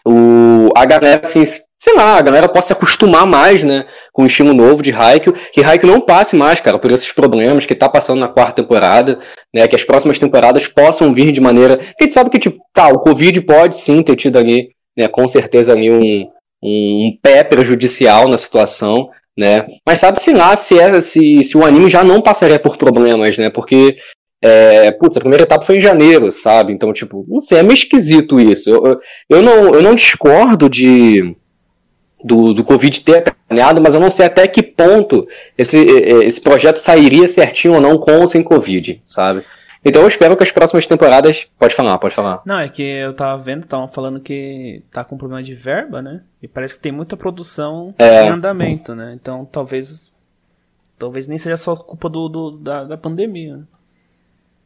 o, 0.06 0.70
a 0.76 0.84
galera, 0.84 1.20
assim, 1.22 1.42
sei 1.78 1.94
lá, 1.94 2.16
a 2.16 2.22
galera 2.22 2.48
possa 2.48 2.68
se 2.68 2.72
acostumar 2.72 3.26
mais, 3.26 3.62
né, 3.62 3.84
com 4.12 4.22
o 4.22 4.26
estilo 4.26 4.54
novo 4.54 4.82
de 4.82 4.92
Haikyuu, 4.92 5.36
que 5.52 5.62
Haikyuu 5.62 5.92
não 5.92 6.00
passe 6.00 6.34
mais, 6.34 6.60
cara, 6.60 6.78
por 6.78 6.90
esses 6.90 7.12
problemas 7.12 7.66
que 7.66 7.74
tá 7.74 7.88
passando 7.88 8.18
na 8.20 8.28
quarta 8.28 8.62
temporada, 8.62 9.18
né, 9.54 9.68
que 9.68 9.76
as 9.76 9.84
próximas 9.84 10.18
temporadas 10.18 10.66
possam 10.66 11.12
vir 11.12 11.32
de 11.32 11.40
maneira, 11.40 11.76
que 11.76 11.84
a 12.00 12.04
gente 12.04 12.14
sabe 12.14 12.30
que, 12.30 12.38
tipo, 12.38 12.58
tá, 12.72 12.88
o 12.88 12.98
Covid 12.98 13.40
pode 13.42 13.76
sim 13.76 14.02
ter 14.02 14.16
tido 14.16 14.38
ali, 14.38 14.70
né, 14.96 15.06
com 15.06 15.28
certeza 15.28 15.72
ali 15.72 15.90
um, 15.90 16.28
um 16.62 17.18
pé 17.22 17.44
prejudicial 17.44 18.26
na 18.28 18.38
situação, 18.38 19.10
né, 19.36 19.66
mas 19.86 19.98
sabe-se 19.98 20.32
lá 20.32 20.56
se, 20.56 20.78
é, 20.78 20.98
se, 21.00 21.42
se 21.44 21.58
o 21.58 21.64
anime 21.64 21.90
já 21.90 22.02
não 22.02 22.22
passaria 22.22 22.58
por 22.58 22.78
problemas, 22.78 23.36
né, 23.36 23.50
porque 23.50 23.96
é, 24.42 24.90
putz, 24.92 25.16
a 25.16 25.20
primeira 25.20 25.44
etapa 25.44 25.64
foi 25.64 25.76
em 25.76 25.80
janeiro, 25.80 26.30
sabe? 26.30 26.72
Então, 26.72 26.92
tipo, 26.92 27.24
não 27.26 27.40
sei, 27.40 27.58
é 27.58 27.62
meio 27.62 27.74
esquisito 27.74 28.38
isso. 28.38 28.68
Eu, 28.68 28.84
eu, 28.86 29.00
eu, 29.30 29.42
não, 29.42 29.74
eu 29.74 29.82
não 29.82 29.94
discordo 29.94 30.68
de, 30.68 31.34
do, 32.22 32.52
do 32.54 32.64
Covid 32.64 33.00
ter 33.00 33.18
atrapalhado, 33.18 33.80
mas 33.80 33.94
eu 33.94 34.00
não 34.00 34.10
sei 34.10 34.26
até 34.26 34.46
que 34.48 34.62
ponto 34.62 35.26
esse, 35.56 35.78
esse 35.78 36.40
projeto 36.40 36.78
sairia 36.78 37.28
certinho 37.28 37.74
ou 37.74 37.80
não 37.80 37.98
com 37.98 38.20
ou 38.20 38.26
sem 38.26 38.42
Covid, 38.42 39.00
sabe? 39.04 39.44
Então 39.84 40.02
eu 40.02 40.08
espero 40.08 40.36
que 40.36 40.42
as 40.42 40.50
próximas 40.50 40.84
temporadas. 40.84 41.48
Pode 41.56 41.72
falar, 41.72 41.96
pode 41.98 42.12
falar. 42.12 42.42
Não, 42.44 42.58
é 42.58 42.68
que 42.68 42.82
eu 42.82 43.14
tava 43.14 43.40
vendo, 43.40 43.62
estavam 43.62 43.86
falando 43.86 44.18
que 44.18 44.82
tá 44.90 45.04
com 45.04 45.16
problema 45.16 45.40
de 45.40 45.54
verba, 45.54 46.02
né? 46.02 46.22
E 46.42 46.48
parece 46.48 46.74
que 46.74 46.80
tem 46.80 46.90
muita 46.90 47.16
produção 47.16 47.94
é. 47.96 48.24
em 48.24 48.30
andamento, 48.30 48.94
né? 48.94 49.12
Então 49.14 49.44
talvez. 49.44 50.12
Talvez 50.98 51.28
nem 51.28 51.36
seja 51.36 51.58
só 51.58 51.76
culpa 51.76 52.08
do, 52.08 52.26
do 52.26 52.50
da, 52.52 52.82
da 52.82 52.96
pandemia. 52.96 53.60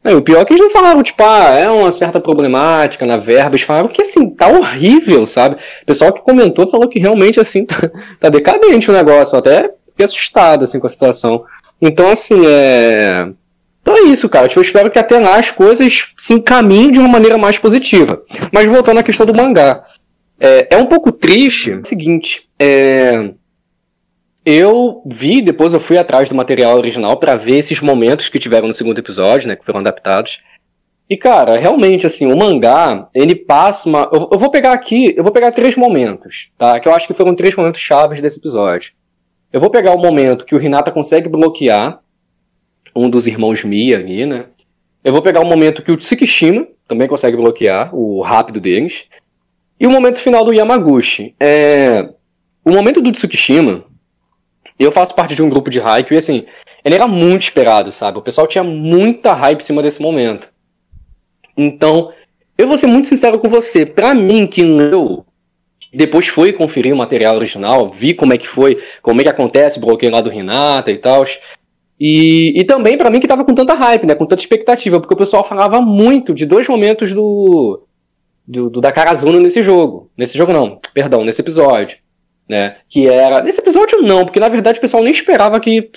É, 0.03 0.15
o 0.15 0.21
pior 0.21 0.41
é 0.41 0.45
que 0.45 0.53
eles 0.53 0.61
não 0.61 0.71
falaram, 0.71 1.03
tipo, 1.03 1.21
ah, 1.23 1.49
é 1.51 1.69
uma 1.69 1.91
certa 1.91 2.19
problemática 2.19 3.05
na 3.05 3.17
verba. 3.17 3.51
Eles 3.51 3.61
falaram 3.61 3.87
que, 3.87 4.01
assim, 4.01 4.33
tá 4.35 4.47
horrível, 4.47 5.25
sabe? 5.27 5.57
O 5.83 5.85
pessoal 5.85 6.11
que 6.11 6.21
comentou 6.21 6.67
falou 6.67 6.89
que 6.89 6.99
realmente, 6.99 7.39
assim, 7.39 7.65
tá, 7.65 7.77
tá 8.19 8.29
decadente 8.29 8.89
o 8.89 8.93
negócio. 8.93 9.35
Eu 9.35 9.39
até 9.39 9.69
fiquei 9.87 10.05
assustado, 10.05 10.63
assim, 10.63 10.79
com 10.79 10.87
a 10.87 10.89
situação. 10.89 11.43
Então, 11.79 12.09
assim, 12.09 12.45
é. 12.45 13.29
Então 13.81 13.95
é 13.95 14.01
isso, 14.01 14.27
cara. 14.27 14.47
Tipo, 14.47 14.59
eu 14.59 14.63
espero 14.63 14.89
que 14.91 14.99
até 14.99 15.19
lá 15.19 15.37
as 15.37 15.51
coisas 15.51 16.11
se 16.17 16.33
encaminhem 16.33 16.91
de 16.91 16.99
uma 16.99 17.07
maneira 17.07 17.37
mais 17.37 17.57
positiva. 17.57 18.21
Mas 18.51 18.67
voltando 18.67 18.99
à 18.99 19.03
questão 19.03 19.25
do 19.25 19.35
mangá. 19.35 19.83
É, 20.39 20.75
é 20.75 20.77
um 20.77 20.85
pouco 20.85 21.11
triste. 21.11 21.71
É 21.71 21.75
o 21.75 21.85
seguinte, 21.85 22.47
é 22.59 23.31
eu 24.45 25.03
vi, 25.05 25.41
depois 25.41 25.73
eu 25.73 25.79
fui 25.79 25.97
atrás 25.97 26.29
do 26.29 26.35
material 26.35 26.77
original 26.77 27.17
para 27.17 27.35
ver 27.35 27.57
esses 27.57 27.79
momentos 27.81 28.29
que 28.29 28.39
tiveram 28.39 28.67
no 28.67 28.73
segundo 28.73 28.97
episódio, 28.97 29.47
né, 29.47 29.55
que 29.55 29.65
foram 29.65 29.79
adaptados. 29.79 30.39
E 31.09 31.17
cara, 31.17 31.57
realmente 31.57 32.05
assim, 32.05 32.31
o 32.31 32.37
mangá, 32.37 33.09
ele 33.13 33.35
passa 33.35 33.87
uma 33.87 34.09
eu, 34.13 34.29
eu, 34.31 34.39
vou 34.39 34.49
pegar 34.49 34.71
aqui, 34.71 35.13
eu 35.15 35.23
vou 35.23 35.31
pegar 35.31 35.51
três 35.51 35.75
momentos, 35.75 36.49
tá? 36.57 36.79
Que 36.79 36.87
eu 36.87 36.95
acho 36.95 37.05
que 37.05 37.13
foram 37.13 37.35
três 37.35 37.55
momentos 37.55 37.81
chaves 37.81 38.21
desse 38.21 38.39
episódio. 38.39 38.93
Eu 39.51 39.59
vou 39.59 39.69
pegar 39.69 39.93
o 39.93 39.99
momento 39.99 40.45
que 40.45 40.55
o 40.55 40.61
Hinata 40.61 40.91
consegue 40.91 41.27
bloquear 41.27 41.99
um 42.95 43.09
dos 43.09 43.27
irmãos 43.27 43.63
Mia 43.63 43.97
ali, 43.97 44.25
né? 44.25 44.45
Eu 45.03 45.11
vou 45.11 45.21
pegar 45.21 45.41
o 45.41 45.45
momento 45.45 45.81
que 45.81 45.91
o 45.91 45.97
Tsukishima 45.97 46.67
também 46.87 47.07
consegue 47.07 47.35
bloquear 47.35 47.93
o 47.93 48.21
rápido 48.21 48.61
deles. 48.61 49.05
E 49.79 49.85
o 49.85 49.91
momento 49.91 50.19
final 50.19 50.45
do 50.45 50.53
Yamaguchi. 50.53 51.35
É... 51.39 52.09
O 52.63 52.71
momento 52.71 53.01
do 53.01 53.11
Tsukishima, 53.11 53.83
eu 54.79 54.91
faço 54.91 55.15
parte 55.15 55.35
de 55.35 55.41
um 55.41 55.49
grupo 55.49 55.69
de 55.69 55.79
hype 55.79 56.11
e 56.11 56.17
assim, 56.17 56.45
ele 56.83 56.95
era 56.95 57.07
muito 57.07 57.43
esperado, 57.43 57.91
sabe? 57.91 58.17
O 58.17 58.21
pessoal 58.21 58.47
tinha 58.47 58.63
muita 58.63 59.33
hype 59.33 59.59
em 59.59 59.63
cima 59.63 59.83
desse 59.83 60.01
momento. 60.01 60.49
Então, 61.55 62.11
eu 62.57 62.67
vou 62.67 62.77
ser 62.77 62.87
muito 62.87 63.07
sincero 63.07 63.39
com 63.39 63.47
você. 63.47 63.85
Pra 63.85 64.13
mim, 64.13 64.47
que 64.47 64.63
leu, 64.63 65.25
depois 65.93 66.27
foi 66.27 66.53
conferir 66.53 66.93
o 66.93 66.97
material 66.97 67.35
original, 67.35 67.91
vi 67.91 68.13
como 68.13 68.33
é 68.33 68.37
que 68.37 68.47
foi, 68.47 68.79
como 69.01 69.21
é 69.21 69.23
que 69.23 69.29
acontece 69.29 69.77
o 69.77 69.81
bloqueio 69.81 70.11
lá 70.11 70.21
do 70.21 70.29
Renata 70.29 70.91
e 70.91 70.97
tal. 70.97 71.23
E, 71.99 72.59
e 72.59 72.63
também 72.63 72.97
para 72.97 73.11
mim 73.11 73.19
que 73.19 73.27
tava 73.27 73.45
com 73.45 73.53
tanta 73.53 73.75
hype, 73.75 74.07
né? 74.07 74.15
Com 74.15 74.25
tanta 74.25 74.41
expectativa, 74.41 74.99
porque 74.99 75.13
o 75.13 75.17
pessoal 75.17 75.43
falava 75.43 75.79
muito 75.79 76.33
de 76.33 76.45
dois 76.47 76.67
momentos 76.67 77.13
do, 77.13 77.83
do, 78.47 78.69
do 78.69 78.81
da 78.81 78.91
Karazuna 78.91 79.39
nesse 79.39 79.61
jogo. 79.61 80.09
Nesse 80.17 80.35
jogo 80.37 80.51
não, 80.51 80.79
perdão, 80.93 81.23
nesse 81.23 81.41
episódio 81.41 81.97
né? 82.51 82.75
Que 82.89 83.07
era. 83.07 83.41
Nesse 83.41 83.61
episódio, 83.61 84.01
não, 84.01 84.25
porque 84.25 84.39
na 84.39 84.49
verdade 84.49 84.77
o 84.77 84.81
pessoal 84.81 85.01
nem 85.01 85.13
esperava 85.13 85.57
que 85.57 85.89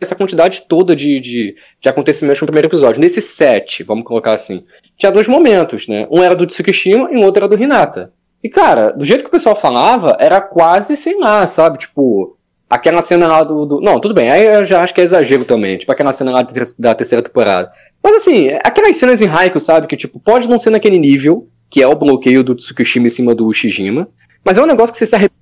essa 0.00 0.16
quantidade 0.16 0.64
toda 0.68 0.96
de, 0.96 1.20
de, 1.20 1.54
de 1.80 1.88
acontecimentos 1.88 2.40
no 2.40 2.48
primeiro 2.48 2.66
episódio. 2.66 3.00
Nesse 3.00 3.22
set, 3.22 3.84
vamos 3.84 4.04
colocar 4.04 4.32
assim, 4.32 4.64
tinha 4.98 5.12
dois 5.12 5.28
momentos, 5.28 5.86
né? 5.86 6.08
Um 6.10 6.20
era 6.20 6.34
do 6.34 6.46
Tsukishima 6.46 7.08
e 7.12 7.16
o 7.16 7.20
outro 7.20 7.44
era 7.44 7.48
do 7.48 7.62
Hinata. 7.62 8.12
E, 8.42 8.48
cara, 8.48 8.90
do 8.90 9.04
jeito 9.04 9.22
que 9.22 9.28
o 9.28 9.30
pessoal 9.30 9.54
falava, 9.54 10.16
era 10.18 10.40
quase, 10.40 10.96
sei 10.96 11.16
lá, 11.16 11.46
sabe? 11.46 11.78
Tipo, 11.78 12.36
aquela 12.68 13.02
cena 13.02 13.28
lá 13.28 13.44
do, 13.44 13.64
do. 13.64 13.80
Não, 13.80 14.00
tudo 14.00 14.12
bem, 14.12 14.32
aí 14.32 14.44
eu 14.46 14.64
já 14.64 14.82
acho 14.82 14.92
que 14.92 15.00
é 15.00 15.04
exagero 15.04 15.44
também. 15.44 15.78
Tipo, 15.78 15.92
aquela 15.92 16.12
cena 16.12 16.32
lá 16.32 16.44
da 16.76 16.94
terceira 16.94 17.22
temporada. 17.22 17.70
Mas, 18.02 18.16
assim, 18.16 18.48
aquelas 18.64 18.96
cenas 18.96 19.22
em 19.22 19.28
Haiku, 19.28 19.60
sabe? 19.60 19.86
Que, 19.86 19.96
tipo, 19.96 20.18
pode 20.18 20.48
não 20.48 20.58
ser 20.58 20.70
naquele 20.70 20.98
nível, 20.98 21.46
que 21.70 21.80
é 21.80 21.86
o 21.86 21.94
bloqueio 21.94 22.42
do 22.42 22.56
Tsukishima 22.56 23.06
em 23.06 23.10
cima 23.10 23.32
do 23.32 23.46
Ushijima. 23.46 24.08
Mas 24.44 24.58
é 24.58 24.62
um 24.62 24.66
negócio 24.66 24.90
que 24.90 24.98
você 24.98 25.06
se 25.06 25.14
arrepende 25.14 25.39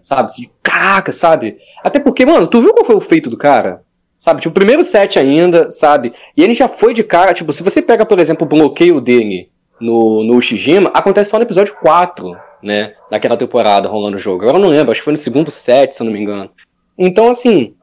sabe? 0.00 0.32
De, 0.32 0.50
caraca, 0.62 1.12
sabe? 1.12 1.58
Até 1.82 1.98
porque, 1.98 2.24
mano, 2.24 2.46
tu 2.46 2.60
viu 2.60 2.72
qual 2.72 2.84
foi 2.84 2.96
o 2.96 3.00
feito 3.00 3.30
do 3.30 3.36
cara? 3.36 3.82
Sabe? 4.16 4.40
Tipo, 4.40 4.50
o 4.50 4.54
primeiro 4.54 4.82
set 4.82 5.18
ainda, 5.18 5.70
sabe? 5.70 6.12
E 6.36 6.42
ele 6.42 6.54
já 6.54 6.68
foi 6.68 6.92
de 6.92 7.04
cara, 7.04 7.32
tipo, 7.32 7.52
se 7.52 7.62
você 7.62 7.80
pega, 7.80 8.04
por 8.04 8.18
exemplo, 8.18 8.44
o 8.44 8.48
bloqueio 8.48 9.00
dele 9.00 9.48
no, 9.80 10.24
no 10.24 10.36
Ushijima, 10.36 10.90
acontece 10.92 11.30
só 11.30 11.38
no 11.38 11.44
episódio 11.44 11.76
4, 11.80 12.36
né? 12.62 12.94
Daquela 13.10 13.36
temporada 13.36 13.88
rolando 13.88 14.16
o 14.16 14.20
jogo. 14.20 14.42
Agora 14.42 14.58
eu 14.58 14.62
não 14.62 14.68
lembro, 14.68 14.90
acho 14.90 15.00
que 15.00 15.04
foi 15.04 15.12
no 15.12 15.18
segundo 15.18 15.50
set, 15.50 15.94
se 15.94 16.02
eu 16.02 16.04
não 16.04 16.12
me 16.12 16.20
engano. 16.20 16.50
Então, 16.98 17.30
assim, 17.30 17.74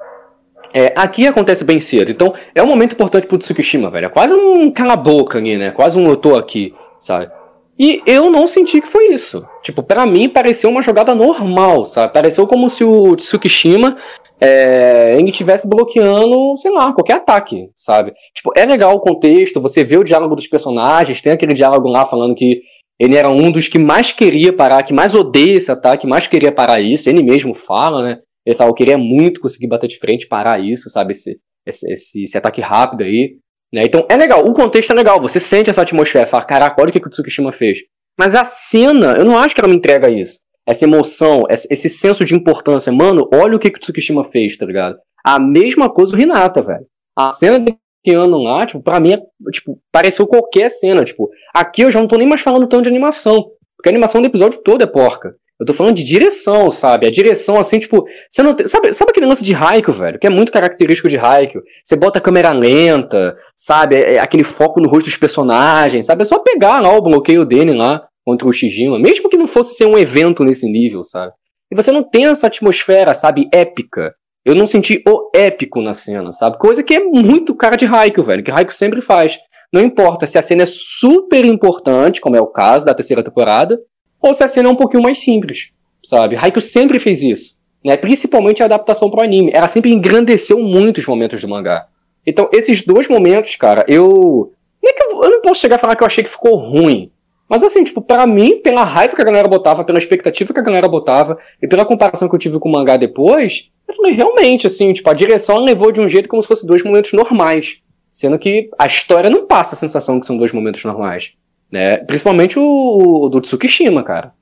é, 0.73 0.93
aqui 0.95 1.25
acontece 1.25 1.63
bem 1.63 1.79
cedo. 1.79 2.11
Então, 2.11 2.33
é 2.53 2.61
um 2.61 2.67
momento 2.67 2.91
importante 2.91 3.27
pro 3.27 3.37
Tsukishima, 3.37 3.89
velho. 3.89 4.07
É 4.07 4.09
quase 4.09 4.33
um 4.33 4.69
cala-boca 4.69 5.37
ali, 5.37 5.57
né? 5.57 5.71
Quase 5.71 5.97
um 5.97 6.09
eu 6.09 6.17
tô 6.17 6.35
aqui, 6.35 6.73
sabe? 6.99 7.31
E 7.77 8.01
eu 8.05 8.29
não 8.29 8.47
senti 8.47 8.79
que 8.79 8.87
foi 8.87 9.07
isso. 9.09 9.45
Tipo, 9.61 9.83
para 9.83 10.05
mim 10.05 10.29
pareceu 10.29 10.69
uma 10.69 10.81
jogada 10.81 11.13
normal, 11.13 11.85
sabe? 11.85 12.13
Pareceu 12.13 12.47
como 12.47 12.69
se 12.69 12.83
o 12.83 13.15
Tsukishima 13.15 13.97
é, 14.39 15.17
ele 15.19 15.29
estivesse 15.29 15.67
bloqueando, 15.69 16.55
sei 16.57 16.71
lá, 16.71 16.93
qualquer 16.93 17.15
ataque, 17.15 17.69
sabe? 17.75 18.13
Tipo, 18.33 18.51
é 18.55 18.65
legal 18.65 18.95
o 18.95 18.99
contexto, 18.99 19.61
você 19.61 19.83
vê 19.83 19.97
o 19.97 20.03
diálogo 20.03 20.35
dos 20.35 20.47
personagens, 20.47 21.21
tem 21.21 21.33
aquele 21.33 21.53
diálogo 21.53 21.87
lá 21.87 22.05
falando 22.05 22.35
que 22.35 22.61
ele 22.99 23.15
era 23.15 23.29
um 23.29 23.51
dos 23.51 23.67
que 23.67 23.77
mais 23.77 24.11
queria 24.11 24.53
parar, 24.53 24.83
que 24.83 24.93
mais 24.93 25.13
odeia 25.13 25.57
esse 25.57 25.71
ataque, 25.71 26.07
mais 26.07 26.27
queria 26.27 26.51
parar 26.51 26.79
isso, 26.79 27.09
ele 27.09 27.23
mesmo 27.23 27.53
fala, 27.53 28.01
né? 28.01 28.19
Ele 28.45 28.55
fala, 28.55 28.69
eu 28.69 28.75
queria 28.75 28.97
muito 28.97 29.41
conseguir 29.41 29.67
bater 29.67 29.87
de 29.87 29.97
frente, 29.97 30.27
parar 30.27 30.59
isso, 30.59 30.89
sabe? 30.89 31.11
Esse, 31.11 31.39
esse, 31.65 31.91
esse, 31.91 32.23
esse 32.23 32.37
ataque 32.37 32.61
rápido 32.61 33.03
aí. 33.03 33.37
Né? 33.75 33.83
Então 33.83 34.05
é 34.09 34.15
legal, 34.15 34.47
o 34.47 34.53
contexto 34.53 34.91
é 34.91 34.93
legal, 34.93 35.21
você 35.21 35.37
sente 35.37 35.69
essa 35.69 35.81
atmosfera, 35.81 36.25
você 36.25 36.31
fala, 36.31 36.45
caraca, 36.45 36.81
olha 36.81 36.87
o 36.87 36.93
que, 36.93 36.99
que 37.01 37.07
o 37.07 37.09
Tsukishima 37.09 37.51
fez. 37.51 37.79
Mas 38.17 38.33
a 38.33 38.45
cena, 38.45 39.17
eu 39.17 39.25
não 39.25 39.37
acho 39.37 39.53
que 39.53 39.59
ela 39.59 39.67
me 39.67 39.75
entrega 39.75 40.09
isso. 40.09 40.39
Essa 40.65 40.85
emoção, 40.85 41.43
esse 41.49 41.89
senso 41.89 42.23
de 42.23 42.33
importância. 42.33 42.89
Mano, 42.89 43.29
olha 43.33 43.57
o 43.57 43.59
que, 43.59 43.69
que 43.69 43.77
o 43.77 43.81
Tsukishima 43.81 44.23
fez, 44.23 44.55
tá 44.55 44.65
ligado? 44.65 44.95
A 45.25 45.37
mesma 45.41 45.89
coisa 45.89 46.15
o 46.15 46.19
Hinata, 46.19 46.63
velho. 46.63 46.85
A 47.17 47.29
cena 47.31 47.59
do 47.59 47.75
Keanu 48.01 48.41
lá, 48.41 48.65
tipo, 48.65 48.81
pra 48.81 48.97
mim, 48.97 49.11
é, 49.11 49.17
tipo, 49.51 49.77
pareceu 49.91 50.25
qualquer 50.25 50.69
cena, 50.69 51.03
tipo, 51.03 51.29
aqui 51.53 51.81
eu 51.81 51.91
já 51.91 51.99
não 51.99 52.07
tô 52.07 52.15
nem 52.15 52.27
mais 52.27 52.39
falando 52.39 52.67
tanto 52.67 52.83
de 52.83 52.89
animação, 52.89 53.43
porque 53.75 53.89
a 53.89 53.91
animação 53.91 54.21
do 54.21 54.27
episódio 54.27 54.61
todo 54.63 54.83
é 54.83 54.87
porca. 54.87 55.35
Eu 55.59 55.65
tô 55.65 55.73
falando 55.73 55.95
de 55.95 56.03
direção, 56.03 56.69
sabe? 56.69 57.07
A 57.07 57.11
direção, 57.11 57.57
assim, 57.57 57.79
tipo. 57.79 58.03
Você 58.29 58.43
não 58.43 58.53
tem, 58.53 58.67
sabe, 58.67 58.91
sabe 58.93 59.11
aquele 59.11 59.25
lance 59.25 59.43
de 59.43 59.55
Haikyuu, 59.55 59.95
velho? 59.95 60.19
Que 60.19 60.27
é 60.27 60.29
muito 60.29 60.51
característico 60.51 61.07
de 61.07 61.17
Haikyuu. 61.17 61.63
Você 61.83 61.95
bota 61.95 62.19
a 62.19 62.21
câmera 62.21 62.51
lenta, 62.51 63.37
sabe? 63.55 63.95
É, 63.95 64.15
é 64.15 64.19
aquele 64.19 64.43
foco 64.43 64.81
no 64.81 64.89
rosto 64.89 65.05
dos 65.05 65.17
personagens, 65.17 66.05
sabe? 66.05 66.23
É 66.23 66.25
só 66.25 66.39
pegar 66.39 66.81
lá 66.81 66.93
o 66.93 67.01
bloqueio 67.01 67.45
dele 67.45 67.73
lá 67.73 68.05
contra 68.25 68.47
o 68.47 68.51
Shijima. 68.51 68.99
Mesmo 68.99 69.29
que 69.29 69.37
não 69.37 69.47
fosse 69.47 69.75
ser 69.75 69.85
um 69.85 69.97
evento 69.97 70.43
nesse 70.43 70.69
nível, 70.69 71.03
sabe? 71.05 71.31
E 71.71 71.75
você 71.75 71.91
não 71.91 72.03
tem 72.03 72.25
essa 72.25 72.47
atmosfera, 72.47 73.13
sabe? 73.13 73.47
Épica. 73.53 74.13
Eu 74.43 74.55
não 74.55 74.67
senti 74.67 75.01
o 75.07 75.31
épico 75.33 75.81
na 75.81 75.93
cena, 75.93 76.31
sabe? 76.33 76.59
Coisa 76.59 76.83
que 76.83 76.93
é 76.93 76.99
muito 76.99 77.55
cara 77.55 77.77
de 77.77 77.85
Haikyuu, 77.85 78.25
velho. 78.25 78.43
Que 78.43 78.51
Haikyuu 78.51 78.75
sempre 78.75 79.01
faz. 79.01 79.39
Não 79.73 79.81
importa 79.81 80.27
se 80.27 80.37
a 80.37 80.41
cena 80.41 80.63
é 80.63 80.67
super 80.67 81.45
importante, 81.45 82.21
como 82.21 82.35
é 82.35 82.41
o 82.41 82.47
caso 82.47 82.85
da 82.85 82.93
terceira 82.93 83.23
temporada, 83.23 83.79
ou 84.27 84.33
se 84.33 84.43
a 84.43 84.47
cena 84.47 84.69
é 84.69 84.71
um 84.71 84.75
pouquinho 84.75 85.03
mais 85.03 85.19
simples, 85.19 85.69
sabe? 86.03 86.35
Haikyuu 86.35 86.61
sempre 86.61 86.99
fez 86.99 87.21
isso, 87.21 87.59
né? 87.83 87.95
Principalmente 87.95 88.61
a 88.61 88.65
adaptação 88.65 89.09
pro 89.09 89.21
anime. 89.21 89.51
Ela 89.53 89.67
sempre 89.67 89.91
engrandeceu 89.91 90.59
muito 90.59 90.97
os 90.97 91.07
momentos 91.07 91.41
do 91.41 91.47
mangá. 91.47 91.87
Então, 92.25 92.49
esses 92.51 92.81
dois 92.81 93.07
momentos, 93.07 93.55
cara, 93.55 93.85
eu. 93.87 94.51
Eu 94.83 95.29
não 95.29 95.41
posso 95.41 95.61
chegar 95.61 95.77
a 95.77 95.79
falar 95.79 95.95
que 95.95 96.03
eu 96.03 96.07
achei 96.07 96.23
que 96.23 96.29
ficou 96.29 96.55
ruim. 96.57 97.11
Mas 97.47 97.63
assim, 97.63 97.83
tipo, 97.83 98.01
para 98.01 98.25
mim, 98.25 98.59
pela 98.59 98.83
hype 98.83 99.15
que 99.15 99.21
a 99.21 99.25
galera 99.25 99.47
botava, 99.47 99.83
pela 99.83 99.99
expectativa 99.99 100.53
que 100.53 100.59
a 100.59 100.63
galera 100.63 100.87
botava, 100.87 101.37
e 101.61 101.67
pela 101.67 101.85
comparação 101.85 102.27
que 102.27 102.35
eu 102.35 102.39
tive 102.39 102.59
com 102.59 102.69
o 102.69 102.71
mangá 102.71 102.97
depois, 102.97 103.69
eu 103.87 103.93
falei, 103.93 104.13
realmente, 104.13 104.65
assim, 104.65 104.93
tipo, 104.93 105.09
a 105.09 105.13
direção 105.13 105.57
levou 105.57 105.91
de 105.91 106.01
um 106.01 106.09
jeito 106.09 106.27
como 106.27 106.41
se 106.41 106.47
fosse 106.47 106.65
dois 106.65 106.83
momentos 106.83 107.13
normais. 107.13 107.77
Sendo 108.11 108.39
que 108.39 108.69
a 108.77 108.87
história 108.87 109.29
não 109.29 109.45
passa 109.45 109.75
a 109.75 109.77
sensação 109.77 110.19
que 110.19 110.25
são 110.25 110.37
dois 110.37 110.51
momentos 110.51 110.83
normais. 110.83 111.33
Né? 111.71 111.97
Principalmente 111.97 112.57
o, 112.57 113.25
o 113.25 113.29
do 113.29 113.41
Tsukishima, 113.41 114.03
cara. 114.03 114.33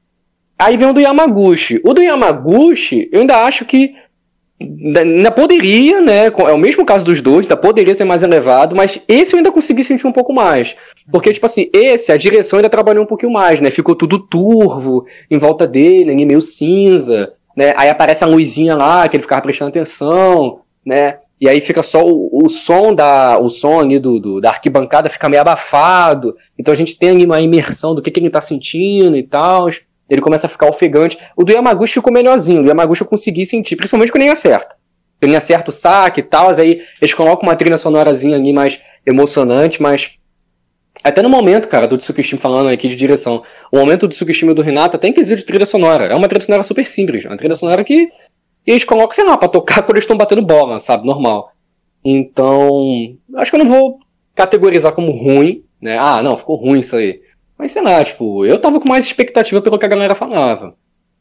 Aí 0.57 0.77
vem 0.77 0.87
o 0.87 0.93
do 0.93 1.01
Yamaguchi. 1.01 1.81
O 1.83 1.93
do 1.93 2.01
Yamaguchi, 2.01 3.09
eu 3.11 3.21
ainda 3.21 3.45
acho 3.45 3.65
que 3.65 3.95
ainda 4.61 5.31
poderia, 5.31 5.99
né? 5.99 6.27
É 6.27 6.53
o 6.53 6.57
mesmo 6.57 6.85
caso 6.85 7.03
dos 7.03 7.21
dois, 7.21 7.45
ainda 7.45 7.57
poderia 7.57 7.93
ser 7.93 8.05
mais 8.05 8.23
elevado, 8.23 8.75
mas 8.75 8.99
esse 9.07 9.33
eu 9.33 9.37
ainda 9.37 9.51
consegui 9.51 9.83
sentir 9.83 10.07
um 10.07 10.11
pouco 10.11 10.33
mais. 10.33 10.75
Porque, 11.11 11.33
tipo 11.33 11.45
assim, 11.45 11.69
esse, 11.73 12.11
a 12.11 12.17
direção 12.17 12.59
ainda 12.59 12.69
trabalhou 12.69 13.03
um 13.03 13.07
pouquinho 13.07 13.31
mais, 13.31 13.59
né? 13.59 13.71
Ficou 13.71 13.95
tudo 13.95 14.19
turvo 14.19 15.05
em 15.29 15.37
volta 15.37 15.67
dele, 15.67 16.15
meio 16.25 16.41
cinza, 16.41 17.33
né? 17.55 17.73
Aí 17.75 17.89
aparece 17.89 18.23
a 18.23 18.27
luzinha 18.27 18.75
lá, 18.75 19.07
que 19.07 19.17
ele 19.17 19.23
ficava 19.23 19.41
prestando 19.41 19.69
atenção, 19.69 20.61
né? 20.85 21.17
E 21.43 21.49
aí 21.49 21.59
fica 21.59 21.83
só 21.83 22.01
o, 22.07 22.29
o 22.31 22.47
som 22.47 22.95
da 22.95 23.37
o 23.37 23.49
som 23.49 23.81
ali 23.81 23.99
do, 23.99 24.17
do, 24.17 24.39
da 24.39 24.51
arquibancada 24.51 25.09
fica 25.09 25.27
meio 25.27 25.41
abafado. 25.41 26.37
Então 26.57 26.71
a 26.71 26.77
gente 26.77 26.97
tem 26.97 27.09
ali 27.09 27.25
uma 27.25 27.41
imersão 27.41 27.93
do 27.93 28.01
que, 28.01 28.09
que 28.09 28.17
ele 28.21 28.29
tá 28.29 28.39
sentindo 28.39 29.17
e 29.17 29.23
tal. 29.23 29.67
Ele 30.09 30.21
começa 30.21 30.47
a 30.47 30.49
ficar 30.49 30.69
ofegante. 30.69 31.17
O 31.35 31.43
do 31.43 31.51
Yamaguchi 31.51 31.95
ficou 31.95 32.13
melhorzinho. 32.13 32.61
O 32.61 32.63
do 32.63 32.69
Yamaguchi 32.69 33.01
eu 33.01 33.07
consegui 33.07 33.43
sentir, 33.45 33.75
principalmente 33.75 34.09
quando 34.09 34.21
ele 34.21 34.31
acerta. 34.31 34.77
Ele 35.21 35.35
acerta 35.35 35.69
o 35.69 35.73
saque 35.73 36.21
e 36.21 36.23
tal, 36.23 36.49
aí 36.57 36.81
eles 37.01 37.13
colocam 37.13 37.43
uma 37.49 37.57
trilha 37.57 37.75
sonorazinha 37.75 38.37
ali 38.37 38.53
mais 38.53 38.79
emocionante, 39.05 39.81
mas 39.81 40.11
Até 41.03 41.21
no 41.21 41.29
momento, 41.29 41.67
cara, 41.67 41.87
do 41.87 41.97
Tsukishima 41.97 42.39
falando 42.39 42.69
aqui 42.69 42.87
de 42.87 42.95
direção, 42.95 43.43
o 43.69 43.77
momento 43.77 44.07
do 44.07 44.13
Tsukishima 44.13 44.53
e 44.53 44.55
do 44.55 44.61
Renata 44.61 44.97
tem 44.97 45.11
quesito 45.11 45.39
de 45.39 45.45
trilha 45.45 45.65
sonora. 45.65 46.05
É 46.05 46.15
uma 46.15 46.29
trilha 46.29 46.45
sonora 46.45 46.63
super 46.63 46.87
simples, 46.87 47.25
uma 47.25 47.35
trilha 47.35 47.55
sonora 47.55 47.83
que 47.83 48.07
eles 48.65 48.83
colocam, 48.83 49.13
sei 49.13 49.23
lá, 49.23 49.37
pra 49.37 49.47
tocar 49.47 49.83
quando 49.83 49.97
eles 49.97 50.03
estão 50.03 50.17
batendo 50.17 50.41
bola, 50.41 50.79
sabe? 50.79 51.05
Normal. 51.05 51.51
Então, 52.03 53.15
acho 53.35 53.51
que 53.51 53.57
eu 53.57 53.63
não 53.63 53.69
vou 53.69 53.99
categorizar 54.35 54.93
como 54.93 55.11
ruim, 55.11 55.63
né? 55.81 55.97
Ah, 55.97 56.21
não, 56.21 56.37
ficou 56.37 56.55
ruim 56.55 56.79
isso 56.79 56.95
aí. 56.95 57.21
Mas 57.57 57.71
sei 57.71 57.81
lá, 57.81 58.03
tipo, 58.03 58.45
eu 58.45 58.59
tava 58.59 58.79
com 58.79 58.89
mais 58.89 59.05
expectativa 59.05 59.61
pelo 59.61 59.77
que 59.77 59.85
a 59.85 59.89
galera 59.89 60.15
falava. 60.15 60.75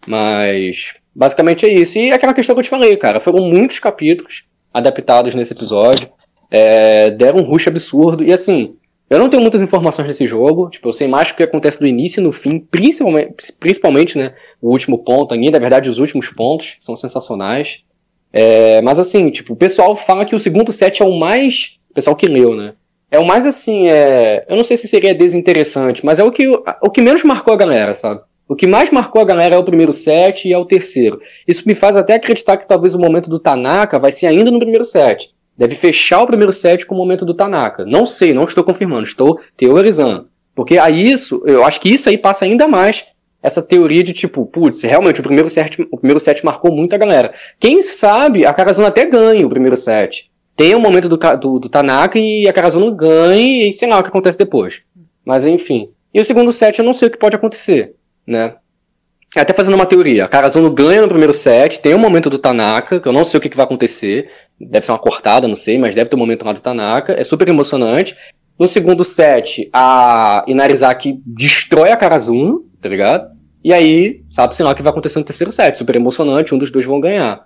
Mas, 0.07 0.94
basicamente 1.14 1.66
é 1.66 1.72
isso. 1.72 1.98
E 1.98 2.11
aquela 2.11 2.35
questão 2.35 2.55
que 2.55 2.61
eu 2.61 2.64
te 2.64 2.70
falei, 2.70 2.96
cara, 2.96 3.20
foram 3.20 3.44
muitos 3.44 3.78
capítulos 3.78 4.44
adaptados 4.72 5.35
nesse 5.35 5.52
episódio. 5.52 6.09
É, 6.50 7.11
deram 7.11 7.40
um 7.40 7.44
rush 7.44 7.68
absurdo. 7.68 8.24
E 8.24 8.33
assim, 8.33 8.76
eu 9.12 9.18
não 9.18 9.29
tenho 9.29 9.42
muitas 9.42 9.61
informações 9.61 10.09
desse 10.09 10.27
jogo. 10.27 10.70
Tipo, 10.70 10.88
eu 10.88 10.92
sei 10.92 11.07
mais 11.07 11.31
o 11.31 11.35
que 11.35 11.42
acontece 11.42 11.79
do 11.79 11.87
início 11.87 12.20
e 12.20 12.22
no 12.22 12.33
fim, 12.33 12.59
principalmente, 12.59 13.35
principalmente 13.61 14.16
né, 14.16 14.35
o 14.61 14.70
último 14.70 14.98
ponto 14.98 15.35
ainda. 15.35 15.53
Na 15.53 15.59
verdade, 15.59 15.90
os 15.90 15.98
últimos 15.98 16.29
pontos 16.31 16.77
são 16.81 16.96
sensacionais. 16.96 17.85
É, 18.33 18.81
mas 18.81 18.98
assim, 18.98 19.31
tipo, 19.31 19.53
o 19.53 19.57
pessoal 19.57 19.94
fala 19.94 20.25
que 20.25 20.35
o 20.35 20.38
segundo 20.38 20.72
set 20.72 21.03
é 21.03 21.05
o 21.05 21.18
mais. 21.18 21.79
O 21.90 21.94
pessoal 21.94 22.16
que 22.16 22.27
leu, 22.27 22.57
né? 22.57 22.72
É 23.11 23.18
o 23.18 23.27
mais 23.27 23.44
assim, 23.44 23.88
é, 23.88 24.46
eu 24.48 24.57
não 24.57 24.64
sei 24.64 24.79
se 24.79 24.88
seria 24.88 25.14
desinteressante, 25.14 26.03
mas 26.03 26.18
é 26.18 26.25
o 26.25 26.31
que, 26.31 26.48
o 26.48 26.90
que 26.90 27.03
menos 27.03 27.22
marcou 27.22 27.53
a 27.53 27.57
galera, 27.59 27.94
sabe? 27.94 28.22
O 28.48 28.57
que 28.57 28.66
mais 28.66 28.90
marcou 28.90 29.20
a 29.20 29.25
galera 29.25 29.55
é 29.55 29.59
o 29.59 29.64
primeiro 29.64 29.92
set 29.92 30.48
e 30.48 30.53
é 30.53 30.57
o 30.57 30.64
terceiro. 30.64 31.20
Isso 31.46 31.62
me 31.66 31.75
faz 31.75 31.96
até 31.96 32.14
acreditar 32.14 32.57
que 32.57 32.66
talvez 32.66 32.94
o 32.94 32.98
momento 32.98 33.29
do 33.29 33.38
Tanaka 33.38 33.98
vai 33.98 34.11
ser 34.11 34.27
ainda 34.27 34.51
no 34.51 34.59
primeiro 34.59 34.85
set. 34.85 35.32
Deve 35.57 35.75
fechar 35.75 36.23
o 36.23 36.27
primeiro 36.27 36.53
set 36.53 36.87
com 36.87 36.95
o 36.95 36.99
momento 36.99 37.25
do 37.25 37.35
Tanaka. 37.35 37.85
Não 37.85 38.07
sei, 38.07 38.33
não 38.33 38.45
estou 38.45 38.65
confirmando, 38.65 39.05
estou 39.05 39.41
teorizando. 39.57 40.29
Porque 40.55 40.79
a 40.79 40.91
isso, 40.91 41.43
eu 41.47 41.65
acho 41.65 41.81
que 41.81 41.91
isso 41.91 42.09
aí 42.09 42.19
passa 42.19 42.45
ainda 42.45 42.67
mais 42.67 43.05
essa 43.43 43.61
teoria 43.61 44.03
de 44.03 44.12
tipo, 44.12 44.47
putz, 44.47 44.83
realmente 44.83 45.21
o 45.21 45.23
primeiro 45.23 45.51
set, 45.51 45.81
o 45.91 45.99
primeiro 45.99 46.21
set 46.21 46.45
marcou 46.45 46.73
muito 46.73 46.95
a 46.95 46.99
galera. 46.99 47.35
Quem 47.59 47.83
sabe 47.83 48.47
a 48.47 48.53
Karazuna 48.53 48.88
até 48.88 49.05
ganha 49.05 49.47
o 49.47 49.51
primeiro 49.51 49.77
set. 49.77 50.31
Tem 50.57 50.75
o 50.75 50.79
um 50.79 50.81
momento 50.81 51.09
do, 51.09 51.17
do, 51.17 51.59
do, 51.59 51.69
Tanaka 51.69 52.19
e 52.19 52.47
a 52.47 52.53
Karazuna 52.53 52.91
ganha 52.95 53.69
e 53.69 53.73
sei 53.73 53.88
lá 53.88 53.99
o 53.99 54.03
que 54.03 54.11
acontece 54.11 54.38
depois. 54.38 54.83
Mas 55.25 55.45
enfim. 55.45 55.91
E 56.15 56.21
o 56.21 56.25
segundo 56.25 56.53
set 56.53 56.79
eu 56.79 56.85
não 56.85 56.93
sei 56.93 57.09
o 57.09 57.11
que 57.11 57.19
pode 57.19 57.35
acontecer, 57.35 57.95
né? 58.27 58.55
Até 59.35 59.55
fazendo 59.55 59.75
uma 59.75 59.87
teoria, 59.87 60.27
a 60.27 60.29
Karazuno 60.29 60.71
ganha 60.71 61.01
no 61.01 61.09
primeiro 61.09 61.33
set, 61.33 61.81
tem 61.81 61.95
o 61.95 61.97
um 61.97 62.01
momento 62.01 62.29
do 62.29 62.37
Tanaka, 62.37 63.01
que 63.01 63.09
eu 63.09 63.15
não 63.15 63.25
sei 63.25 63.38
o 63.38 63.41
que, 63.41 63.49
que, 63.49 63.57
vai 63.57 63.65
acontecer, 63.65 64.29
deve 64.68 64.85
ser 64.87 64.92
uma 64.92 64.98
cortada, 64.98 65.48
não 65.48 65.57
sei, 65.57 65.79
mas 65.79 65.94
deve 65.94 66.11
ter 66.11 66.16
um 66.16 66.18
momento 66.18 66.44
lá 66.44 66.53
do 66.53 66.61
Tanaka, 66.61 67.12
é 67.12 67.25
super 67.25 67.48
emocionante. 67.48 68.16
No 68.59 68.68
segundo 68.68 69.05
set, 69.05 69.68
a 69.72 70.44
Inarizaki 70.46 71.20
destrói 71.27 71.90
a 71.90 71.96
Karazuno, 71.96 72.64
tá 72.81 72.88
ligado? 72.88 73.31
E 73.64 73.72
aí, 73.72 74.22
sabe-se 74.29 74.62
lá 74.62 74.72
o 74.72 74.75
que 74.75 74.83
vai 74.83 74.90
acontecer 74.90 75.18
no 75.18 75.25
terceiro 75.25 75.53
set. 75.53 75.79
Super 75.79 75.96
emocionante, 75.96 76.55
um 76.55 76.59
dos 76.59 76.70
dois 76.70 76.85
vão 76.85 77.01
ganhar. 77.01 77.44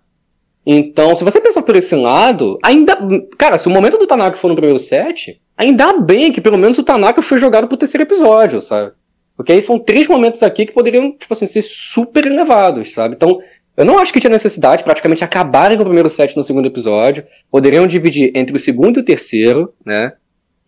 Então, 0.65 1.15
se 1.15 1.23
você 1.23 1.41
pensar 1.41 1.63
por 1.63 1.77
esse 1.77 1.95
lado, 1.95 2.59
ainda. 2.63 2.99
Cara, 3.39 3.57
se 3.57 3.69
o 3.69 3.71
momento 3.71 3.99
do 3.99 4.07
Tanaka 4.07 4.37
for 4.37 4.49
no 4.49 4.57
primeiro 4.57 4.79
set, 4.79 5.41
ainda 5.57 5.93
bem 5.99 6.33
que 6.33 6.41
pelo 6.41 6.59
menos 6.59 6.77
o 6.77 6.83
Tanaka 6.83 7.23
foi 7.23 7.39
jogado 7.39 7.69
pro 7.69 7.77
terceiro 7.77 8.03
episódio, 8.03 8.61
sabe? 8.61 8.93
Porque 9.37 9.53
aí 9.53 9.63
são 9.63 9.79
três 9.79 10.09
momentos 10.09 10.43
aqui 10.43 10.67
que 10.67 10.73
poderiam, 10.73 11.13
tipo 11.13 11.33
assim, 11.33 11.47
ser 11.47 11.63
super 11.63 12.27
elevados, 12.27 12.93
sabe? 12.93 13.15
Então, 13.15 13.39
eu 13.77 13.85
não 13.85 13.99
acho 13.99 14.13
que 14.13 14.21
tinha 14.21 14.31
necessidade 14.31 14.83
praticamente 14.83 15.23
acabarem 15.23 15.77
com 15.77 15.83
o 15.83 15.87
primeiro 15.87 16.09
set 16.09 16.37
no 16.37 16.43
segundo 16.43 16.67
episódio. 16.67 17.25
Poderiam 17.51 17.87
dividir 17.87 18.33
entre 18.35 18.57
o 18.57 18.59
segundo 18.59 18.99
e 18.99 19.01
o 19.01 19.05
terceiro, 19.05 19.75
né? 19.85 20.15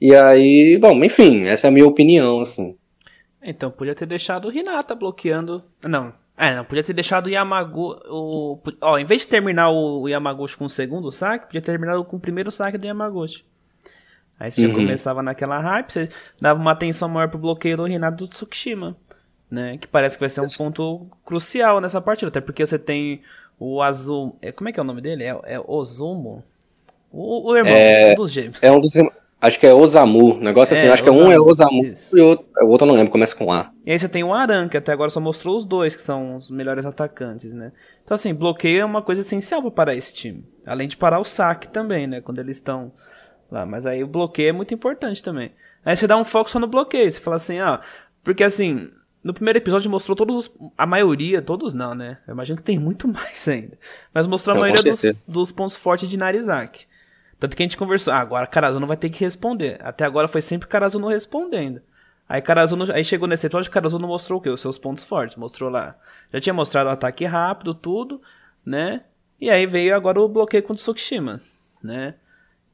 E 0.00 0.14
aí, 0.14 0.78
bom, 0.80 1.02
enfim, 1.02 1.44
essa 1.44 1.66
é 1.66 1.68
a 1.68 1.72
minha 1.72 1.86
opinião, 1.86 2.40
assim. 2.40 2.76
Então, 3.42 3.70
podia 3.70 3.94
ter 3.94 4.06
deixado 4.06 4.48
o 4.48 4.52
Hinata 4.52 4.94
bloqueando. 4.94 5.62
Não. 5.84 6.12
É, 6.36 6.54
não, 6.54 6.64
podia 6.64 6.84
ter 6.84 6.92
deixado 6.92 7.26
o 7.26 7.30
Yamagu. 7.30 7.98
O, 8.08 8.60
ó, 8.80 8.98
em 8.98 9.04
vez 9.04 9.22
de 9.22 9.28
terminar 9.28 9.70
o 9.70 10.06
Yamaguchi 10.06 10.56
com 10.56 10.66
o 10.66 10.68
segundo 10.68 11.10
saque, 11.10 11.46
podia 11.46 11.60
ter 11.60 11.72
terminado 11.72 12.04
com 12.04 12.16
o 12.16 12.20
primeiro 12.20 12.50
saque 12.50 12.78
do 12.78 12.86
Yamaguchi. 12.86 13.44
Aí 14.38 14.50
você 14.52 14.62
uhum. 14.62 14.68
já 14.68 14.74
começava 14.74 15.22
naquela 15.22 15.58
hype, 15.58 15.92
você 15.92 16.08
dava 16.40 16.60
uma 16.60 16.70
atenção 16.70 17.08
maior 17.08 17.28
pro 17.28 17.38
bloqueio 17.38 17.76
do 17.76 17.84
Renato 17.84 18.24
do 18.24 18.28
Tsukishima. 18.28 18.96
Né? 19.50 19.78
Que 19.78 19.88
parece 19.88 20.16
que 20.16 20.20
vai 20.20 20.28
ser 20.28 20.42
um 20.42 20.56
ponto 20.56 21.06
crucial 21.24 21.80
nessa 21.80 22.00
partida. 22.00 22.28
Até 22.28 22.40
porque 22.40 22.66
você 22.66 22.78
tem 22.78 23.22
o 23.58 23.82
Azul. 23.82 24.36
É, 24.42 24.52
como 24.52 24.68
é 24.68 24.72
que 24.72 24.78
é 24.78 24.82
o 24.82 24.86
nome 24.86 25.00
dele? 25.00 25.24
É, 25.24 25.38
é 25.44 25.60
Ozumo? 25.66 26.44
O, 27.10 27.50
o 27.50 27.56
irmão 27.56 27.72
é, 27.72 28.12
um 28.12 28.16
dos 28.16 28.30
gêmeos. 28.30 28.62
É 28.62 28.70
um 28.70 28.80
dos. 28.80 28.94
Acho 29.40 29.60
que 29.60 29.66
é 29.66 29.72
Osamu. 29.72 30.38
Negócio 30.40 30.74
assim, 30.74 30.86
é, 30.86 30.90
acho 30.90 31.02
Osamu, 31.02 31.18
que 31.18 31.24
um 31.24 31.32
é 31.32 31.40
Osamu 31.40 31.84
isso. 31.84 32.18
e 32.18 32.20
o 32.20 32.26
outro, 32.26 32.46
o 32.60 32.66
outro 32.66 32.86
eu 32.86 32.88
não 32.88 32.96
lembro, 32.96 33.12
começa 33.12 33.36
com 33.36 33.52
A. 33.52 33.70
E 33.86 33.92
aí 33.92 33.98
você 33.98 34.08
tem 34.08 34.24
o 34.24 34.34
Aran, 34.34 34.68
que 34.68 34.76
até 34.76 34.92
agora 34.92 35.10
só 35.10 35.20
mostrou 35.20 35.56
os 35.56 35.64
dois, 35.64 35.94
que 35.94 36.02
são 36.02 36.34
os 36.34 36.50
melhores 36.50 36.84
atacantes, 36.84 37.54
né? 37.54 37.70
Então, 38.04 38.16
assim, 38.16 38.34
bloqueio 38.34 38.80
é 38.80 38.84
uma 38.84 39.00
coisa 39.00 39.20
essencial 39.20 39.62
para 39.62 39.70
parar 39.70 39.94
esse 39.94 40.12
time. 40.12 40.44
Além 40.66 40.88
de 40.88 40.96
parar 40.96 41.20
o 41.20 41.24
saque 41.24 41.68
também, 41.68 42.06
né? 42.06 42.20
Quando 42.20 42.40
eles 42.40 42.56
estão 42.56 42.92
lá. 43.50 43.64
Mas 43.64 43.86
aí 43.86 44.02
o 44.02 44.08
bloqueio 44.08 44.48
é 44.48 44.52
muito 44.52 44.74
importante 44.74 45.22
também. 45.22 45.52
Aí 45.84 45.94
você 45.94 46.06
dá 46.06 46.16
um 46.16 46.24
foco 46.24 46.50
só 46.50 46.58
no 46.58 46.66
bloqueio. 46.66 47.10
Você 47.10 47.20
fala 47.20 47.36
assim, 47.36 47.60
ah, 47.60 47.80
porque 48.24 48.42
assim, 48.42 48.90
no 49.22 49.34
primeiro 49.34 49.58
episódio 49.58 49.90
mostrou 49.90 50.16
todos 50.16 50.36
os, 50.36 50.72
a 50.76 50.86
maioria, 50.86 51.42
todos 51.42 51.74
não, 51.74 51.94
né? 51.94 52.18
Eu 52.26 52.32
imagino 52.34 52.56
que 52.56 52.62
tem 52.62 52.78
muito 52.78 53.06
mais 53.08 53.46
ainda. 53.48 53.78
Mas 54.12 54.26
mostrou 54.26 54.56
a 54.56 54.60
maioria 54.60 54.92
dos, 54.92 55.28
dos 55.28 55.52
pontos 55.52 55.76
fortes 55.76 56.08
de 56.08 56.16
Narizaki. 56.16 56.86
Tanto 57.38 57.56
que 57.56 57.62
a 57.62 57.66
gente 57.66 57.76
conversou, 57.76 58.12
ah, 58.12 58.18
agora 58.18 58.46
Carazuno 58.46 58.86
vai 58.86 58.96
ter 58.96 59.10
que 59.10 59.24
responder. 59.24 59.78
Até 59.82 60.04
agora 60.04 60.26
foi 60.26 60.42
sempre 60.42 60.68
Carazuno 60.68 61.08
respondendo. 61.08 61.80
Aí 62.28 62.42
Carazuno, 62.42 62.92
aí 62.92 63.04
chegou 63.04 63.28
nesse 63.28 63.46
episódio, 63.46 63.70
Carazuno 63.70 64.06
mostrou 64.06 64.38
o 64.38 64.42
quê? 64.42 64.50
Os 64.50 64.60
seus 64.60 64.76
pontos 64.76 65.04
fortes, 65.04 65.36
mostrou 65.36 65.70
lá. 65.70 65.96
Já 66.32 66.40
tinha 66.40 66.54
mostrado 66.54 66.88
o 66.88 66.92
ataque 66.92 67.24
rápido, 67.24 67.74
tudo, 67.74 68.20
né? 68.66 69.02
E 69.40 69.48
aí 69.48 69.66
veio 69.66 69.94
agora 69.94 70.20
o 70.20 70.28
bloqueio 70.28 70.62
contra 70.62 70.74
o 70.74 70.84
Tsukishima, 70.84 71.40
né? 71.82 72.14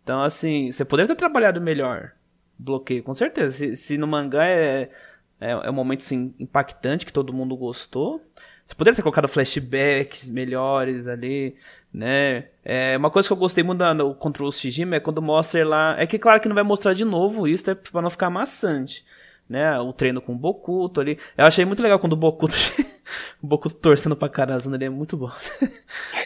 Então, 0.02 0.22
assim, 0.22 0.72
você 0.72 0.84
poderia 0.84 1.08
ter 1.08 1.18
trabalhado 1.18 1.60
melhor 1.60 2.12
bloqueio, 2.58 3.02
com 3.02 3.14
certeza. 3.14 3.50
Se, 3.50 3.76
se 3.76 3.98
no 3.98 4.06
mangá 4.06 4.46
é, 4.46 4.90
é, 5.40 5.50
é 5.50 5.70
um 5.70 5.74
momento 5.74 6.00
assim, 6.00 6.34
impactante 6.38 7.04
que 7.04 7.12
todo 7.12 7.32
mundo 7.32 7.56
gostou, 7.56 8.20
você 8.64 8.74
poderia 8.74 8.96
ter 8.96 9.02
colocado 9.02 9.28
flashbacks 9.28 10.28
melhores 10.28 11.06
ali, 11.06 11.54
né? 11.92 12.46
É, 12.64 12.96
uma 12.96 13.10
coisa 13.10 13.28
que 13.28 13.32
eu 13.32 13.36
gostei 13.36 13.62
muito 13.62 13.84
no 13.92 14.14
Control 14.14 14.50
Shijima 14.50 14.96
é 14.96 15.00
quando 15.00 15.20
mostra 15.20 15.66
lá. 15.66 15.96
É 15.98 16.06
que 16.06 16.18
claro 16.18 16.40
que 16.40 16.48
não 16.48 16.54
vai 16.54 16.64
mostrar 16.64 16.94
de 16.94 17.04
novo 17.04 17.46
isso, 17.46 17.70
é 17.70 17.74
pra 17.74 18.00
não 18.00 18.08
ficar 18.08 18.30
maçante. 18.30 19.04
Né, 19.46 19.78
o 19.78 19.92
treino 19.92 20.22
com 20.22 20.32
o 20.32 20.38
Bokuto 20.38 21.02
ali. 21.02 21.18
Eu 21.36 21.44
achei 21.44 21.66
muito 21.66 21.82
legal 21.82 21.98
quando 21.98 22.14
o 22.14 22.16
Bokuto. 22.16 22.54
o 23.42 23.46
Bokuto 23.46 23.74
torcendo 23.74 24.16
pra 24.16 24.30
Karazuna 24.30 24.76
ali 24.76 24.86
é 24.86 24.90
muito 24.90 25.16
bom. 25.16 25.30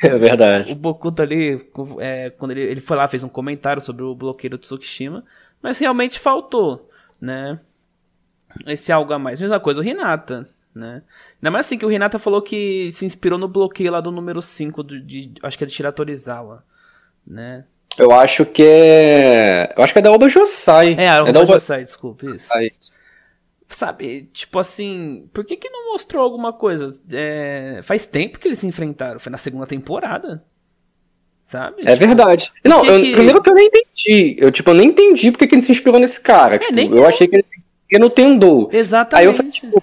É 0.00 0.16
verdade. 0.16 0.70
O 0.70 0.76
Bokuto 0.76 1.20
ali, 1.20 1.68
é, 1.98 2.30
quando 2.30 2.52
ele, 2.52 2.62
ele 2.62 2.80
foi 2.80 2.96
lá, 2.96 3.08
fez 3.08 3.24
um 3.24 3.28
comentário 3.28 3.82
sobre 3.82 4.04
o 4.04 4.14
bloqueio 4.14 4.52
do 4.52 4.58
Tsukishima. 4.58 5.24
Mas 5.60 5.76
realmente 5.80 6.20
faltou, 6.20 6.88
né? 7.20 7.58
Esse 8.66 8.92
algo 8.92 9.12
a 9.12 9.18
mais. 9.18 9.40
Mesma 9.40 9.60
coisa, 9.60 9.80
o 9.80 9.84
Hinata 9.84 10.48
né? 10.78 11.02
Ainda 11.36 11.50
mais 11.50 11.66
assim 11.66 11.76
que 11.76 11.84
o 11.84 11.88
Renata 11.88 12.18
falou 12.18 12.40
que 12.40 12.90
se 12.92 13.04
inspirou 13.04 13.38
no 13.38 13.48
bloqueio 13.48 13.90
lá 13.90 14.00
do 14.00 14.12
número 14.12 14.40
5 14.40 14.84
de, 14.84 15.00
de 15.00 15.32
acho 15.42 15.58
que 15.58 15.64
é 15.64 15.66
de 15.66 15.72
Shiratorizawa, 15.72 16.64
né? 17.26 17.64
Eu 17.98 18.12
acho 18.12 18.46
que 18.46 18.62
é. 18.62 19.74
Eu 19.76 19.82
acho 19.82 19.92
que 19.92 19.98
é 19.98 20.02
da 20.02 20.12
Oba 20.12 20.28
Josai. 20.28 20.94
É, 20.96 21.08
a 21.08 21.22
Oba, 21.22 21.30
é 21.30 21.32
da 21.32 21.40
Oba... 21.40 21.54
Josai, 21.54 21.82
desculpa, 21.82 22.26
isso. 22.26 22.40
Josai. 22.40 22.70
Sabe, 23.70 24.30
tipo 24.32 24.58
assim, 24.58 25.28
por 25.32 25.44
que 25.44 25.56
que 25.56 25.68
não 25.68 25.92
mostrou 25.92 26.22
alguma 26.22 26.54
coisa? 26.54 26.90
É, 27.12 27.80
faz 27.82 28.06
tempo 28.06 28.38
que 28.38 28.48
eles 28.48 28.60
se 28.60 28.66
enfrentaram, 28.66 29.20
foi 29.20 29.30
na 29.30 29.36
segunda 29.36 29.66
temporada. 29.66 30.42
Sabe? 31.44 31.82
É 31.84 31.94
tipo, 31.94 32.06
verdade. 32.06 32.52
Não, 32.64 32.84
eu, 32.84 33.02
que... 33.02 33.12
primeiro 33.12 33.42
que 33.42 33.50
eu 33.50 33.54
nem 33.54 33.66
entendi. 33.66 34.36
Eu, 34.38 34.52
tipo, 34.52 34.70
eu 34.70 34.74
nem 34.74 34.88
entendi 34.88 35.30
porque 35.30 35.46
que 35.46 35.54
ele 35.54 35.62
se 35.62 35.72
inspirou 35.72 35.98
nesse 35.98 36.20
cara. 36.20 36.56
É, 36.56 36.58
tipo, 36.58 36.94
eu 36.94 37.06
achei 37.06 37.26
que 37.26 37.36
ele, 37.36 37.46
ele 37.90 38.02
não 38.02 38.10
tem 38.10 38.26
um 38.26 38.38
do. 38.38 38.68
Exatamente. 38.72 39.22
Aí 39.22 39.26
eu 39.26 39.34
falei, 39.34 39.50
tipo, 39.50 39.82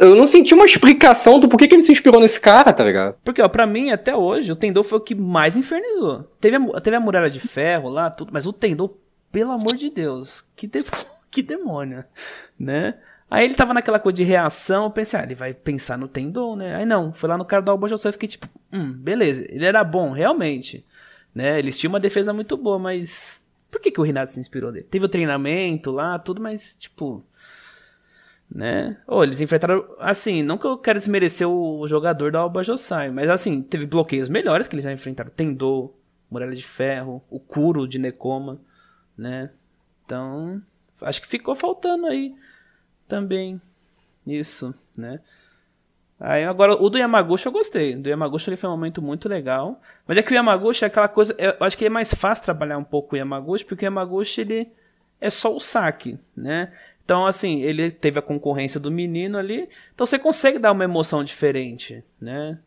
eu 0.00 0.14
não 0.14 0.26
senti 0.26 0.54
uma 0.54 0.64
explicação 0.64 1.38
do 1.38 1.48
porquê 1.48 1.68
que 1.68 1.74
ele 1.74 1.82
se 1.82 1.92
inspirou 1.92 2.20
nesse 2.20 2.40
cara, 2.40 2.72
tá 2.72 2.84
ligado? 2.84 3.16
Porque, 3.24 3.42
ó, 3.42 3.48
pra 3.48 3.66
mim, 3.66 3.90
até 3.90 4.14
hoje, 4.14 4.50
o 4.50 4.56
Tendou 4.56 4.82
foi 4.82 4.98
o 4.98 5.02
que 5.02 5.14
mais 5.14 5.56
infernizou. 5.56 6.24
Teve 6.40 6.56
a, 6.56 6.80
teve 6.80 6.96
a 6.96 7.00
muralha 7.00 7.30
de 7.30 7.40
ferro 7.40 7.88
lá, 7.88 8.10
tudo, 8.10 8.32
mas 8.32 8.46
o 8.46 8.52
Tendou, 8.52 9.00
pelo 9.30 9.52
amor 9.52 9.76
de 9.76 9.90
Deus, 9.90 10.44
que, 10.56 10.66
de, 10.66 10.84
que 11.30 11.42
demônio, 11.42 12.04
né? 12.58 12.94
Aí 13.30 13.44
ele 13.44 13.54
tava 13.54 13.74
naquela 13.74 13.98
coisa 13.98 14.16
de 14.16 14.24
reação, 14.24 14.84
eu 14.84 14.90
pensei, 14.90 15.20
ah, 15.20 15.22
ele 15.22 15.34
vai 15.34 15.52
pensar 15.52 15.98
no 15.98 16.08
Tendou, 16.08 16.56
né? 16.56 16.76
Aí 16.76 16.86
não, 16.86 17.12
foi 17.12 17.28
lá 17.28 17.36
no 17.36 17.44
cara 17.44 17.62
do 17.62 17.70
Alba 17.70 17.86
José, 17.86 18.10
fiquei 18.10 18.28
tipo, 18.28 18.48
hum, 18.72 18.92
beleza, 18.92 19.46
ele 19.48 19.66
era 19.66 19.84
bom, 19.84 20.12
realmente, 20.12 20.84
né? 21.34 21.58
Eles 21.58 21.78
tinham 21.78 21.92
uma 21.92 22.00
defesa 22.00 22.32
muito 22.32 22.56
boa, 22.56 22.78
mas 22.78 23.44
por 23.70 23.80
que, 23.80 23.90
que 23.90 24.00
o 24.00 24.04
Renato 24.04 24.32
se 24.32 24.40
inspirou 24.40 24.72
dele? 24.72 24.86
Teve 24.90 25.04
o 25.04 25.08
treinamento 25.08 25.90
lá, 25.90 26.18
tudo, 26.18 26.40
mas, 26.40 26.74
tipo, 26.78 27.22
né? 28.50 28.96
Ou 29.06 29.18
oh, 29.18 29.24
eles 29.24 29.40
enfrentaram, 29.40 29.84
assim, 29.98 30.42
não 30.42 30.56
que 30.56 30.66
eu 30.66 30.78
quero 30.78 30.98
desmerecer 30.98 31.46
o 31.46 31.86
jogador 31.86 32.32
da 32.32 32.40
Alba 32.40 32.62
Josai, 32.62 33.10
mas 33.10 33.28
assim, 33.28 33.62
teve 33.62 33.86
bloqueios 33.86 34.28
melhores 34.28 34.66
que 34.66 34.74
eles 34.74 34.84
já 34.84 34.92
enfrentaram. 34.92 35.30
Tendô, 35.30 35.92
Muralha 36.30 36.54
de 36.54 36.64
Ferro, 36.64 37.22
o 37.30 37.38
Kuro 37.38 37.86
de 37.86 37.98
Nekoma, 37.98 38.60
né? 39.16 39.50
Então, 40.04 40.62
acho 41.02 41.20
que 41.20 41.26
ficou 41.26 41.54
faltando 41.54 42.06
aí 42.06 42.34
também 43.06 43.60
isso, 44.26 44.74
né? 44.96 45.20
Aí 46.20 46.44
agora 46.44 46.74
o 46.74 46.90
do 46.90 46.98
Yamaguchi 46.98 47.46
eu 47.46 47.52
gostei. 47.52 47.94
Do 47.94 48.08
Yamaguchi 48.08 48.50
ele 48.50 48.56
foi 48.56 48.68
um 48.68 48.72
momento 48.72 49.00
muito 49.00 49.28
legal. 49.28 49.80
Mas 50.06 50.18
é 50.18 50.22
que 50.22 50.32
o 50.32 50.34
Yamaguchi 50.34 50.84
é 50.84 50.88
aquela 50.88 51.06
coisa. 51.06 51.34
Eu 51.38 51.54
acho 51.60 51.78
que 51.78 51.86
é 51.86 51.88
mais 51.88 52.12
fácil 52.12 52.44
trabalhar 52.44 52.76
um 52.76 52.84
pouco 52.84 53.14
o 53.14 53.18
Yamaguchi, 53.18 53.64
porque 53.64 53.84
o 53.84 53.86
Yamaguchi 53.86 54.40
ele 54.40 54.72
é 55.20 55.30
só 55.30 55.54
o 55.54 55.60
saque, 55.60 56.18
né? 56.36 56.72
Então, 57.08 57.26
assim, 57.26 57.62
ele 57.62 57.90
teve 57.90 58.18
a 58.18 58.22
concorrência 58.22 58.78
do 58.78 58.90
menino 58.90 59.38
ali. 59.38 59.66
Então 59.94 60.04
você 60.04 60.18
consegue 60.18 60.58
dar 60.58 60.72
uma 60.72 60.84
emoção 60.84 61.24
diferente, 61.24 62.04
né? 62.20 62.58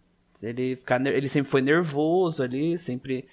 Ele, 0.42 0.78
ficar, 0.78 1.00
ele 1.06 1.30
sempre 1.30 1.52
foi 1.52 1.62
nervoso 1.62 2.42
ali, 2.42 2.76
sempre. 2.76 3.28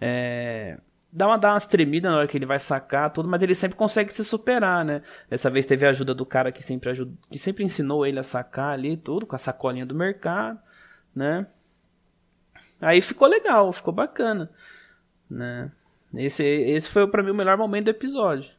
É, 0.00 0.76
dá 1.12 1.28
uma, 1.28 1.38
dá 1.38 1.52
umas 1.52 1.64
tremidas 1.64 2.10
na 2.10 2.18
hora 2.18 2.26
que 2.26 2.36
ele 2.36 2.44
vai 2.44 2.58
sacar 2.58 3.12
tudo, 3.12 3.28
mas 3.28 3.40
ele 3.40 3.54
sempre 3.54 3.78
consegue 3.78 4.12
se 4.12 4.24
superar, 4.24 4.84
né? 4.84 5.00
Dessa 5.30 5.48
vez 5.48 5.64
teve 5.64 5.86
a 5.86 5.90
ajuda 5.90 6.12
do 6.12 6.26
cara 6.26 6.50
que 6.50 6.60
sempre 6.60 6.90
ajuda, 6.90 7.12
que 7.30 7.38
sempre 7.38 7.62
ensinou 7.62 8.04
ele 8.04 8.18
a 8.18 8.24
sacar 8.24 8.72
ali 8.72 8.96
tudo, 8.96 9.26
com 9.26 9.36
a 9.36 9.38
sacolinha 9.38 9.86
do 9.86 9.94
mercado, 9.94 10.58
né? 11.14 11.46
Aí 12.80 13.00
ficou 13.00 13.28
legal, 13.28 13.72
ficou 13.72 13.94
bacana, 13.94 14.50
né? 15.30 15.70
Esse, 16.12 16.42
esse 16.42 16.90
foi 16.90 17.06
para 17.06 17.22
mim 17.22 17.30
o 17.30 17.34
melhor 17.34 17.56
momento 17.56 17.84
do 17.84 17.90
episódio. 17.90 18.57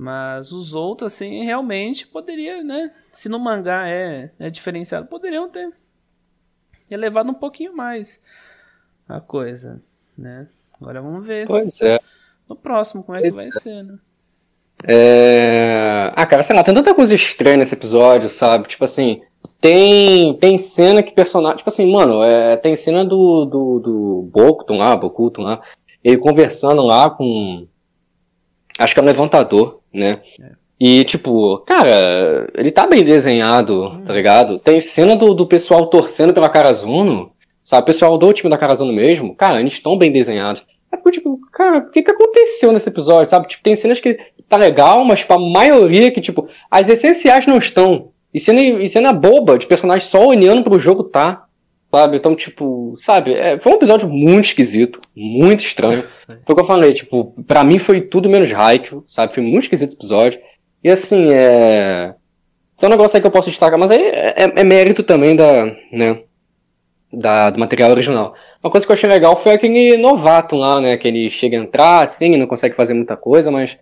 Mas 0.00 0.52
os 0.52 0.74
outros, 0.74 1.12
assim, 1.12 1.42
realmente 1.42 2.06
poderia, 2.06 2.62
né? 2.62 2.92
Se 3.10 3.28
no 3.28 3.36
mangá 3.36 3.88
é, 3.88 4.30
é 4.38 4.48
diferenciado, 4.48 5.08
poderiam 5.08 5.48
ter 5.48 5.72
elevado 6.88 7.28
um 7.30 7.34
pouquinho 7.34 7.74
mais 7.74 8.20
a 9.08 9.20
coisa, 9.20 9.82
né? 10.16 10.46
Agora 10.80 11.02
vamos 11.02 11.26
ver. 11.26 11.48
Pois 11.48 11.82
é. 11.82 11.98
No 12.48 12.54
próximo, 12.54 13.02
como 13.02 13.18
é 13.18 13.22
que 13.22 13.32
vai 13.32 13.50
ser, 13.50 13.82
né? 13.82 13.98
É... 14.84 16.12
Ah, 16.14 16.24
cara, 16.26 16.44
sei 16.44 16.54
lá, 16.54 16.62
tem 16.62 16.72
tanta 16.72 16.94
coisa 16.94 17.12
estranha 17.16 17.56
nesse 17.56 17.74
episódio, 17.74 18.28
sabe? 18.28 18.68
Tipo 18.68 18.84
assim, 18.84 19.22
tem, 19.60 20.32
tem 20.34 20.56
cena 20.56 21.02
que 21.02 21.10
personagem. 21.10 21.58
Tipo 21.58 21.70
assim, 21.70 21.90
mano, 21.90 22.22
é, 22.22 22.56
tem 22.56 22.76
cena 22.76 23.04
do, 23.04 23.44
do, 23.44 23.80
do 23.80 24.30
Bokuton 24.32 24.76
lá, 24.76 24.94
Bokuton 24.94 25.42
lá, 25.42 25.60
ele 26.04 26.18
conversando 26.18 26.82
lá 26.82 27.10
com. 27.10 27.66
Acho 28.78 28.94
que 28.94 29.00
é 29.00 29.02
um 29.02 29.06
levantador, 29.06 29.77
né? 29.98 30.20
É. 30.40 30.52
E, 30.80 31.04
tipo, 31.04 31.58
cara, 31.66 32.48
ele 32.54 32.70
tá 32.70 32.86
bem 32.86 33.04
desenhado, 33.04 33.84
hum. 33.84 34.02
tá 34.04 34.12
ligado? 34.12 34.58
Tem 34.58 34.80
cena 34.80 35.16
do, 35.16 35.34
do 35.34 35.46
pessoal 35.46 35.86
torcendo 35.86 36.32
pela 36.32 36.48
Karazuno. 36.48 37.32
Sabe, 37.64 37.82
o 37.82 37.86
pessoal 37.86 38.16
do 38.16 38.32
time 38.32 38.48
da 38.48 38.56
Carazono 38.56 38.92
mesmo, 38.92 39.34
cara, 39.34 39.60
eles 39.60 39.74
estão 39.74 39.98
bem 39.98 40.10
desenhados. 40.10 40.64
É 40.90 40.96
porque, 40.96 41.18
tipo, 41.18 41.38
cara, 41.52 41.78
o 41.78 41.90
que, 41.90 42.00
que 42.00 42.10
aconteceu 42.10 42.72
nesse 42.72 42.88
episódio, 42.88 43.28
sabe? 43.28 43.46
Tipo, 43.46 43.62
tem 43.62 43.74
cenas 43.74 44.00
que 44.00 44.18
tá 44.48 44.56
legal, 44.56 45.04
mas, 45.04 45.20
tipo, 45.20 45.34
a 45.34 45.38
maioria 45.38 46.10
que, 46.10 46.20
tipo, 46.20 46.48
as 46.70 46.88
essenciais 46.88 47.46
não 47.46 47.58
estão. 47.58 48.08
E 48.32 48.40
cena, 48.40 48.60
e 48.60 48.88
cena 48.88 49.12
boba, 49.12 49.58
de 49.58 49.66
personagens 49.66 50.08
só 50.08 50.26
olhando 50.26 50.62
pro 50.62 50.78
jogo 50.78 51.04
tá. 51.04 51.44
Sabe? 51.90 52.16
Então, 52.16 52.34
tipo, 52.34 52.94
sabe? 52.96 53.34
É, 53.34 53.58
foi 53.58 53.72
um 53.72 53.76
episódio 53.76 54.08
muito 54.08 54.46
esquisito, 54.46 55.00
muito 55.14 55.60
estranho. 55.60 56.04
Foi 56.44 56.52
o 56.52 56.54
que 56.54 56.60
eu 56.60 56.66
falei, 56.66 56.92
tipo, 56.92 57.34
pra 57.46 57.64
mim 57.64 57.78
foi 57.78 58.02
tudo 58.02 58.28
menos 58.28 58.52
Haikyuu, 58.52 59.02
sabe? 59.06 59.32
Foi 59.32 59.42
muito 59.42 59.64
esquisito 59.64 59.88
esse 59.88 59.96
episódio. 59.96 60.40
E 60.84 60.90
assim, 60.90 61.32
é. 61.32 62.14
Tem 62.76 62.88
um 62.88 62.92
negócio 62.92 63.16
aí 63.16 63.20
que 63.20 63.26
eu 63.26 63.30
posso 63.32 63.48
destacar, 63.48 63.78
mas 63.78 63.90
aí 63.90 64.00
é, 64.00 64.44
é, 64.44 64.52
é 64.60 64.64
mérito 64.64 65.02
também 65.02 65.34
da, 65.34 65.64
né, 65.90 66.20
da, 67.12 67.50
do 67.50 67.58
material 67.58 67.90
original. 67.90 68.34
Uma 68.62 68.70
coisa 68.70 68.86
que 68.86 68.92
eu 68.92 68.94
achei 68.94 69.08
legal 69.08 69.34
foi 69.36 69.52
aquele 69.52 69.96
novato 69.96 70.54
lá, 70.54 70.80
né? 70.80 70.96
Que 70.96 71.08
ele 71.08 71.30
chega 71.30 71.58
a 71.58 71.62
entrar, 71.62 72.02
assim, 72.02 72.36
não 72.36 72.46
consegue 72.46 72.76
fazer 72.76 72.94
muita 72.94 73.16
coisa, 73.16 73.50
mas 73.50 73.78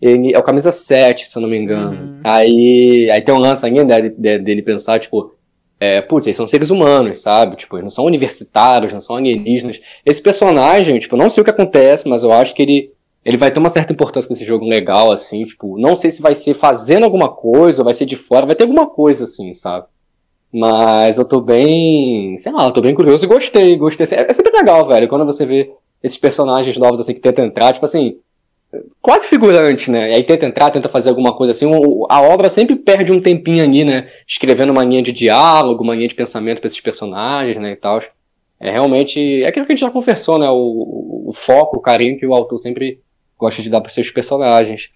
ele 0.00 0.34
é 0.34 0.38
o 0.38 0.42
camisa 0.42 0.72
7, 0.72 1.28
se 1.28 1.36
eu 1.36 1.42
não 1.42 1.48
me 1.48 1.58
engano. 1.58 1.90
Uhum. 1.90 2.20
Aí, 2.24 3.10
aí 3.12 3.20
tem 3.20 3.34
um 3.34 3.38
lance 3.38 3.64
ainda 3.66 3.84
dele, 3.84 4.38
dele 4.38 4.62
pensar, 4.62 4.98
tipo, 4.98 5.34
é, 5.80 6.02
putz, 6.02 6.26
eles 6.26 6.36
são 6.36 6.46
seres 6.46 6.68
humanos, 6.68 7.22
sabe? 7.22 7.56
Tipo, 7.56 7.76
eles 7.76 7.84
não 7.84 7.90
são 7.90 8.04
universitários, 8.04 8.92
não 8.92 9.00
são 9.00 9.16
alienígenas. 9.16 9.80
Esse 10.04 10.20
personagem, 10.22 10.98
tipo, 10.98 11.16
não 11.16 11.30
sei 11.30 11.40
o 11.40 11.44
que 11.44 11.50
acontece, 11.50 12.06
mas 12.06 12.22
eu 12.22 12.30
acho 12.30 12.54
que 12.54 12.60
ele, 12.60 12.92
ele 13.24 13.38
vai 13.38 13.50
ter 13.50 13.58
uma 13.58 13.70
certa 13.70 13.92
importância 13.92 14.28
nesse 14.28 14.44
jogo 14.44 14.66
legal, 14.66 15.10
assim, 15.10 15.42
tipo, 15.42 15.78
não 15.78 15.96
sei 15.96 16.10
se 16.10 16.20
vai 16.20 16.34
ser 16.34 16.52
fazendo 16.52 17.04
alguma 17.04 17.30
coisa 17.30 17.80
ou 17.80 17.84
vai 17.86 17.94
ser 17.94 18.04
de 18.04 18.14
fora, 18.14 18.44
vai 18.44 18.54
ter 18.54 18.64
alguma 18.64 18.86
coisa, 18.86 19.24
assim, 19.24 19.54
sabe? 19.54 19.86
Mas 20.52 21.16
eu 21.16 21.24
tô 21.24 21.40
bem. 21.40 22.36
Sei 22.36 22.52
lá, 22.52 22.66
eu 22.66 22.72
tô 22.72 22.80
bem 22.80 22.94
curioso 22.94 23.24
e 23.24 23.28
gostei, 23.28 23.76
gostei. 23.76 24.06
É, 24.18 24.32
sempre 24.32 24.52
legal, 24.52 24.86
velho, 24.86 25.08
quando 25.08 25.24
você 25.24 25.46
vê 25.46 25.72
esses 26.02 26.18
personagens 26.18 26.76
novos 26.76 26.98
assim 26.98 27.14
que 27.14 27.20
tentam 27.20 27.44
entrar, 27.44 27.72
tipo 27.72 27.84
assim. 27.84 28.18
Quase 29.00 29.26
figurante, 29.26 29.90
né? 29.90 30.10
E 30.10 30.14
aí 30.14 30.22
tenta 30.22 30.46
entrar, 30.46 30.70
tenta 30.70 30.88
fazer 30.88 31.08
alguma 31.08 31.34
coisa 31.34 31.50
assim. 31.50 31.66
A 32.08 32.22
obra 32.22 32.48
sempre 32.48 32.76
perde 32.76 33.12
um 33.12 33.20
tempinho 33.20 33.64
ali, 33.64 33.84
né? 33.84 34.08
Escrevendo 34.26 34.70
uma 34.70 34.84
linha 34.84 35.02
de 35.02 35.12
diálogo, 35.12 35.82
uma 35.82 35.94
linha 35.94 36.08
de 36.08 36.14
pensamento 36.14 36.60
pra 36.60 36.68
esses 36.68 36.80
personagens, 36.80 37.56
né? 37.56 37.72
E 37.72 37.76
tal. 37.76 38.00
É 38.60 38.70
realmente. 38.70 39.42
É 39.42 39.48
aquilo 39.48 39.66
que 39.66 39.72
a 39.72 39.74
gente 39.74 39.84
já 39.84 39.90
conversou, 39.90 40.38
né? 40.38 40.48
O, 40.48 41.24
o 41.28 41.32
foco, 41.32 41.78
o 41.78 41.80
carinho 41.80 42.18
que 42.18 42.26
o 42.26 42.34
autor 42.34 42.58
sempre 42.58 43.00
gosta 43.36 43.60
de 43.62 43.70
dar 43.70 43.80
pros 43.80 43.94
seus 43.94 44.10
personagens. 44.10 44.90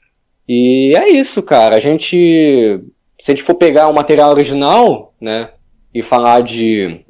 E 0.48 0.92
é 0.96 1.10
isso, 1.10 1.42
cara. 1.42 1.74
A 1.74 1.80
gente 1.80 2.80
se 3.18 3.30
a 3.30 3.34
gente 3.34 3.44
for 3.44 3.54
pegar 3.54 3.88
o 3.88 3.94
material 3.94 4.30
original, 4.30 5.14
né, 5.20 5.50
e 5.92 6.02
falar 6.02 6.42
de, 6.42 7.00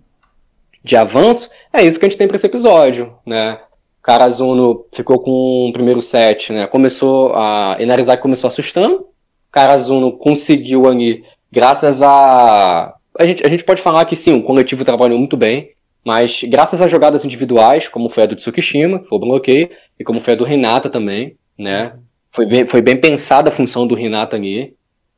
de 0.83 0.97
avanço, 0.97 1.51
é 1.73 1.83
isso 1.83 1.99
que 1.99 2.05
a 2.05 2.09
gente 2.09 2.19
tem 2.19 2.29
para 2.29 2.37
esse 2.37 2.47
episódio, 2.47 3.17
né. 3.27 3.61
Karazuno 4.05 4.85
ficou 4.93 5.19
com 5.19 5.71
o 5.71 5.73
primeiro 5.73 6.03
set, 6.03 6.53
né, 6.53 6.67
começou 6.67 7.33
a... 7.35 7.79
Inarizaki 7.81 8.21
começou 8.21 8.49
assustando, 8.49 9.07
Karazuno 9.51 10.13
conseguiu 10.13 10.87
ali, 10.87 11.25
graças 11.51 12.03
a... 12.03 12.95
A 13.19 13.25
gente, 13.25 13.47
a 13.47 13.49
gente 13.49 13.65
pode 13.65 13.81
falar 13.81 14.05
que 14.05 14.15
sim, 14.15 14.35
o 14.35 14.43
coletivo 14.43 14.85
trabalhou 14.85 15.19
muito 15.19 15.39
bem, 15.39 15.71
mas 16.05 16.43
graças 16.45 16.83
a 16.83 16.87
jogadas 16.87 17.25
individuais, 17.25 17.89
como 17.89 18.11
foi 18.11 18.25
a 18.25 18.27
do 18.27 18.37
Tsukishima, 18.37 18.99
que 18.99 19.09
foi 19.09 19.17
o 19.17 19.21
bloqueio, 19.21 19.71
e 19.99 20.05
como 20.05 20.21
foi 20.21 20.35
a 20.35 20.37
do 20.37 20.45
Renata 20.45 20.91
também, 20.91 21.39
né, 21.59 21.95
foi 22.31 22.45
bem, 22.45 22.67
foi 22.67 22.83
bem 22.83 22.99
pensada 22.99 23.49
a 23.49 23.53
função 23.53 23.87
do 23.87 23.95
Renata 23.95 24.37
ali, 24.37 24.75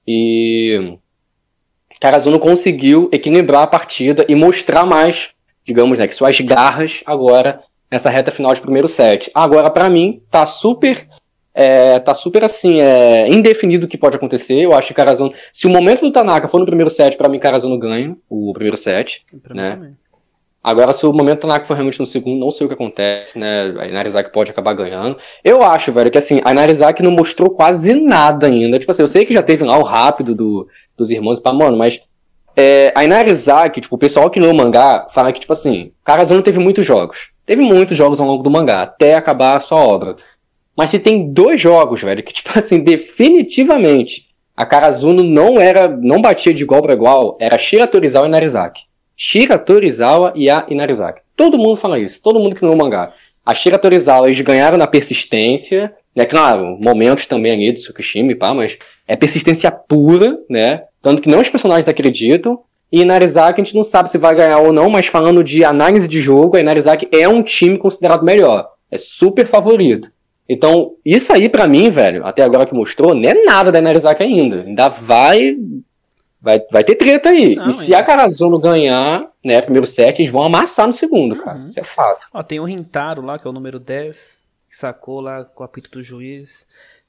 e 0.06 0.96
Karazuno 2.00 2.38
conseguiu 2.38 3.08
equilibrar 3.12 3.62
a 3.62 3.66
partida 3.66 4.24
e 4.28 4.36
mostrar 4.36 4.86
mais, 4.86 5.30
digamos, 5.64 5.98
né, 5.98 6.06
que 6.06 6.14
suas 6.14 6.40
garras 6.40 7.02
agora 7.04 7.64
nessa 7.90 8.10
reta 8.10 8.30
final 8.30 8.52
de 8.52 8.60
primeiro 8.60 8.88
set. 8.88 9.30
Agora, 9.34 9.70
para 9.70 9.88
mim, 9.88 10.22
tá 10.30 10.44
super 10.46 11.08
é, 11.58 11.98
tá 11.98 12.12
super 12.12 12.44
assim, 12.44 12.82
é, 12.82 13.28
indefinido 13.28 13.86
o 13.86 13.88
que 13.88 13.96
pode 13.96 14.14
acontecer. 14.14 14.60
Eu 14.60 14.74
acho 14.74 14.88
que 14.88 14.94
Karazuno. 14.94 15.32
Se 15.50 15.66
o 15.66 15.70
momento 15.70 16.02
do 16.02 16.12
Tanaka 16.12 16.46
for 16.48 16.60
no 16.60 16.66
primeiro 16.66 16.90
set, 16.90 17.16
para 17.16 17.30
mim, 17.30 17.38
Karazuno 17.38 17.78
ganha 17.78 18.14
o 18.28 18.52
primeiro 18.52 18.76
set. 18.76 19.24
Né? 19.48 19.92
Agora, 20.62 20.92
se 20.92 21.06
o 21.06 21.12
momento 21.14 21.40
Tanaka 21.40 21.64
for 21.64 21.72
realmente 21.72 21.98
no 21.98 22.04
segundo, 22.04 22.38
não 22.38 22.50
sei 22.50 22.66
o 22.66 22.68
que 22.68 22.74
acontece, 22.74 23.38
né? 23.38 23.74
A 23.78 23.86
Inarizaki 23.86 24.30
pode 24.30 24.50
acabar 24.50 24.74
ganhando. 24.74 25.16
Eu 25.42 25.62
acho, 25.62 25.90
velho, 25.92 26.10
que 26.10 26.18
assim, 26.18 26.42
a 26.44 26.52
Inarizaki 26.52 27.02
não 27.02 27.10
mostrou 27.10 27.48
quase 27.48 27.94
nada 27.94 28.48
ainda. 28.48 28.78
Tipo 28.78 28.90
assim, 28.90 29.02
eu 29.02 29.08
sei 29.08 29.24
que 29.24 29.32
já 29.32 29.42
teve 29.42 29.64
lá 29.64 29.78
o 29.78 29.82
rápido 29.82 30.34
do, 30.34 30.68
dos 30.94 31.10
irmãos 31.10 31.40
pra 31.40 31.54
mano, 31.54 31.78
mas. 31.78 32.00
É, 32.54 32.92
a 32.94 33.04
Inarizaki, 33.04 33.80
tipo, 33.80 33.94
o 33.94 33.98
pessoal 33.98 34.28
que 34.28 34.40
leu 34.40 34.50
o 34.50 34.54
mangá 34.54 35.06
fala 35.08 35.32
que, 35.32 35.40
tipo 35.40 35.52
assim, 35.52 35.92
Karazuno 36.04 36.42
teve 36.42 36.58
muitos 36.58 36.84
jogos. 36.84 37.30
Teve 37.46 37.62
muitos 37.62 37.96
jogos 37.96 38.20
ao 38.20 38.26
longo 38.26 38.42
do 38.42 38.50
mangá, 38.50 38.82
até 38.82 39.14
acabar 39.14 39.56
a 39.56 39.60
sua 39.60 39.78
obra. 39.78 40.16
Mas 40.76 40.90
se 40.90 40.98
tem 40.98 41.32
dois 41.32 41.60
jogos, 41.60 42.02
velho, 42.02 42.22
que, 42.22 42.32
tipo 42.34 42.50
assim, 42.58 42.82
definitivamente 42.82 44.26
a 44.56 44.66
Karazuno 44.66 45.22
não 45.22 45.60
era. 45.60 45.86
não 45.88 46.20
batia 46.20 46.52
de 46.52 46.62
igual 46.62 46.82
para 46.82 46.94
igual, 46.94 47.36
era 47.40 47.56
Shira 47.56 47.86
Torizawa 47.86 48.26
e 48.26 48.28
Inarizaki. 48.28 48.82
Shira 49.16 49.58
Torizawa 49.58 50.32
e 50.34 50.50
a 50.50 50.66
Inarizaki. 50.68 51.22
Todo 51.36 51.58
mundo 51.58 51.76
fala 51.76 51.98
isso, 51.98 52.22
todo 52.22 52.40
mundo 52.40 52.56
que 52.56 52.64
leu 52.64 52.74
o 52.74 52.76
mangá. 52.76 53.12
A 53.44 53.54
Shira 53.54 53.78
Torizawa, 53.78 54.26
eles 54.26 54.40
ganharam 54.40 54.76
na 54.76 54.86
persistência, 54.86 55.94
né? 56.14 56.24
Claro, 56.24 56.76
momentos 56.80 57.26
também 57.26 57.52
ali 57.52 57.72
do 57.72 57.76
Tsukishima 57.78 58.34
pá, 58.34 58.52
mas 58.52 58.76
é 59.06 59.14
persistência 59.14 59.70
pura, 59.70 60.38
né? 60.50 60.84
Tanto 61.00 61.22
que 61.22 61.28
não 61.28 61.40
os 61.40 61.48
personagens 61.48 61.88
acreditam. 61.88 62.60
E 62.90 63.00
Inarizaki 63.00 63.60
a 63.60 63.64
gente 63.64 63.74
não 63.74 63.82
sabe 63.82 64.10
se 64.10 64.18
vai 64.18 64.34
ganhar 64.34 64.58
ou 64.58 64.72
não, 64.72 64.88
mas 64.88 65.06
falando 65.06 65.42
de 65.42 65.64
análise 65.64 66.06
de 66.06 66.20
jogo, 66.20 66.56
a 66.56 66.60
Inarizaki 66.60 67.08
é 67.12 67.28
um 67.28 67.42
time 67.42 67.78
considerado 67.78 68.24
melhor. 68.24 68.70
É 68.90 68.96
super 68.96 69.46
favorito. 69.46 70.10
Então, 70.48 70.92
isso 71.04 71.32
aí 71.32 71.48
para 71.48 71.66
mim, 71.66 71.90
velho, 71.90 72.24
até 72.24 72.42
agora 72.42 72.66
que 72.66 72.74
mostrou, 72.74 73.14
não 73.14 73.28
é 73.28 73.34
nada 73.44 73.72
da 73.72 73.80
Inarizaki 73.80 74.22
ainda. 74.22 74.62
Ainda 74.62 74.88
vai 74.88 75.56
Vai, 76.46 76.64
vai 76.70 76.84
ter 76.84 76.94
treta 76.94 77.30
aí. 77.30 77.56
Não, 77.56 77.66
e 77.66 77.74
se 77.74 77.92
é. 77.92 77.96
a 77.96 78.04
Carazuno 78.04 78.56
ganhar, 78.56 79.28
né, 79.44 79.60
primeiro 79.60 79.84
set, 79.84 80.20
eles 80.20 80.30
vão 80.30 80.44
amassar 80.44 80.86
no 80.86 80.92
segundo, 80.92 81.34
uhum. 81.34 81.42
cara. 81.42 81.64
Isso 81.66 81.80
é 81.80 81.82
fato. 81.82 82.28
Ó, 82.32 82.40
tem 82.40 82.60
o 82.60 82.64
Rintaro 82.64 83.20
lá, 83.20 83.36
que 83.36 83.48
é 83.48 83.50
o 83.50 83.52
número 83.52 83.80
10, 83.80 84.44
que 84.68 84.76
sacou 84.76 85.20
lá 85.20 85.44
com 85.44 85.64
o 85.64 85.66
apito 85.66 85.90
do 85.90 86.00
juiz. 86.00 86.64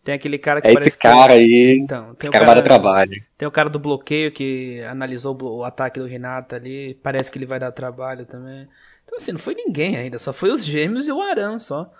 Tem 0.07 0.15
aquele 0.15 0.37
cara 0.37 0.61
que 0.61 0.69
É 0.69 0.71
esse 0.71 0.97
cara 0.97 1.33
que... 1.33 1.39
aí. 1.39 1.79
Então, 1.81 2.15
esse 2.17 2.31
cara, 2.31 2.45
cara 2.45 2.61
trabalho. 2.61 3.21
Tem 3.37 3.45
o 3.45 3.51
cara 3.51 3.69
do 3.69 3.77
bloqueio 3.77 4.31
que 4.31 4.81
analisou 4.83 5.37
o 5.41 5.65
ataque 5.65 5.99
do 5.99 6.05
Renato 6.05 6.55
ali. 6.55 6.97
Parece 7.03 7.29
que 7.29 7.37
ele 7.37 7.45
vai 7.45 7.59
dar 7.59 7.73
trabalho 7.73 8.25
também. 8.25 8.69
Então, 9.03 9.17
assim, 9.17 9.33
não 9.33 9.39
foi 9.39 9.53
ninguém 9.53 9.97
ainda. 9.97 10.17
Só 10.17 10.31
foi 10.31 10.49
os 10.49 10.63
gêmeos 10.63 11.09
e 11.09 11.11
o 11.11 11.21
Aran 11.21 11.59
só. 11.59 11.91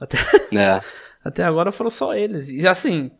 Até, 0.00 0.16
é. 0.56 0.80
Até 1.22 1.44
agora 1.44 1.70
foram 1.70 1.90
só 1.90 2.14
eles. 2.14 2.48
E 2.48 2.66
assim, 2.66 3.10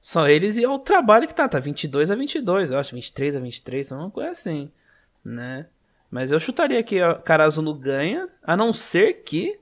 Só 0.00 0.26
eles 0.26 0.58
e 0.58 0.64
é 0.64 0.68
o 0.68 0.80
trabalho 0.80 1.28
que 1.28 1.34
tá, 1.34 1.48
tá 1.48 1.60
22 1.60 2.10
a 2.10 2.16
22, 2.16 2.72
eu 2.72 2.78
acho, 2.80 2.96
23 2.96 3.36
a 3.36 3.38
23, 3.38 3.92
uma 3.92 4.10
coisa 4.10 4.30
assim, 4.30 4.72
né? 5.24 5.66
Mas 6.10 6.32
eu 6.32 6.40
chutaria 6.40 6.82
que 6.82 7.00
a 7.00 7.14
Karazuno 7.14 7.72
ganha, 7.72 8.28
a 8.42 8.56
não 8.56 8.72
ser 8.72 9.22
que, 9.22 9.56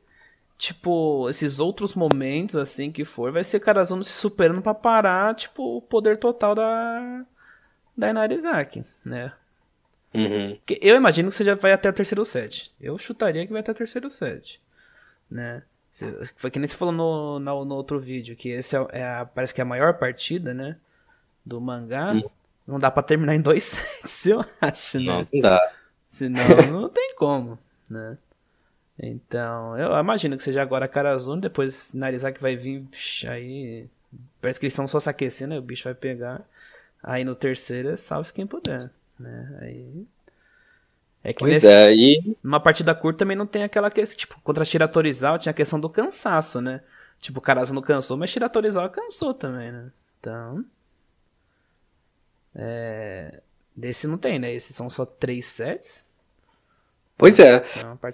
tipo, 0.60 1.26
esses 1.30 1.58
outros 1.58 1.94
momentos, 1.94 2.54
assim, 2.54 2.92
que 2.92 3.02
for, 3.02 3.32
vai 3.32 3.42
ser 3.42 3.60
Karazuno 3.60 4.04
se 4.04 4.12
superando 4.12 4.60
pra 4.60 4.74
parar, 4.74 5.34
tipo, 5.34 5.78
o 5.78 5.80
poder 5.80 6.18
total 6.18 6.54
da, 6.54 7.24
da 7.96 8.10
Inarizaki, 8.10 8.84
né? 9.02 9.32
Uhum. 10.12 10.58
Eu 10.82 10.96
imagino 10.96 11.30
que 11.30 11.34
você 11.34 11.44
já 11.44 11.54
vai 11.54 11.72
até 11.72 11.88
o 11.88 11.92
terceiro 11.94 12.24
set. 12.26 12.74
Eu 12.78 12.98
chutaria 12.98 13.46
que 13.46 13.52
vai 13.52 13.62
até 13.62 13.72
o 13.72 13.74
terceiro 13.74 14.10
set, 14.10 14.60
né? 15.30 15.62
Foi 16.36 16.50
que 16.50 16.58
nem 16.58 16.66
você 16.66 16.76
falou 16.76 16.92
no, 16.92 17.38
no, 17.38 17.64
no 17.64 17.74
outro 17.74 17.98
vídeo, 17.98 18.36
que 18.36 18.50
esse 18.50 18.76
é, 18.76 18.86
é 18.90 19.04
a, 19.04 19.24
parece 19.24 19.54
que 19.54 19.62
é 19.62 19.64
a 19.64 19.66
maior 19.66 19.94
partida, 19.94 20.52
né? 20.52 20.76
Do 21.44 21.58
mangá. 21.58 22.12
Hum. 22.12 22.22
Não 22.66 22.78
dá 22.78 22.90
pra 22.90 23.02
terminar 23.02 23.34
em 23.34 23.40
dois 23.40 23.64
sets, 24.04 24.26
eu 24.26 24.44
acho, 24.60 24.98
né? 24.98 25.06
Não, 25.06 25.28
não 25.32 25.40
dá. 25.40 25.72
Senão, 26.06 26.46
não 26.70 26.88
tem 26.90 27.14
como, 27.14 27.58
né? 27.88 28.18
Então, 29.02 29.78
eu 29.78 29.96
imagino 29.98 30.36
que 30.36 30.42
seja 30.42 30.60
agora 30.60 30.86
Karazune, 30.86 31.40
depois 31.40 31.72
sinalizar 31.74 32.34
que 32.34 32.40
vai 32.40 32.54
vir, 32.54 32.86
aí 33.26 33.86
parece 34.40 34.60
que 34.60 34.66
eles 34.66 34.74
estão 34.74 34.86
só 34.86 35.00
se 35.00 35.08
aquecendo, 35.08 35.54
aí 35.54 35.58
o 35.58 35.62
bicho 35.62 35.84
vai 35.84 35.94
pegar. 35.94 36.42
Aí 37.02 37.24
no 37.24 37.34
terceiro 37.34 37.88
é 37.88 37.96
salve 37.96 38.30
quem 38.32 38.46
puder, 38.46 38.90
né? 39.18 39.58
Aí 39.62 40.06
é 41.22 41.32
que 41.32 41.40
pois 41.40 41.52
nesse, 41.52 41.66
é, 41.66 41.94
e. 41.94 42.36
Numa 42.42 42.60
partida 42.60 42.94
curta 42.94 43.20
também 43.20 43.36
não 43.36 43.46
tem 43.46 43.62
aquela 43.62 43.90
questão. 43.90 44.18
Tipo, 44.18 44.40
contra 44.42 44.64
Shiratorizawa 44.64 45.38
tinha 45.38 45.50
a 45.50 45.54
questão 45.54 45.78
do 45.78 45.88
cansaço, 45.88 46.60
né? 46.60 46.80
Tipo, 47.20 47.38
o 47.38 47.42
Karasu 47.42 47.74
não 47.74 47.82
cansou, 47.82 48.16
mas 48.16 48.30
Shiratorizawa 48.30 48.88
cansou 48.88 49.34
também, 49.34 49.70
né? 49.70 49.90
Então. 50.18 50.64
É. 52.54 53.40
Desse 53.76 54.06
não 54.06 54.18
tem, 54.18 54.38
né? 54.38 54.52
Esses 54.52 54.74
são 54.74 54.88
só 54.88 55.04
três 55.04 55.46
sets. 55.46 56.06
Pois 57.20 57.38
é. 57.38 57.56
é 57.56 57.62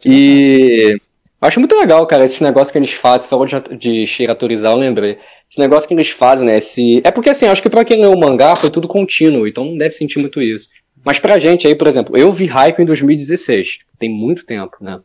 e. 0.04 1.00
Acho 1.40 1.60
muito 1.60 1.76
legal, 1.76 2.04
cara, 2.06 2.24
esse 2.24 2.42
negócio 2.42 2.72
que 2.72 2.78
eles 2.78 2.92
fazem. 2.92 3.24
Você 3.24 3.28
falou 3.28 3.46
de, 3.46 3.76
de 3.76 4.06
Shiratorizawa, 4.06 4.74
eu 4.74 4.80
lembrei. 4.80 5.18
Esse 5.48 5.60
negócio 5.60 5.86
que 5.86 5.94
eles 5.94 6.10
fazem, 6.10 6.46
né? 6.46 6.56
Esse... 6.56 7.00
É 7.04 7.10
porque, 7.10 7.30
assim, 7.30 7.46
acho 7.46 7.62
que 7.62 7.70
pra 7.70 7.84
quem 7.84 8.00
leu 8.00 8.12
o 8.12 8.18
mangá 8.18 8.56
foi 8.56 8.70
tudo 8.70 8.88
contínuo, 8.88 9.46
então 9.46 9.64
não 9.64 9.78
deve 9.78 9.92
sentir 9.92 10.18
muito 10.18 10.42
isso. 10.42 10.70
Mas 11.04 11.20
pra 11.20 11.38
gente 11.38 11.66
aí, 11.66 11.74
por 11.74 11.86
exemplo, 11.86 12.16
eu 12.16 12.32
vi 12.32 12.50
Haiku 12.50 12.82
em 12.82 12.86
2016, 12.86 13.78
tem 13.98 14.10
muito 14.10 14.44
tempo, 14.44 14.78
né? 14.80 14.98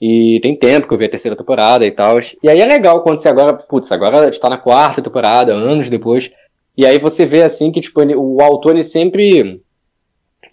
E 0.00 0.38
tem 0.40 0.56
tempo 0.56 0.86
que 0.86 0.94
eu 0.94 0.98
vi 0.98 1.04
a 1.04 1.08
terceira 1.08 1.36
temporada 1.36 1.84
e 1.84 1.90
tal. 1.90 2.18
E 2.42 2.48
aí 2.48 2.60
é 2.60 2.66
legal 2.66 3.02
quando 3.02 3.20
você 3.20 3.28
agora, 3.28 3.52
putz, 3.52 3.90
agora 3.92 4.28
está 4.28 4.48
na 4.48 4.56
quarta 4.56 5.02
temporada, 5.02 5.52
anos 5.52 5.90
depois. 5.90 6.30
E 6.76 6.86
aí 6.86 6.98
você 6.98 7.26
vê 7.26 7.42
assim 7.42 7.70
que, 7.70 7.80
tipo, 7.80 8.00
ele, 8.00 8.14
o 8.14 8.40
autor 8.40 8.72
ele 8.72 8.82
sempre. 8.82 9.60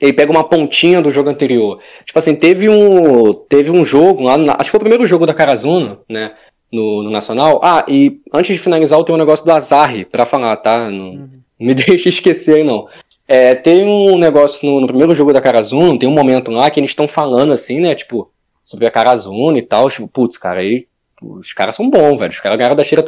Ele 0.02 0.14
pega 0.14 0.32
uma 0.32 0.44
pontinha 0.44 1.02
do 1.02 1.12
jogo 1.12 1.30
anterior. 1.30 1.80
Tipo 2.04 2.18
assim, 2.18 2.36
teve 2.36 2.68
um. 2.68 3.34
Teve 3.34 3.70
um 3.70 3.86
jogo 3.86 4.24
lá. 4.24 4.38
Na, 4.38 4.54
acho 4.54 4.66
que 4.66 4.72
foi 4.72 4.80
o 4.80 4.82
primeiro 4.82 5.06
jogo 5.06 5.28
da 5.28 5.34
Karazuno, 5.34 6.00
né? 6.10 6.34
No, 6.72 7.04
no, 7.04 7.12
Nacional. 7.12 7.60
Ah, 7.64 7.86
e 7.88 8.20
antes 8.34 8.56
de 8.56 8.62
finalizar, 8.62 8.98
eu 8.98 9.04
tenho 9.04 9.18
um 9.18 9.20
negócio 9.20 9.46
do 9.46 9.52
Azarre 9.52 10.06
pra 10.06 10.26
falar, 10.26 10.58
tá? 10.58 10.90
Não, 10.90 11.10
uhum. 11.10 11.30
não 11.60 11.68
me 11.68 11.76
deixe 11.76 12.10
esquecer 12.10 12.56
aí, 12.56 12.64
não. 12.64 12.88
É, 13.28 13.54
tem 13.54 13.86
um 13.86 14.18
negócio 14.18 14.68
no, 14.68 14.82
no, 14.82 14.88
primeiro 14.88 15.14
jogo 15.14 15.32
da 15.32 15.40
Karazuno, 15.40 16.00
tem 16.00 16.10
um 16.10 16.14
momento 16.14 16.52
lá 16.52 16.70
que 16.70 16.80
eles 16.80 16.92
estão 16.92 17.08
falando 17.08 17.54
assim, 17.54 17.80
né, 17.80 17.96
tipo, 17.96 18.30
sobre 18.66 18.86
a 18.86 18.92
Karazuno 18.92 19.58
e 19.58 19.62
tal, 19.62 19.90
tipo, 19.90 20.08
putz, 20.08 20.38
cara, 20.38 20.60
aí 20.60 20.86
os 21.22 21.54
caras 21.54 21.76
são 21.76 21.90
bons, 21.90 22.20
velho, 22.20 22.32
os 22.32 22.40
caras 22.40 22.58
ganharam 22.58 22.76
da 22.76 22.84
Shira. 22.84 23.04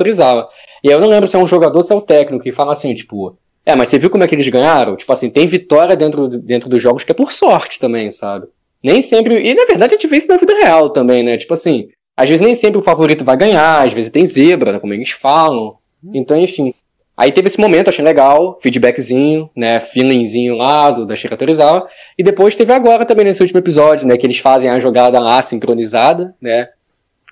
E 0.83 0.89
aí 0.89 0.93
eu 0.93 1.01
não 1.01 1.09
lembro 1.09 1.27
se 1.27 1.35
é 1.35 1.39
um 1.39 1.47
jogador 1.47 1.75
ou 1.75 1.83
se 1.83 1.91
é 1.91 1.95
o 1.95 2.01
técnico 2.01 2.43
que 2.43 2.51
fala 2.51 2.71
assim, 2.71 2.93
tipo, 2.93 3.35
é, 3.65 3.75
mas 3.75 3.89
você 3.89 3.97
viu 3.97 4.09
como 4.09 4.23
é 4.23 4.27
que 4.27 4.35
eles 4.35 4.47
ganharam? 4.49 4.95
Tipo 4.95 5.11
assim, 5.13 5.29
tem 5.29 5.47
vitória 5.47 5.95
dentro, 5.95 6.27
dentro 6.27 6.69
dos 6.69 6.81
jogos 6.81 7.03
que 7.03 7.11
é 7.11 7.15
por 7.15 7.31
sorte 7.31 7.79
também, 7.79 8.11
sabe? 8.11 8.47
Nem 8.83 9.01
sempre. 9.01 9.41
E 9.41 9.53
na 9.53 9.65
verdade 9.65 9.93
a 9.93 9.97
gente 9.97 10.07
vê 10.07 10.17
isso 10.17 10.27
na 10.27 10.37
vida 10.37 10.53
real 10.53 10.89
também, 10.89 11.23
né? 11.23 11.37
Tipo 11.37 11.53
assim, 11.53 11.87
às 12.15 12.29
vezes 12.29 12.45
nem 12.45 12.53
sempre 12.53 12.77
o 12.77 12.83
favorito 12.83 13.23
vai 13.23 13.37
ganhar, 13.37 13.85
às 13.85 13.93
vezes 13.93 14.11
tem 14.11 14.25
zebra, 14.25 14.73
né, 14.73 14.79
como 14.79 14.93
eles 14.93 15.11
falam. 15.11 15.77
Então, 16.13 16.37
enfim. 16.37 16.73
Aí 17.15 17.31
teve 17.31 17.47
esse 17.47 17.59
momento, 17.59 17.89
achei 17.89 18.03
legal, 18.03 18.57
feedbackzinho, 18.59 19.49
né, 19.55 19.79
feelingzinho 19.79 20.55
lá 20.55 20.89
do, 20.91 21.05
da 21.05 21.15
Shira 21.15 21.37
Torizawa. 21.37 21.87
E 22.17 22.23
depois 22.23 22.55
teve 22.55 22.73
agora 22.73 23.05
também 23.05 23.25
nesse 23.25 23.41
último 23.41 23.59
episódio, 23.59 24.07
né, 24.07 24.17
que 24.17 24.25
eles 24.25 24.39
fazem 24.39 24.69
a 24.69 24.79
jogada 24.79 25.19
lá 25.19 25.41
sincronizada, 25.41 26.35
né. 26.41 26.69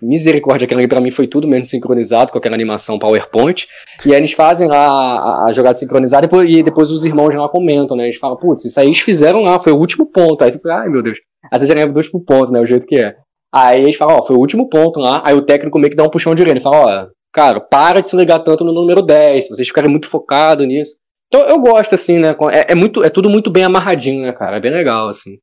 Misericórdia, 0.01 0.65
aquela 0.65 0.81
ali 0.81 0.87
pra 0.87 0.99
mim 0.99 1.11
foi 1.11 1.27
tudo 1.27 1.47
menos 1.47 1.69
sincronizado 1.69 2.31
com 2.31 2.37
aquela 2.37 2.55
animação 2.55 2.97
PowerPoint. 2.97 3.67
E 4.05 4.13
aí 4.13 4.19
eles 4.19 4.31
fazem 4.31 4.67
lá 4.67 4.87
a, 4.87 5.45
a 5.47 5.51
jogada 5.51 5.77
sincronizada 5.77 6.25
e 6.25 6.27
depois, 6.27 6.49
e 6.49 6.63
depois, 6.63 6.91
os 6.91 7.05
irmãos 7.05 7.33
lá 7.35 7.47
comentam, 7.47 7.95
né. 7.95 8.05
Eles 8.05 8.17
falam, 8.17 8.37
putz, 8.37 8.65
isso 8.65 8.79
aí 8.79 8.87
eles 8.87 8.99
fizeram 8.99 9.41
lá, 9.41 9.59
foi 9.59 9.71
o 9.71 9.77
último 9.77 10.05
ponto. 10.05 10.43
Aí 10.43 10.51
tipo, 10.51 10.67
ai 10.69 10.89
meu 10.89 11.03
Deus. 11.03 11.19
Às 11.51 11.61
vezes 11.61 11.67
já 11.69 11.75
lembro 11.75 11.93
do 11.93 11.97
último 11.97 12.23
ponto, 12.23 12.51
né, 12.51 12.59
o 12.59 12.65
jeito 12.65 12.85
que 12.85 12.97
é. 12.97 13.15
Aí 13.53 13.81
eles 13.81 13.95
falam, 13.95 14.17
ó, 14.17 14.23
foi 14.23 14.35
o 14.35 14.39
último 14.39 14.69
ponto 14.69 14.99
lá. 14.99 15.21
Aí 15.25 15.35
o 15.35 15.41
técnico 15.41 15.77
meio 15.77 15.91
que 15.91 15.97
dá 15.97 16.03
um 16.03 16.09
puxão 16.09 16.33
de 16.33 16.41
orelha. 16.41 16.53
Ele 16.53 16.61
fala, 16.61 17.03
ó, 17.03 17.07
cara, 17.33 17.59
para 17.59 18.01
de 18.01 18.07
se 18.07 18.15
ligar 18.15 18.39
tanto 18.39 18.63
no 18.63 18.73
número 18.73 19.01
10, 19.01 19.49
vocês 19.49 19.67
ficarem 19.67 19.89
muito 19.89 20.07
focados 20.07 20.65
nisso. 20.65 20.95
Então 21.27 21.47
eu 21.47 21.59
gosto, 21.59 21.95
assim, 21.95 22.19
né? 22.19 22.35
É, 22.51 22.73
é, 22.73 22.75
muito, 22.75 23.03
é 23.03 23.09
tudo 23.09 23.29
muito 23.29 23.49
bem 23.49 23.63
amarradinho, 23.63 24.21
né, 24.21 24.33
cara? 24.33 24.57
É 24.57 24.59
bem 24.59 24.71
legal, 24.71 25.07
assim. 25.07 25.37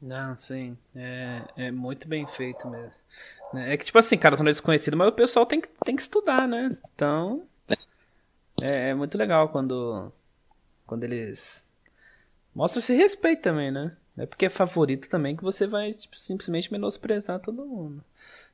Não, 0.00 0.36
sim. 0.36 0.76
É, 0.94 1.42
é 1.56 1.70
muito 1.70 2.06
bem 2.06 2.26
feito 2.26 2.68
mesmo. 2.68 3.00
É 3.54 3.76
que, 3.76 3.84
tipo 3.84 3.98
assim, 3.98 4.18
cara, 4.18 4.36
são 4.36 4.44
desconhecidos, 4.44 4.98
mas 4.98 5.08
o 5.08 5.12
pessoal 5.12 5.46
tem 5.46 5.60
que, 5.60 5.68
tem 5.84 5.96
que 5.96 6.02
estudar, 6.02 6.46
né? 6.46 6.76
Então. 6.94 7.42
É, 8.60 8.90
é 8.90 8.94
muito 8.94 9.16
legal 9.16 9.48
quando. 9.48 10.12
Quando 10.86 11.04
eles. 11.04 11.66
Mostram 12.54 12.80
esse 12.80 12.94
respeito 12.94 13.42
também, 13.42 13.70
né? 13.70 13.92
Não 14.16 14.24
é 14.24 14.26
porque 14.26 14.46
é 14.46 14.50
favorito 14.50 15.08
também 15.08 15.36
que 15.36 15.42
você 15.42 15.66
vai 15.66 15.90
tipo, 15.90 16.16
simplesmente 16.16 16.72
menosprezar 16.72 17.38
todo 17.38 17.66
mundo. 17.66 18.02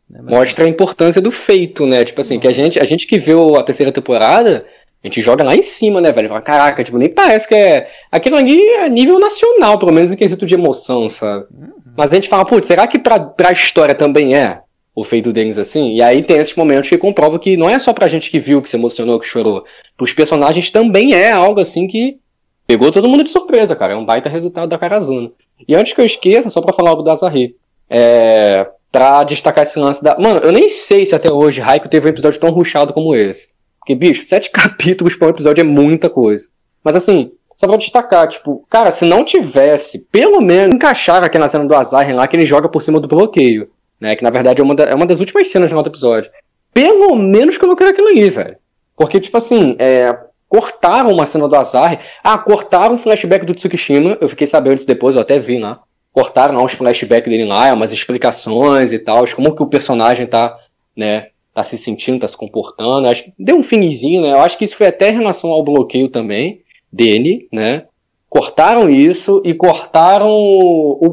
Né? 0.09 0.20
Mostra 0.22 0.64
a 0.64 0.68
importância 0.68 1.22
do 1.22 1.31
feito, 1.31 1.87
né? 1.87 2.05
Tipo 2.05 2.20
assim, 2.20 2.40
que 2.40 2.48
a 2.48 2.52
gente, 2.52 2.81
a 2.81 2.85
gente 2.85 3.07
que 3.07 3.18
viu 3.18 3.57
a 3.57 3.62
terceira 3.62 3.92
temporada, 3.92 4.66
a 5.03 5.07
gente 5.09 5.21
joga 5.21 5.43
lá 5.43 5.55
em 5.55 5.62
cima, 5.62 6.01
né, 6.01 6.12
velho? 6.12 6.29
Fala, 6.29 6.41
caraca, 6.41 6.85
tipo, 6.85 6.97
nem 6.97 7.09
parece 7.09 7.49
que 7.49 7.55
é. 7.55 7.88
Aquilo 8.11 8.37
ali 8.37 8.61
é 8.61 8.88
nível 8.88 9.19
nacional, 9.19 9.79
pelo 9.79 9.93
menos 9.93 10.12
em 10.12 10.17
quesito 10.17 10.47
de 10.47 10.55
emoção, 10.55 11.09
sabe? 11.09 11.47
Uhum. 11.51 11.73
Mas 11.97 12.12
a 12.12 12.15
gente 12.17 12.29
fala, 12.29 12.45
putz, 12.45 12.67
será 12.67 12.87
que 12.87 12.99
pra, 12.99 13.19
pra 13.19 13.53
história 13.53 13.95
também 13.95 14.37
é 14.37 14.61
o 14.95 15.03
feito 15.03 15.33
deles 15.33 15.59
assim? 15.59 15.95
E 15.95 16.03
aí 16.03 16.23
tem 16.23 16.37
esses 16.37 16.55
momentos 16.55 16.88
que 16.88 16.97
comprovam 16.97 17.38
que 17.38 17.57
não 17.57 17.69
é 17.69 17.79
só 17.79 17.93
pra 17.93 18.09
gente 18.09 18.31
que 18.31 18.38
viu, 18.38 18.62
que 18.62 18.71
se 18.71 18.77
emocionou, 18.77 19.19
que 19.19 19.27
chorou. 19.27 19.65
Pros 19.97 20.12
personagens 20.12 20.71
também 20.71 21.15
é 21.15 21.33
algo 21.33 21.59
assim 21.59 21.87
que 21.87 22.19
pegou 22.67 22.93
todo 22.93 23.09
mundo 23.09 23.25
de 23.25 23.31
surpresa, 23.31 23.75
cara. 23.75 23.95
É 23.95 23.97
um 23.97 24.05
baita 24.05 24.29
resultado 24.29 24.69
da 24.69 24.79
Karazuna. 24.79 25.31
E 25.67 25.75
antes 25.75 25.93
que 25.93 26.01
eu 26.01 26.07
esqueça, 26.07 26.49
só 26.49 26.61
pra 26.61 26.73
falar 26.73 26.91
algo 26.91 27.03
da 27.03 27.12
Azarri. 27.12 27.57
É 27.91 28.67
pra 28.93 29.25
destacar 29.25 29.62
esse 29.62 29.79
lance 29.79 30.05
da. 30.05 30.19
Mano, 30.19 30.41
eu 30.41 30.53
nem 30.53 30.69
sei 30.69 31.07
se 31.07 31.15
até 31.15 31.33
hoje 31.33 31.62
Raico 31.62 31.88
teve 31.88 32.07
um 32.07 32.11
episódio 32.11 32.38
tão 32.38 32.51
ruchado 32.51 32.93
como 32.93 33.17
esse. 33.17 33.49
Porque, 33.83 33.95
bicho, 33.95 34.25
sete 34.25 34.51
capítulos 34.53 35.16
pra 35.16 35.29
um 35.29 35.31
episódio 35.31 35.61
é 35.61 35.64
muita 35.64 36.09
coisa. 36.09 36.49
Mas 36.83 36.97
assim, 36.97 37.33
só 37.57 37.66
pra 37.66 37.77
destacar, 37.77 38.27
tipo, 38.29 38.64
cara, 38.71 38.90
se 38.90 39.05
não 39.05 39.25
tivesse, 39.25 40.07
pelo 40.11 40.40
menos 40.40 40.75
encaixar 40.75 41.23
aqui 41.23 41.38
na 41.38 41.49
cena 41.49 41.64
do 41.64 41.75
Azar 41.75 42.12
lá, 42.14 42.27
que 42.27 42.37
ele 42.37 42.47
joga 42.47 42.68
por 42.68 42.83
cima 42.83 42.99
do 42.99 43.09
bloqueio, 43.09 43.71
né? 44.01 44.16
Que 44.16 44.25
na 44.25 44.31
verdade 44.31 44.61
é 44.61 44.64
uma, 44.64 44.75
da, 44.75 44.85
é 44.85 44.95
uma 44.95 45.07
das 45.07 45.21
últimas 45.21 45.49
cenas 45.49 45.71
do 45.71 45.81
episódio. 45.81 46.31
Pelo 46.73 47.14
menos 47.14 47.59
quero 47.59 47.73
aquilo 47.73 48.09
ali, 48.09 48.31
velho. 48.31 48.57
Porque, 48.97 49.21
tipo 49.21 49.37
assim, 49.37 49.77
é, 49.79 50.16
cortaram 50.49 51.12
uma 51.12 51.27
cena 51.27 51.49
do 51.49 51.57
Azar. 51.57 52.01
Ah, 52.23 52.38
cortaram 52.38 52.95
um 52.95 52.99
flashback 52.99 53.45
do 53.45 53.55
Tsukishima. 53.55 54.16
Eu 54.21 54.29
fiquei 54.29 54.47
sabendo 54.47 54.77
disso 54.77 54.87
depois, 54.87 55.14
eu 55.14 55.21
até 55.21 55.38
vi 55.38 55.59
lá 55.59 55.83
cortaram 56.12 56.55
lá 56.55 56.62
uns 56.62 56.73
flashbacks 56.73 57.31
dele 57.31 57.47
lá, 57.47 57.73
umas 57.73 57.92
explicações 57.92 58.92
e 58.92 58.99
tal, 58.99 59.25
como 59.35 59.57
que 59.57 59.62
o 59.62 59.66
personagem 59.66 60.27
tá, 60.27 60.57
né, 60.95 61.29
tá 61.55 61.62
se 61.62 61.77
sentindo, 61.77 62.21
tá 62.21 62.29
se 62.29 62.37
comportando. 62.37 63.09
Acho 63.09 63.25
que 63.25 63.33
deu 63.38 63.57
um 63.57 63.62
finzinho, 63.62 64.23
né? 64.23 64.33
Eu 64.33 64.41
acho 64.41 64.57
que 64.57 64.65
isso 64.65 64.77
foi 64.77 64.87
até 64.87 65.11
em 65.11 65.19
relação 65.19 65.50
ao 65.50 65.63
bloqueio 65.63 66.09
também 66.09 66.63
dele, 66.92 67.48
né? 67.53 67.85
Cortaram 68.29 68.88
isso 68.88 69.42
e 69.44 69.53
cortaram 69.53 70.31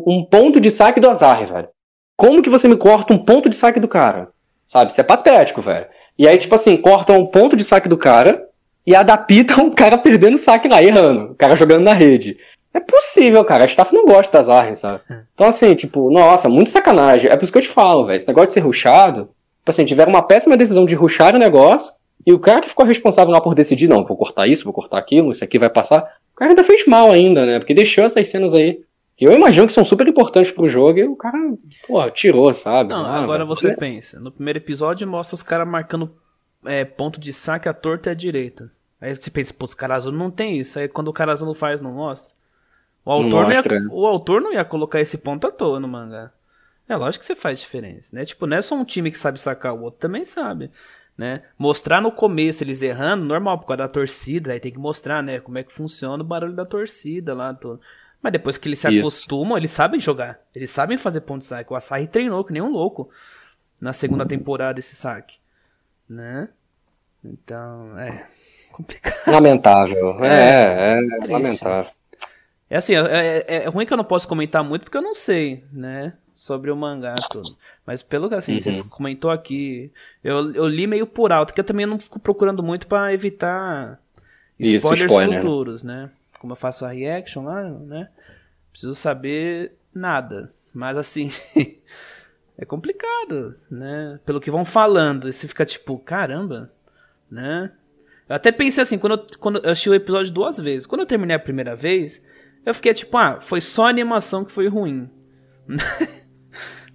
um 0.07 0.25
ponto 0.29 0.59
de 0.59 0.71
saque 0.71 1.01
do 1.01 1.09
Azar, 1.09 1.45
velho. 1.45 1.67
Como 2.15 2.41
que 2.41 2.49
você 2.49 2.67
me 2.67 2.77
corta 2.77 3.13
um 3.13 3.17
ponto 3.17 3.49
de 3.49 3.55
saque 3.55 3.79
do 3.79 3.87
cara? 3.87 4.29
Sabe? 4.65 4.91
Isso 4.91 5.01
é 5.01 5.03
patético, 5.03 5.61
velho. 5.61 5.87
E 6.17 6.27
aí, 6.27 6.37
tipo 6.37 6.55
assim, 6.55 6.77
cortam 6.77 7.17
um 7.17 7.25
ponto 7.25 7.55
de 7.55 7.63
saque 7.63 7.89
do 7.89 7.97
cara 7.97 8.47
e 8.85 8.95
adaptam 8.95 9.67
o 9.67 9.71
cara 9.71 9.97
perdendo 9.97 10.35
o 10.35 10.37
saque 10.37 10.67
lá, 10.67 10.81
errando. 10.81 11.31
O 11.31 11.35
cara 11.35 11.55
jogando 11.55 11.83
na 11.83 11.93
rede. 11.93 12.37
É 12.73 12.79
possível, 12.79 13.43
cara. 13.43 13.63
A 13.63 13.67
staff 13.67 13.93
não 13.93 14.05
gosta 14.05 14.37
das 14.37 14.47
armas, 14.47 14.79
sabe? 14.79 15.01
É. 15.09 15.21
Então, 15.33 15.47
assim, 15.47 15.73
tipo, 15.75 16.11
nossa, 16.11 16.47
muito 16.47 16.69
sacanagem. 16.69 17.29
É 17.29 17.35
por 17.35 17.43
isso 17.43 17.51
que 17.51 17.57
eu 17.57 17.63
te 17.63 17.67
falo, 17.67 18.05
velho. 18.05 18.17
Esse 18.17 18.27
negócio 18.27 18.47
de 18.49 18.53
ser 18.53 18.59
ruxado. 18.61 19.29
Tipo 19.59 19.69
assim, 19.69 19.85
tiveram 19.85 20.11
uma 20.11 20.21
péssima 20.21 20.57
decisão 20.57 20.85
de 20.85 20.95
ruxar 20.95 21.35
o 21.35 21.39
negócio. 21.39 21.93
E 22.25 22.33
o 22.33 22.39
cara 22.39 22.61
que 22.61 22.69
ficou 22.69 22.85
responsável 22.85 23.31
lá 23.31 23.39
por 23.39 23.55
decidir, 23.55 23.87
não, 23.87 24.03
vou 24.03 24.17
cortar 24.17 24.47
isso, 24.47 24.63
vou 24.63 24.73
cortar 24.73 24.97
aquilo, 24.97 25.31
isso 25.31 25.43
aqui 25.43 25.57
vai 25.57 25.69
passar. 25.69 26.03
O 26.33 26.35
cara 26.35 26.51
ainda 26.51 26.63
fez 26.63 26.85
mal 26.85 27.11
ainda, 27.11 27.45
né? 27.45 27.59
Porque 27.59 27.73
deixou 27.73 28.03
essas 28.03 28.27
cenas 28.27 28.53
aí. 28.53 28.81
Que 29.15 29.25
eu 29.25 29.33
imagino 29.33 29.67
que 29.67 29.73
são 29.73 29.83
super 29.83 30.07
importantes 30.07 30.51
pro 30.51 30.69
jogo 30.69 30.99
e 30.99 31.03
o 31.03 31.15
cara, 31.15 31.37
pô, 31.85 32.09
tirou, 32.11 32.53
sabe? 32.53 32.91
Não, 32.91 33.05
ah, 33.05 33.21
agora 33.21 33.43
você 33.43 33.75
pensa. 33.75 34.19
No 34.19 34.31
primeiro 34.31 34.59
episódio 34.59 35.05
mostra 35.07 35.35
os 35.35 35.43
caras 35.43 35.67
marcando 35.67 36.09
é, 36.65 36.85
ponto 36.85 37.19
de 37.19 37.33
saque 37.33 37.67
à 37.67 37.73
torta 37.73 38.09
e 38.09 38.11
à 38.11 38.13
direita. 38.13 38.71
Aí 39.01 39.15
você 39.15 39.29
pensa, 39.29 39.53
putz, 39.53 39.73
Carazuno 39.73 40.17
não 40.17 40.31
tem 40.31 40.57
isso. 40.57 40.79
Aí 40.79 40.87
quando 40.87 41.09
o 41.09 41.13
Carazuno 41.13 41.53
faz, 41.53 41.81
não 41.81 41.91
mostra. 41.91 42.33
O 43.03 43.11
autor 43.11 43.43
não, 43.43 43.51
ia, 43.51 43.63
o 43.91 44.05
autor 44.05 44.41
não 44.41 44.53
ia 44.53 44.63
colocar 44.63 45.01
esse 45.01 45.17
ponto 45.17 45.47
à 45.47 45.51
toa 45.51 45.79
no 45.79 45.87
mangá. 45.87 46.31
É 46.89 46.95
lógico 46.95 47.21
que 47.21 47.25
você 47.27 47.35
faz 47.35 47.59
diferença, 47.59 48.15
né? 48.15 48.25
Tipo, 48.25 48.47
não 48.47 48.57
é 48.57 48.61
só 48.63 48.73
um 48.75 48.83
time 48.83 49.11
que 49.11 49.17
sabe 49.17 49.39
sacar, 49.39 49.75
o 49.75 49.83
outro 49.83 49.99
também 49.99 50.25
sabe, 50.25 50.71
né? 51.15 51.43
Mostrar 51.55 52.01
no 52.01 52.11
começo 52.11 52.63
eles 52.63 52.81
errando, 52.81 53.25
normal, 53.25 53.59
por 53.59 53.67
causa 53.67 53.83
da 53.83 53.87
torcida, 53.87 54.51
aí 54.53 54.59
tem 54.59 54.71
que 54.71 54.79
mostrar, 54.79 55.21
né? 55.21 55.39
Como 55.39 55.59
é 55.59 55.63
que 55.63 55.71
funciona 55.71 56.23
o 56.23 56.25
barulho 56.25 56.53
da 56.53 56.65
torcida 56.65 57.35
lá, 57.35 57.53
tudo. 57.53 57.79
Mas 58.21 58.33
depois 58.33 58.57
que 58.57 58.67
eles 58.67 58.79
se 58.79 58.89
Isso. 58.89 58.99
acostumam, 58.99 59.55
eles 59.55 59.69
sabem 59.69 59.99
jogar. 59.99 60.39
Eles 60.53 60.71
sabem 60.71 60.97
fazer 60.97 61.21
ponto 61.21 61.41
de 61.41 61.45
saque. 61.45 61.71
O 61.71 61.75
Asahi 61.75 62.07
treinou 62.07 62.43
que 62.43 62.51
nem 62.51 62.61
um 62.61 62.71
louco 62.71 63.09
na 63.79 63.93
segunda 63.93 64.25
temporada 64.25 64.79
esse 64.79 64.95
saque, 64.95 65.37
né? 66.09 66.49
Então, 67.23 67.97
é 67.99 68.27
complicado. 68.73 69.31
Lamentável. 69.31 70.23
É, 70.23 70.97
é, 70.97 70.99
é 71.23 71.27
lamentável. 71.27 71.91
É 72.69 72.77
assim, 72.77 72.95
é, 72.95 72.99
é, 72.99 73.45
é, 73.63 73.67
ruim 73.67 73.85
que 73.85 73.93
eu 73.93 73.97
não 73.97 74.03
posso 74.03 74.27
comentar 74.27 74.63
muito 74.63 74.83
porque 74.83 74.97
eu 74.97 75.01
não 75.01 75.15
sei, 75.15 75.63
né? 75.71 76.13
Sobre 76.39 76.71
o 76.71 76.75
mangá 76.75 77.15
tudo. 77.29 77.49
Mas 77.85 78.01
pelo 78.01 78.29
que 78.29 78.35
assim, 78.35 78.53
uhum. 78.53 78.59
você 78.61 78.83
comentou 78.83 79.29
aqui, 79.29 79.91
eu, 80.23 80.53
eu 80.53 80.69
li 80.69 80.87
meio 80.87 81.05
por 81.05 81.33
alto, 81.33 81.53
que 81.53 81.59
eu 81.59 81.65
também 81.65 81.85
não 81.85 81.99
fico 81.99 82.17
procurando 82.17 82.63
muito 82.63 82.87
para 82.87 83.13
evitar 83.13 83.99
spoilers 84.57 85.01
Isso, 85.01 85.05
spoiler. 85.05 85.41
futuros, 85.41 85.83
né? 85.83 86.09
Como 86.39 86.53
eu 86.53 86.55
faço 86.55 86.85
a 86.85 86.91
reaction 86.91 87.43
lá, 87.43 87.61
né? 87.63 88.07
Preciso 88.71 88.95
saber 88.95 89.73
nada. 89.93 90.53
Mas 90.73 90.97
assim, 90.97 91.29
é 92.57 92.63
complicado, 92.63 93.55
né? 93.69 94.17
Pelo 94.25 94.39
que 94.39 94.49
vão 94.49 94.63
falando, 94.63 95.29
você 95.29 95.45
fica 95.45 95.65
tipo, 95.65 95.99
caramba, 95.99 96.71
né? 97.29 97.69
Eu 98.29 98.35
até 98.37 98.49
pensei 98.49 98.81
assim, 98.81 98.97
quando 98.97 99.17
eu, 99.17 99.27
quando 99.39 99.59
eu 99.61 99.71
assisti 99.71 99.89
o 99.89 99.93
episódio 99.93 100.31
duas 100.31 100.57
vezes. 100.57 100.87
Quando 100.87 101.01
eu 101.01 101.07
terminei 101.07 101.35
a 101.35 101.39
primeira 101.39 101.75
vez, 101.75 102.23
eu 102.65 102.73
fiquei 102.73 102.93
tipo, 102.93 103.17
ah, 103.17 103.41
foi 103.41 103.59
só 103.59 103.87
a 103.87 103.89
animação 103.89 104.45
que 104.45 104.53
foi 104.53 104.69
ruim. 104.69 105.09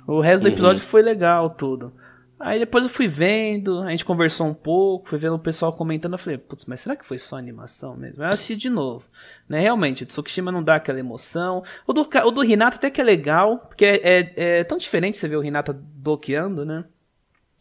o 0.07 0.21
resto 0.21 0.43
do 0.43 0.47
uhum. 0.47 0.53
episódio 0.53 0.83
uhum. 0.83 0.89
foi 0.89 1.03
legal, 1.03 1.51
tudo. 1.51 1.93
Aí 2.39 2.59
depois 2.59 2.85
eu 2.85 2.91
fui 2.91 3.07
vendo, 3.07 3.81
a 3.81 3.91
gente 3.91 4.05
conversou 4.05 4.47
um 4.47 4.53
pouco, 4.53 5.09
fui 5.09 5.19
vendo 5.19 5.37
o 5.37 5.39
pessoal 5.39 5.73
comentando, 5.73 6.13
eu 6.13 6.19
falei, 6.19 6.37
putz, 6.37 6.67
mas 6.67 6.81
será 6.81 6.95
que 6.95 7.05
foi 7.05 7.19
só 7.19 7.39
animação 7.39 7.97
mesmo? 7.97 8.23
Eu 8.23 8.29
assisti 8.29 8.57
de 8.57 8.69
novo. 8.69 9.05
Né? 9.49 9.61
Realmente, 9.61 10.03
o 10.03 10.07
Tsukishima 10.07 10.53
não 10.53 10.63
dá 10.63 10.75
aquela 10.75 10.99
emoção. 10.99 11.63
O 11.87 11.93
do, 11.93 12.03
o 12.03 12.31
do 12.31 12.45
Hinata 12.45 12.77
até 12.77 12.91
que 12.91 13.01
é 13.01 13.05
legal, 13.05 13.59
porque 13.59 13.85
é, 13.85 13.97
é, 14.03 14.59
é 14.59 14.65
tão 14.65 14.77
diferente 14.77 15.17
você 15.17 15.29
ver 15.29 15.37
o 15.37 15.45
Hinata 15.45 15.73
bloqueando, 15.73 16.65
né? 16.67 16.85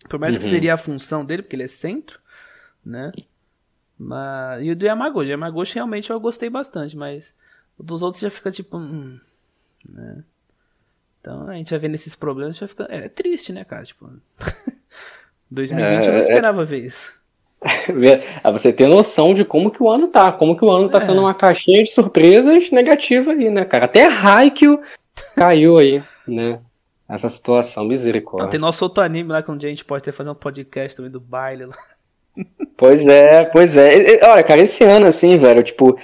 Por 0.10 0.20
mais 0.20 0.36
uhum. 0.36 0.42
que 0.42 0.50
seria 0.50 0.74
a 0.74 0.78
função 0.78 1.24
dele, 1.24 1.44
porque 1.44 1.56
ele 1.56 1.64
é 1.64 1.68
centro, 1.68 2.20
né? 2.84 3.12
Mas, 3.98 4.66
e 4.66 4.72
o 4.72 4.76
do 4.76 4.86
Yamagoshi, 4.86 5.30
o 5.30 5.32
Yamagoshi 5.32 5.76
realmente 5.76 6.10
eu 6.10 6.20
gostei 6.20 6.50
bastante, 6.50 6.98
mas 6.98 7.34
o 7.78 7.84
dos 7.84 8.02
outros 8.02 8.22
já 8.22 8.30
fica 8.30 8.52
tipo. 8.52 8.78
Hum, 8.78 9.20
né? 9.90 10.24
Então 11.24 11.48
a 11.48 11.54
gente 11.54 11.70
vai 11.70 11.80
vendo 11.80 11.96
esses 11.96 12.16
problemas 12.16 12.58
já 12.58 12.68
fica. 12.68 12.86
É, 12.90 13.06
é 13.06 13.10
triste, 13.10 13.54
né, 13.54 13.64
cara? 13.64 13.84
Tipo. 13.84 14.10
2020 15.50 15.88
é, 15.88 16.08
eu 16.08 16.12
não 16.12 16.18
é. 16.18 16.20
esperava 16.20 16.62
é... 16.64 16.66
ver 16.66 16.80
isso. 16.80 17.14
Você 18.52 18.74
tem 18.74 18.88
noção 18.90 19.34
de 19.34 19.46
como 19.46 19.72
que 19.72 19.82
o 19.82 19.90
ano 19.90 20.08
tá, 20.08 20.34
como 20.34 20.58
que 20.58 20.66
o 20.66 20.72
ano 20.72 20.90
tá 20.90 20.98
é. 20.98 21.02
sendo 21.02 21.22
uma 21.22 21.34
caixinha 21.34 21.82
de 21.82 21.92
surpresas 21.92 22.72
negativa 22.72 23.32
aí, 23.32 23.50
né, 23.50 23.64
cara? 23.64 23.86
Até 23.86 24.06
Haikyuu 24.06 24.82
caiu 25.34 25.78
aí, 25.78 26.04
né? 26.28 26.60
Essa 27.08 27.30
situação, 27.30 27.86
misericórdia. 27.86 28.50
tem 28.50 28.60
nosso 28.60 28.84
outro 28.84 29.02
anime 29.02 29.32
lá 29.32 29.42
que 29.42 29.52
um 29.52 29.56
dia 29.56 29.70
a 29.70 29.72
gente 29.72 29.86
pode 29.86 30.04
ter 30.04 30.12
fazer 30.12 30.30
um 30.30 30.36
podcast 30.36 30.98
também 30.98 31.12
do 31.12 31.22
baile 31.22 31.68
lá. 31.68 31.76
Pois 32.76 33.08
é, 33.08 33.46
pois 33.46 33.78
é. 33.78 34.20
Olha, 34.24 34.44
cara, 34.44 34.62
esse 34.62 34.84
ano, 34.84 35.06
assim, 35.06 35.38
velho, 35.38 35.62
tipo, 35.64 35.98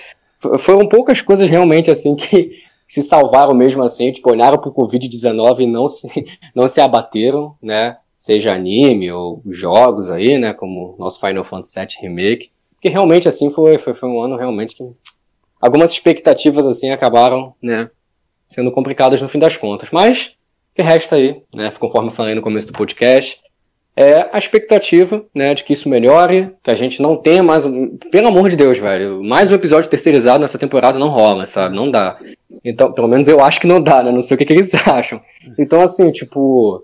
foram 0.60 0.88
poucas 0.88 1.22
coisas 1.22 1.50
realmente, 1.50 1.90
assim, 1.90 2.16
que 2.16 2.62
se 2.90 3.04
salvaram 3.04 3.54
mesmo 3.54 3.84
assim, 3.84 4.12
tipo, 4.12 4.32
olharam 4.32 4.58
pro 4.58 4.74
Covid-19 4.74 5.60
e 5.60 5.68
não 5.68 5.88
se, 5.88 6.26
não 6.56 6.68
se 6.68 6.82
abateram, 6.82 7.56
né? 7.62 7.98
Seja 8.18 8.52
anime 8.52 9.12
ou 9.12 9.42
jogos 9.46 10.10
aí, 10.10 10.40
né? 10.40 10.54
Como 10.54 10.96
nosso 10.98 11.20
Final 11.20 11.44
Fantasy 11.44 11.80
VII 11.80 11.88
Remake. 12.02 12.52
Porque 12.74 12.90
realmente, 12.90 13.28
assim, 13.28 13.52
foi, 13.52 13.78
foi, 13.78 13.94
foi 13.94 14.10
um 14.10 14.22
ano 14.22 14.36
realmente 14.36 14.76
que 14.76 14.84
algumas 15.62 15.92
expectativas, 15.92 16.66
assim, 16.66 16.90
acabaram, 16.90 17.54
né? 17.62 17.92
Sendo 18.48 18.72
complicadas 18.72 19.22
no 19.22 19.30
fim 19.30 19.38
das 19.38 19.56
contas. 19.56 19.92
Mas, 19.92 20.36
o 20.72 20.76
que 20.76 20.82
resta 20.82 21.16
aí, 21.16 21.44
né? 21.54 21.72
Conforme 21.80 22.10
eu 22.10 22.14
falei 22.14 22.34
no 22.34 22.42
começo 22.42 22.66
do 22.66 22.74
podcast, 22.74 23.40
é 24.00 24.30
a 24.32 24.38
expectativa, 24.38 25.26
né, 25.36 25.54
de 25.54 25.62
que 25.62 25.74
isso 25.74 25.90
melhore, 25.90 26.52
que 26.64 26.72
a 26.72 26.74
gente 26.74 27.02
não 27.02 27.18
tenha 27.18 27.44
mais, 27.44 27.66
pelo 28.10 28.30
amor 28.30 28.50
de 28.50 28.56
Deus, 28.56 28.78
velho, 28.78 29.22
mais 29.22 29.52
um 29.52 29.56
episódio 29.56 29.90
terceirizado 29.90 30.40
nessa 30.40 30.58
temporada 30.58 30.98
não 30.98 31.10
rola, 31.10 31.46
sabe? 31.46 31.76
Não 31.76 31.92
dá. 31.92 32.18
Então, 32.64 32.94
pelo 32.94 33.10
menos 33.10 33.28
eu 33.28 33.42
acho 33.42 33.60
que 33.60 33.68
não 33.68 33.82
dá, 33.82 34.02
né? 34.02 34.10
Não 34.10 34.22
sei 34.22 34.36
o 34.36 34.38
que, 34.38 34.46
que 34.46 34.54
eles 34.54 34.74
acham. 34.88 35.20
Então, 35.58 35.82
assim, 35.82 36.14
tipo, 36.14 36.82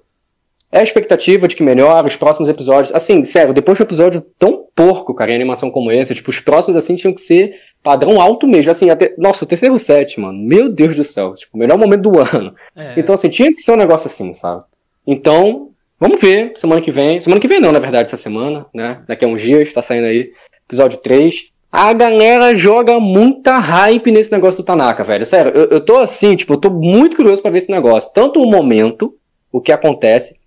é 0.70 0.80
a 0.80 0.84
expectativa 0.84 1.48
de 1.48 1.56
que 1.56 1.64
melhore 1.64 2.06
os 2.06 2.18
próximos 2.18 2.50
episódios. 2.50 2.94
Assim, 2.94 3.24
sério, 3.24 3.54
depois 3.54 3.78
de 3.78 3.84
um 3.84 3.86
episódio 3.86 4.22
tão 4.38 4.66
porco, 4.76 5.14
cara, 5.14 5.32
em 5.32 5.36
animação 5.36 5.72
como 5.72 5.94
esse, 5.94 6.14
tipo, 6.14 6.30
os 6.30 6.42
próximos, 6.42 6.76
assim, 6.76 6.98
tinham 6.98 7.14
que 7.14 7.22
ser 7.22 7.56
padrão 7.82 8.20
alto 8.20 8.46
mesmo. 8.46 8.72
Assim, 8.72 8.90
até, 8.90 9.16
nossa, 9.18 9.46
o 9.46 9.48
terceiro 9.48 9.80
set, 9.80 10.20
mano, 10.20 10.38
meu 10.38 10.68
Deus 10.68 10.98
do 10.98 11.04
céu, 11.06 11.34
tipo, 11.34 11.56
o 11.56 11.60
melhor 11.60 11.78
momento 11.78 12.10
do 12.10 12.20
ano. 12.36 12.54
É. 12.76 13.00
Então, 13.00 13.16
assim, 13.16 13.30
tinha 13.30 13.54
que 13.54 13.62
ser 13.62 13.72
um 13.72 13.78
negócio 13.78 14.08
assim, 14.08 14.34
sabe? 14.34 14.64
Então, 15.08 15.70
Vamos 16.00 16.20
ver, 16.20 16.52
semana 16.56 16.82
que 16.82 16.92
vem. 16.92 17.22
Semana 17.22 17.40
que 17.40 17.48
vem 17.48 17.60
não, 17.60 17.72
na 17.72 17.80
verdade, 17.80 18.08
essa 18.08 18.18
semana, 18.18 18.66
né? 18.74 19.02
Daqui 19.08 19.24
a 19.24 19.28
uns 19.28 19.42
dias, 19.42 19.72
tá 19.72 19.82
saindo 19.82 20.06
aí, 20.06 20.32
episódio 20.68 20.98
3. 20.98 21.48
A 21.72 21.94
galera 21.94 22.56
joga 22.56 23.00
muita 23.00 23.58
hype 23.58 24.12
nesse 24.12 24.32
negócio 24.32 24.62
do 24.62 24.66
Tanaka, 24.66 25.04
velho. 25.04 25.26
Sério, 25.26 25.52
eu, 25.54 25.66
eu 25.66 25.82
tô 25.84 25.98
assim, 25.98 26.36
tipo, 26.36 26.54
eu 26.54 26.58
tô 26.58 26.70
muito 26.70 27.16
curioso 27.16 27.42
para 27.42 27.52
ver 27.52 27.60
esse 27.60 27.72
negócio. 27.72 28.12
Tanto 28.14 28.42
o 28.42 28.50
momento, 28.50 29.16
o 29.52 29.62
que 29.62 29.72
acontece, 29.72 30.40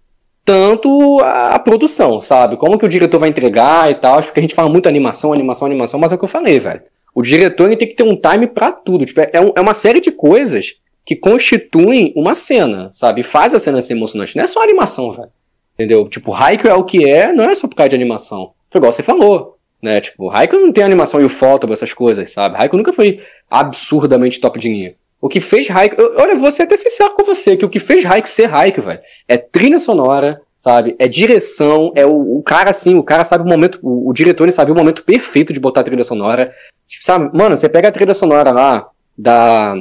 tanto 0.44 1.18
a, 1.20 1.54
a, 1.54 1.58
produção, 1.58 2.20
sabe? 2.20 2.56
Como 2.56 2.78
que 2.78 2.84
o 2.84 2.88
diretor 2.88 3.18
vai 3.18 3.28
entregar 3.28 3.90
e 3.90 3.94
tal. 3.94 4.22
Porque 4.22 4.40
a 4.40 4.42
gente 4.42 4.54
fala 4.54 4.68
muito 4.68 4.88
animação, 4.88 5.32
animação, 5.32 5.66
animação, 5.66 5.98
mas 5.98 6.12
é 6.12 6.14
o 6.14 6.18
que 6.18 6.24
eu 6.24 6.28
falei, 6.28 6.58
velho. 6.58 6.82
O 7.14 7.22
diretor 7.22 7.66
ele 7.66 7.76
tem 7.76 7.88
que 7.88 7.94
ter 7.94 8.04
um 8.04 8.16
time 8.16 8.46
para 8.46 8.70
tudo. 8.70 9.04
Tipo, 9.04 9.20
é, 9.32 9.40
um, 9.40 9.52
é 9.56 9.60
uma 9.60 9.74
série 9.74 10.00
de 10.00 10.10
coisas 10.10 10.76
que 11.04 11.16
constituem 11.16 12.12
uma 12.14 12.34
cena, 12.34 12.90
sabe? 12.92 13.22
Faz 13.22 13.54
a 13.54 13.58
cena 13.58 13.80
ser 13.80 13.94
emocionante. 13.94 14.36
Não 14.36 14.44
é 14.44 14.46
só 14.46 14.62
animação, 14.62 15.12
velho. 15.12 15.30
Entendeu? 15.78 16.08
Tipo, 16.08 16.34
Haikyuu 16.34 16.72
é 16.72 16.74
o 16.74 16.82
que 16.82 17.08
é, 17.08 17.32
não 17.32 17.48
é 17.48 17.54
só 17.54 17.68
por 17.68 17.76
causa 17.76 17.90
de 17.90 17.94
animação. 17.94 18.50
Foi 18.68 18.80
igual 18.80 18.92
você 18.92 19.02
falou, 19.02 19.56
né? 19.80 20.00
Tipo, 20.00 20.28
Haikyuu 20.28 20.60
não 20.60 20.72
tem 20.72 20.82
animação 20.82 21.20
e 21.20 21.24
o 21.24 21.28
foto, 21.28 21.72
essas 21.72 21.94
coisas, 21.94 22.32
sabe? 22.32 22.56
Haikyuu 22.56 22.78
nunca 22.78 22.92
foi 22.92 23.20
absurdamente 23.48 24.40
top 24.40 24.58
de 24.58 24.68
linha. 24.68 24.94
O 25.20 25.28
que 25.28 25.40
fez 25.40 25.70
Haikyuu... 25.70 26.14
Olha, 26.16 26.34
vou 26.34 26.50
ser 26.50 26.64
até 26.64 26.74
sincero 26.74 27.14
com 27.14 27.22
você, 27.22 27.56
que 27.56 27.64
o 27.64 27.68
que 27.68 27.78
fez 27.78 28.04
Haikyuu 28.04 28.26
ser 28.26 28.52
Haikyuu, 28.52 28.86
velho, 28.86 29.00
é 29.28 29.36
trilha 29.36 29.78
sonora, 29.78 30.40
sabe? 30.56 30.96
É 30.98 31.06
direção, 31.06 31.92
é 31.94 32.04
o, 32.04 32.38
o 32.38 32.42
cara 32.42 32.70
assim, 32.70 32.96
o 32.96 33.02
cara 33.04 33.22
sabe 33.22 33.44
o 33.44 33.46
momento, 33.46 33.78
o, 33.80 34.10
o, 34.10 34.12
diretor 34.12 34.44
ele 34.44 34.52
sabe 34.52 34.72
o 34.72 34.74
momento 34.74 35.04
perfeito 35.04 35.52
de 35.52 35.60
botar 35.60 35.82
a 35.82 35.84
trilha 35.84 36.02
sonora. 36.02 36.52
Sabe, 36.84 37.30
mano, 37.38 37.56
você 37.56 37.68
pega 37.68 37.88
a 37.88 37.92
trilha 37.92 38.14
sonora 38.14 38.50
lá 38.50 38.88
da 39.16 39.76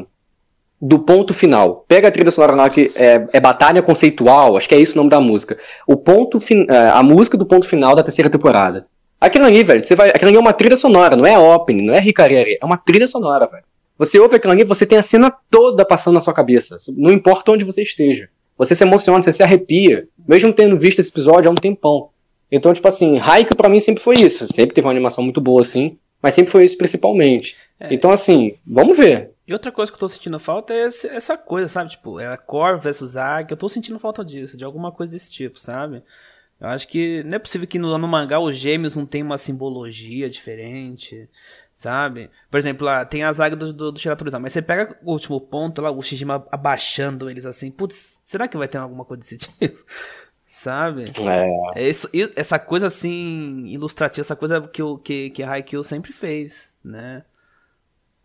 do 0.81 0.99
ponto 0.99 1.33
final. 1.33 1.85
Pega 1.87 2.07
a 2.07 2.11
trilha 2.11 2.31
sonora 2.31 2.55
lá 2.55 2.69
que 2.69 2.87
é, 2.95 3.27
é, 3.33 3.39
Batalha 3.39 3.81
Conceitual, 3.81 4.57
acho 4.57 4.69
que 4.69 4.75
é 4.75 4.79
isso 4.79 4.93
o 4.93 4.97
nome 4.97 5.09
da 5.09 5.19
música. 5.19 5.57
O 5.87 5.95
ponto 5.95 6.39
é, 6.69 6.89
a 6.89 7.01
música 7.01 7.37
do 7.37 7.45
ponto 7.45 7.65
final 7.65 7.95
da 7.95 8.03
terceira 8.03 8.29
temporada. 8.29 8.87
Aquilo 9.19 9.45
ali, 9.45 9.63
velho, 9.63 9.83
você 9.83 9.95
vai, 9.95 10.09
aquilo 10.09 10.29
ali 10.29 10.37
é 10.37 10.39
uma 10.39 10.53
trilha 10.53 10.77
sonora, 10.77 11.15
não 11.15 11.25
é 11.25 11.37
opening, 11.37 11.85
não 11.87 11.93
é 11.95 11.99
ricarere, 11.99 12.59
é 12.61 12.65
uma 12.65 12.77
trilha 12.77 13.07
sonora, 13.07 13.47
velho. 13.47 13.63
Você 13.97 14.19
ouve 14.19 14.35
aquilo 14.35 14.53
ali, 14.53 14.63
você 14.63 14.85
tem 14.85 14.97
a 14.97 15.01
cena 15.01 15.33
toda 15.49 15.83
passando 15.83 16.13
na 16.13 16.19
sua 16.19 16.33
cabeça, 16.33 16.77
não 16.95 17.11
importa 17.11 17.51
onde 17.51 17.65
você 17.65 17.81
esteja. 17.81 18.29
Você 18.57 18.73
se 18.73 18.83
emociona, 18.83 19.21
você 19.21 19.31
se 19.31 19.43
arrepia, 19.43 20.07
mesmo 20.27 20.51
tendo 20.53 20.77
visto 20.77 20.99
esse 20.99 21.09
episódio 21.09 21.49
há 21.49 21.51
um 21.51 21.55
tempão. 21.55 22.09
Então, 22.51 22.73
tipo 22.73 22.87
assim, 22.87 23.19
Haikyuu 23.19 23.55
pra 23.55 23.69
mim 23.69 23.79
sempre 23.79 24.01
foi 24.01 24.15
isso. 24.15 24.47
Sempre 24.51 24.73
teve 24.73 24.87
uma 24.87 24.91
animação 24.91 25.23
muito 25.23 25.41
boa, 25.41 25.61
assim, 25.61 25.97
mas 26.21 26.33
sempre 26.33 26.51
foi 26.51 26.65
isso 26.65 26.77
principalmente. 26.77 27.55
É. 27.79 27.93
Então, 27.93 28.09
assim, 28.09 28.55
vamos 28.65 28.97
ver. 28.97 29.31
E 29.47 29.53
outra 29.53 29.71
coisa 29.71 29.89
que 29.89 29.95
eu 29.95 29.99
tô 29.99 30.09
sentindo 30.09 30.37
falta 30.39 30.73
é 30.73 30.81
essa 30.81 31.37
coisa, 31.37 31.69
sabe? 31.69 31.91
Tipo, 31.91 32.19
é 32.19 32.27
a 32.27 32.35
Core 32.35 32.81
versus 32.81 33.15
Ag. 33.15 33.49
Eu 33.49 33.57
tô 33.57 33.69
sentindo 33.69 33.97
falta 33.97 34.25
disso, 34.25 34.57
de 34.57 34.65
alguma 34.65 34.91
coisa 34.91 35.11
desse 35.11 35.31
tipo, 35.31 35.57
sabe? 35.57 36.03
Eu 36.59 36.67
acho 36.67 36.87
que 36.87 37.23
não 37.23 37.35
é 37.35 37.39
possível 37.39 37.67
que 37.67 37.79
no, 37.79 37.97
no 37.97 38.07
mangá 38.07 38.39
os 38.39 38.57
gêmeos 38.57 38.95
não 38.95 39.05
tenham 39.05 39.27
uma 39.27 39.37
simbologia 39.37 40.29
diferente, 40.29 41.29
sabe? 41.73 42.29
Por 42.51 42.57
exemplo, 42.57 42.85
lá 42.85 43.05
tem 43.05 43.23
a 43.23 43.31
zaga 43.31 43.55
do, 43.55 43.71
do, 43.71 43.93
mas 44.41 44.51
você 44.51 44.61
pega 44.61 44.97
o 45.03 45.13
último 45.13 45.39
ponto 45.39 45.81
lá, 45.81 45.91
o 45.91 46.01
Shijima 46.01 46.45
abaixando 46.51 47.29
eles 47.29 47.45
assim, 47.45 47.71
putz, 47.71 48.19
será 48.25 48.47
que 48.47 48.57
vai 48.57 48.67
ter 48.67 48.79
alguma 48.79 49.05
coisa 49.05 49.21
desse 49.21 49.37
tipo? 49.59 49.85
sabe? 50.45 51.03
É. 51.75 51.83
é 51.83 51.89
isso, 51.89 52.09
essa 52.35 52.57
coisa 52.57 52.87
assim, 52.87 53.67
ilustrativa, 53.67 54.21
essa 54.21 54.35
coisa 54.35 54.59
que, 54.67 54.81
o, 54.81 54.97
que, 54.97 55.29
que 55.29 55.43
a 55.43 55.51
Haikyuu 55.51 55.83
sempre 55.83 56.11
fez, 56.11 56.71
né? 56.83 57.23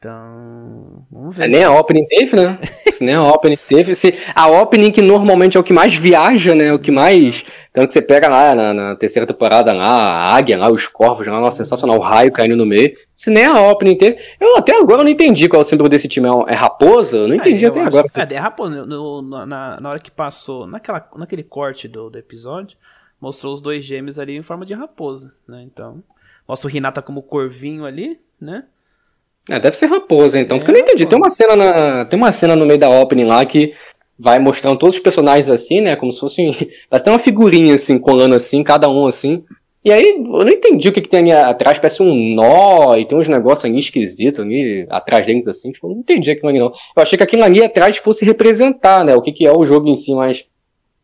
Então, 0.02 1.06
vamos 1.12 1.36
ver. 1.36 1.44
É, 1.44 1.46
nem 1.48 1.62
a 1.62 1.70
opening 1.70 2.04
teve, 2.08 2.34
né? 2.34 2.58
nem 3.00 3.14
a 3.14 3.22
opening 3.22 3.56
teve. 3.56 3.94
Se, 3.94 4.12
a 4.34 4.48
opening 4.48 4.90
que 4.90 5.00
normalmente 5.00 5.56
é 5.56 5.60
o 5.60 5.62
que 5.62 5.72
mais 5.72 5.94
viaja, 5.94 6.56
né? 6.56 6.72
O 6.72 6.78
que 6.80 6.90
mais 6.90 7.44
Tanto 7.72 7.86
que 7.86 7.92
você 7.94 8.02
pega 8.02 8.28
lá 8.28 8.52
na, 8.52 8.74
na 8.74 8.96
terceira 8.96 9.24
temporada 9.28 9.72
lá, 9.72 9.86
a 9.86 10.34
águia 10.34 10.58
lá, 10.58 10.68
os 10.68 10.88
corvos 10.88 11.24
lá, 11.24 11.40
nossa, 11.40 11.58
sensacional, 11.58 11.98
o 11.98 12.02
raio 12.02 12.32
caindo 12.32 12.56
no 12.56 12.66
meio. 12.66 12.96
Se 13.14 13.30
nem 13.30 13.44
a 13.44 13.70
opening 13.70 13.96
ter. 13.96 14.18
Eu 14.40 14.56
até 14.56 14.76
agora 14.76 15.04
não 15.04 15.08
entendi 15.10 15.48
qual 15.48 15.60
é 15.60 15.62
o 15.62 15.64
símbolo 15.64 15.88
desse 15.88 16.08
time. 16.08 16.26
É, 16.26 16.52
é 16.52 16.54
raposa? 16.56 17.18
Eu 17.18 17.28
não 17.28 17.36
entendi 17.36 17.64
É, 17.64 17.68
até 17.68 17.80
agora. 17.80 18.06
É, 18.12 18.34
é 18.34 18.38
raposa. 18.38 18.84
No- 18.84 19.22
no- 19.22 19.46
na, 19.46 19.80
na 19.80 19.88
hora 19.88 20.00
que 20.00 20.10
passou, 20.10 20.66
naquela, 20.66 21.08
naquele 21.16 21.44
corte 21.44 21.86
do, 21.86 22.10
do 22.10 22.18
episódio, 22.18 22.76
mostrou 23.20 23.54
os 23.54 23.60
dois 23.60 23.84
gêmeos 23.84 24.18
ali 24.18 24.36
em 24.36 24.42
forma 24.42 24.66
de 24.66 24.74
raposa, 24.74 25.32
né? 25.48 25.62
Então, 25.64 26.02
mostra 26.48 26.68
o 26.68 26.76
Hinata 26.76 27.00
como 27.00 27.22
corvinho 27.22 27.84
ali, 27.86 28.18
né? 28.40 28.64
É, 29.48 29.58
deve 29.58 29.76
ser 29.76 29.86
raposa, 29.86 30.38
então. 30.38 30.56
É, 30.56 30.60
porque 30.60 30.70
eu 30.70 30.74
não 30.74 30.80
entendi. 30.80 31.04
raposa. 31.04 31.10
Tem 31.10 31.18
uma 31.18 31.30
cena 31.30 31.56
na. 31.56 32.04
Tem 32.04 32.18
uma 32.18 32.32
cena 32.32 32.56
no 32.56 32.66
meio 32.66 32.78
da 32.78 32.88
opening 32.90 33.24
lá 33.24 33.44
que 33.44 33.74
vai 34.18 34.38
mostrando 34.38 34.78
todos 34.78 34.94
os 34.94 35.00
personagens 35.00 35.50
assim, 35.50 35.80
né? 35.80 35.96
Como 35.96 36.12
se 36.12 36.20
fossem. 36.20 36.52
Parece 36.88 37.02
até 37.04 37.10
uma 37.10 37.18
figurinha 37.18 37.74
assim, 37.74 37.98
colando 37.98 38.34
assim, 38.34 38.62
cada 38.62 38.88
um 38.88 39.06
assim. 39.06 39.44
E 39.84 39.90
aí, 39.90 40.04
eu 40.16 40.44
não 40.44 40.48
entendi 40.48 40.88
o 40.88 40.92
que, 40.92 41.00
que 41.00 41.08
tem 41.08 41.18
ali 41.18 41.32
atrás, 41.32 41.76
parece 41.76 42.00
um 42.04 42.14
nó 42.36 42.96
e 42.96 43.04
tem 43.04 43.18
uns 43.18 43.26
negócios 43.26 43.64
ali 43.64 43.80
esquisitos 43.80 44.38
ali 44.38 44.86
atrás 44.88 45.26
deles 45.26 45.48
assim. 45.48 45.72
Tipo, 45.72 45.88
eu 45.88 45.90
não 45.90 45.98
entendi 45.98 46.30
aquilo 46.30 46.48
ali 46.50 46.60
não. 46.60 46.66
Eu 46.96 47.02
achei 47.02 47.18
que 47.18 47.24
aquilo 47.24 47.42
ali 47.42 47.64
atrás 47.64 47.96
fosse 47.96 48.24
representar, 48.24 49.04
né? 49.04 49.16
O 49.16 49.20
que, 49.20 49.32
que 49.32 49.44
é 49.44 49.50
o 49.52 49.64
jogo 49.64 49.88
em 49.88 49.94
si, 49.96 50.14
mas. 50.14 50.44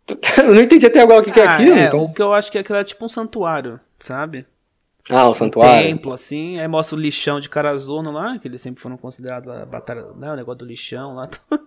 Eu 0.38 0.54
não 0.54 0.62
entendi 0.62 0.86
até 0.86 1.00
agora 1.00 1.20
o 1.20 1.22
que, 1.24 1.30
que 1.32 1.40
é 1.40 1.44
Ah, 1.44 1.54
aquilo. 1.56 1.74
é, 1.74 1.84
então... 1.86 2.04
o 2.04 2.12
que 2.14 2.22
eu 2.22 2.32
acho 2.32 2.50
que 2.50 2.56
aquilo 2.56 2.78
é 2.78 2.84
tipo 2.84 3.04
um 3.04 3.08
santuário, 3.08 3.78
sabe? 3.98 4.46
Ah, 5.10 5.26
o 5.26 5.30
Um 5.30 5.34
santuário. 5.34 5.86
templo, 5.86 6.12
assim. 6.12 6.58
Aí 6.60 6.68
mostra 6.68 6.96
o 6.96 7.00
lixão 7.00 7.40
de 7.40 7.48
Carazono 7.48 8.10
lá, 8.10 8.38
que 8.38 8.46
eles 8.46 8.60
sempre 8.60 8.80
foram 8.82 8.96
considerados 8.96 9.48
a 9.48 9.64
batalha, 9.64 10.02
né? 10.16 10.32
O 10.32 10.36
negócio 10.36 10.58
do 10.58 10.64
lixão 10.66 11.14
lá. 11.14 11.28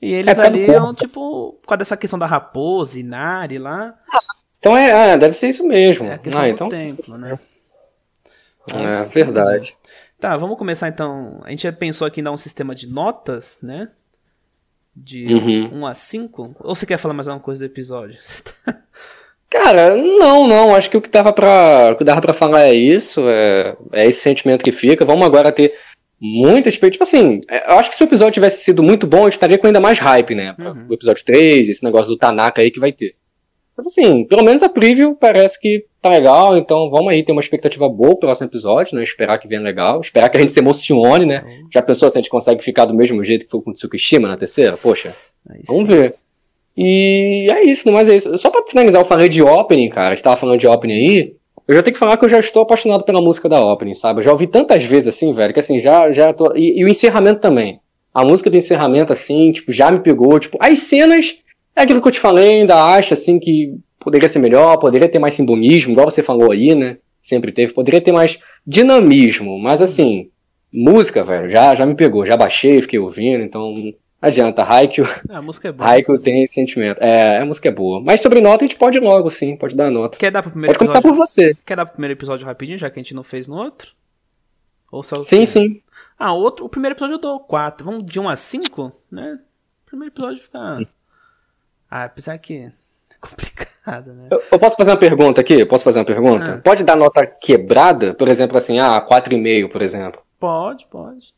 E 0.00 0.12
eles 0.12 0.38
É, 0.38 0.42
ali 0.46 0.66
do 0.66 0.72
é 0.72 0.82
um 0.82 0.92
tipo. 0.92 1.54
Por 1.62 1.68
causa 1.68 1.78
dessa 1.78 1.96
questão 1.96 2.18
da 2.18 2.26
raposa, 2.26 3.00
Inari 3.00 3.58
lá. 3.58 3.94
Então 4.58 4.76
é, 4.76 5.12
ah, 5.14 5.16
deve 5.16 5.32
ser 5.32 5.48
isso 5.48 5.66
mesmo. 5.66 6.06
É 6.06 6.14
a 6.14 6.18
questão 6.18 6.42
ah, 6.42 6.46
do 6.46 6.50
então. 6.52 6.68
templo, 6.68 7.16
né? 7.16 7.38
É, 8.74 9.04
verdade. 9.08 9.74
Tá, 10.20 10.36
vamos 10.36 10.58
começar 10.58 10.88
então. 10.88 11.40
A 11.44 11.50
gente 11.50 11.62
já 11.62 11.72
pensou 11.72 12.06
aqui 12.06 12.20
em 12.20 12.24
dar 12.24 12.30
um 12.32 12.36
sistema 12.36 12.74
de 12.74 12.86
notas, 12.86 13.58
né? 13.62 13.88
De 14.94 15.26
Uhum. 15.32 15.78
1 15.80 15.86
a 15.86 15.94
5. 15.94 16.56
Ou 16.60 16.74
você 16.74 16.84
quer 16.84 16.98
falar 16.98 17.14
mais 17.14 17.26
alguma 17.26 17.42
coisa 17.42 17.66
do 17.66 17.70
episódio? 17.72 18.18
Cara, 19.50 19.96
não, 19.96 20.46
não. 20.46 20.74
Acho 20.74 20.90
que 20.90 20.96
o 20.96 21.00
que 21.00 21.08
dava 21.08 21.32
pra, 21.32 21.90
o 21.92 21.96
que 21.96 22.04
dava 22.04 22.20
pra 22.20 22.34
falar 22.34 22.62
é 22.68 22.74
isso. 22.74 23.28
É, 23.28 23.76
é 23.92 24.06
esse 24.06 24.20
sentimento 24.20 24.64
que 24.64 24.72
fica. 24.72 25.04
Vamos 25.04 25.24
agora 25.24 25.52
ter 25.52 25.74
muita 26.20 26.68
expectativa. 26.68 26.92
Tipo 26.92 27.04
assim, 27.04 27.40
é, 27.48 27.72
eu 27.72 27.78
acho 27.78 27.90
que 27.90 27.96
se 27.96 28.02
o 28.02 28.06
episódio 28.06 28.34
tivesse 28.34 28.62
sido 28.62 28.82
muito 28.82 29.06
bom, 29.06 29.20
a 29.20 29.24
gente 29.24 29.34
estaria 29.34 29.58
com 29.58 29.66
ainda 29.66 29.80
mais 29.80 29.98
hype, 29.98 30.34
né? 30.34 30.54
Uhum. 30.58 30.86
O 30.90 30.94
episódio 30.94 31.24
3, 31.24 31.68
esse 31.68 31.84
negócio 31.84 32.08
do 32.08 32.18
Tanaka 32.18 32.60
aí 32.60 32.70
que 32.70 32.80
vai 32.80 32.92
ter. 32.92 33.14
Mas 33.76 33.86
assim, 33.86 34.24
pelo 34.24 34.42
menos 34.42 34.62
a 34.62 34.70
preview 34.70 35.14
parece 35.14 35.60
que 35.60 35.84
tá 36.00 36.08
legal. 36.08 36.56
Então 36.56 36.88
vamos 36.90 37.12
aí 37.12 37.22
ter 37.22 37.32
uma 37.32 37.42
expectativa 37.42 37.88
boa 37.88 38.10
pro 38.10 38.20
próximo 38.20 38.48
episódio, 38.48 38.96
né? 38.96 39.02
Esperar 39.02 39.38
que 39.38 39.46
venha 39.46 39.60
legal. 39.60 40.00
Esperar 40.00 40.30
que 40.30 40.38
a 40.38 40.40
gente 40.40 40.52
se 40.52 40.60
emocione, 40.60 41.26
né? 41.26 41.44
Já 41.72 41.82
pensou 41.82 42.08
se 42.08 42.16
a 42.16 42.20
gente 42.20 42.30
consegue 42.30 42.64
ficar 42.64 42.86
do 42.86 42.94
mesmo 42.94 43.22
jeito 43.22 43.44
que 43.44 43.50
foi 43.50 43.60
com 43.60 43.70
o 43.70 43.74
Tsukishima 43.74 44.28
na 44.28 44.36
terceira? 44.36 44.76
Poxa. 44.78 45.14
Vamos 45.66 45.88
ver. 45.88 46.14
E 46.76 47.46
é 47.50 47.64
isso, 47.64 47.90
mas 47.90 48.08
é 48.08 48.16
isso. 48.16 48.36
Só 48.36 48.50
pra 48.50 48.62
finalizar, 48.68 49.00
eu 49.00 49.06
falei 49.06 49.28
de 49.28 49.42
opening, 49.42 49.88
cara. 49.88 50.08
A 50.08 50.14
gente 50.14 50.22
tava 50.22 50.36
falando 50.36 50.58
de 50.58 50.66
opening 50.66 50.94
aí. 50.94 51.36
Eu 51.66 51.74
já 51.74 51.82
tenho 51.82 51.94
que 51.94 51.98
falar 51.98 52.16
que 52.16 52.24
eu 52.24 52.28
já 52.28 52.38
estou 52.38 52.62
apaixonado 52.62 53.04
pela 53.04 53.20
música 53.20 53.48
da 53.48 53.64
opening, 53.64 53.94
sabe? 53.94 54.20
Eu 54.20 54.24
já 54.24 54.32
ouvi 54.32 54.46
tantas 54.46 54.84
vezes 54.84 55.08
assim, 55.08 55.32
velho, 55.32 55.52
que 55.52 55.58
assim, 55.58 55.80
já, 55.80 56.12
já 56.12 56.32
tô. 56.32 56.54
E, 56.54 56.80
e 56.80 56.84
o 56.84 56.88
encerramento 56.88 57.40
também. 57.40 57.80
A 58.14 58.24
música 58.24 58.48
do 58.50 58.56
encerramento, 58.56 59.12
assim, 59.12 59.50
tipo, 59.52 59.72
já 59.72 59.90
me 59.90 60.00
pegou. 60.00 60.38
Tipo, 60.38 60.58
as 60.60 60.78
cenas, 60.80 61.36
é 61.74 61.82
aquilo 61.82 62.00
que 62.00 62.08
eu 62.08 62.12
te 62.12 62.20
falei, 62.20 62.60
ainda 62.60 62.84
acho, 62.84 63.14
assim, 63.14 63.38
que 63.38 63.74
poderia 63.98 64.28
ser 64.28 64.38
melhor, 64.38 64.78
poderia 64.78 65.08
ter 65.08 65.18
mais 65.18 65.34
simbolismo, 65.34 65.92
igual 65.92 66.10
você 66.10 66.22
falou 66.22 66.52
aí, 66.52 66.74
né? 66.74 66.98
Sempre 67.20 67.50
teve. 67.50 67.72
Poderia 67.72 68.00
ter 68.00 68.12
mais 68.12 68.38
dinamismo, 68.66 69.58
mas 69.58 69.82
assim, 69.82 70.28
música, 70.72 71.24
velho, 71.24 71.48
já, 71.50 71.74
já 71.74 71.84
me 71.84 71.94
pegou. 71.96 72.24
Já 72.24 72.36
baixei, 72.36 72.80
fiquei 72.82 72.98
ouvindo, 72.98 73.42
então. 73.42 73.74
Adianta, 74.26 74.62
Haikyuu 74.64 75.06
Ah, 75.28 75.38
a 75.38 75.42
música 75.42 75.68
é 75.68 75.72
boa. 75.72 75.88
Haikyuu 75.88 76.18
tem 76.18 76.42
esse 76.42 76.54
sentimento. 76.54 77.00
É, 77.00 77.38
a 77.38 77.44
música 77.46 77.68
é 77.68 77.72
boa. 77.72 78.00
Mas 78.00 78.20
sobre 78.20 78.40
nota, 78.40 78.64
a 78.64 78.66
gente 78.66 78.76
pode 78.76 78.98
logo, 78.98 79.30
sim. 79.30 79.56
Pode 79.56 79.76
dar 79.76 79.90
nota. 79.90 80.18
Quer 80.18 80.30
dar 80.30 80.42
pro 80.42 80.50
primeiro 80.50 80.70
Pode 80.72 80.78
começar 80.78 80.98
episódio? 80.98 81.18
por 81.18 81.26
você. 81.26 81.56
Quer 81.64 81.76
dar 81.76 81.86
pro 81.86 81.94
primeiro 81.94 82.14
episódio 82.14 82.44
rapidinho, 82.46 82.78
já 82.78 82.90
que 82.90 82.98
a 82.98 83.02
gente 83.02 83.14
não 83.14 83.22
fez 83.22 83.46
no 83.46 83.56
outro? 83.56 83.92
Ou 84.90 85.02
só 85.02 85.16
Sim, 85.16 85.44
primeiro? 85.44 85.50
sim. 85.50 85.82
Ah, 86.18 86.32
o 86.32 86.38
outro, 86.38 86.64
o 86.64 86.68
primeiro 86.68 86.94
episódio 86.94 87.14
eu 87.14 87.20
dou 87.20 87.40
4. 87.40 87.84
Vamos 87.84 88.04
de 88.04 88.18
1 88.18 88.28
a 88.28 88.36
5, 88.36 88.92
né? 89.10 89.38
O 89.84 89.86
primeiro 89.86 90.12
episódio 90.12 90.42
fica. 90.42 90.58
Ah, 91.90 92.04
apesar 92.04 92.36
que 92.38 92.54
é 92.54 92.72
complicado, 93.20 94.12
né? 94.12 94.28
Eu, 94.30 94.42
eu 94.52 94.58
posso 94.58 94.76
fazer 94.76 94.90
uma 94.90 94.96
pergunta 94.96 95.40
aqui? 95.40 95.64
Posso 95.64 95.84
fazer 95.84 96.00
uma 96.00 96.04
pergunta? 96.04 96.54
Ah. 96.54 96.58
Pode 96.58 96.82
dar 96.84 96.96
nota 96.96 97.24
quebrada? 97.26 98.14
Por 98.14 98.28
exemplo, 98.28 98.56
assim, 98.56 98.78
ah, 98.80 99.00
4,5, 99.00 99.70
por 99.70 99.82
exemplo. 99.82 100.20
Pode, 100.40 100.86
pode. 100.90 101.34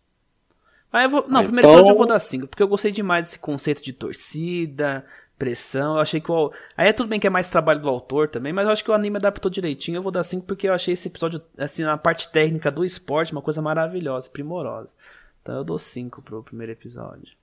Eu 1.04 1.10
vou. 1.10 1.24
Não, 1.28 1.40
Ah, 1.40 1.42
o 1.42 1.44
primeiro 1.44 1.66
então- 1.68 1.70
episódio 1.80 1.92
eu 1.92 1.96
vou 1.98 2.06
dar 2.06 2.18
5, 2.18 2.46
porque 2.46 2.62
eu 2.62 2.68
gostei 2.68 2.90
demais 2.90 3.26
desse 3.26 3.38
conceito 3.38 3.82
de 3.82 3.92
torcida, 3.92 5.04
pressão. 5.38 5.94
Eu 5.94 6.00
achei 6.00 6.20
que 6.20 6.30
o. 6.30 6.52
Aí 6.76 6.88
é 6.88 6.92
tudo 6.92 7.08
bem 7.08 7.20
que 7.20 7.26
é 7.26 7.30
mais 7.30 7.48
trabalho 7.50 7.80
do 7.80 7.88
autor 7.88 8.28
também, 8.28 8.52
mas 8.52 8.66
eu 8.66 8.72
acho 8.72 8.84
que 8.84 8.90
o 8.90 8.94
anime 8.94 9.16
adaptou 9.16 9.50
direitinho. 9.50 9.96
Eu 9.98 10.02
vou 10.02 10.12
dar 10.12 10.22
5 10.22 10.46
porque 10.46 10.68
eu 10.68 10.72
achei 10.74 10.94
esse 10.94 11.08
episódio, 11.08 11.40
assim, 11.56 11.82
na 11.82 11.96
parte 11.96 12.28
técnica 12.30 12.70
do 12.70 12.84
esporte, 12.84 13.32
uma 13.32 13.42
coisa 13.42 13.62
maravilhosa, 13.62 14.28
primorosa. 14.30 14.92
Então 15.42 15.56
eu 15.56 15.64
dou 15.64 15.78
5 15.78 16.20
pro 16.22 16.42
primeiro 16.42 16.72
episódio. 16.72 17.36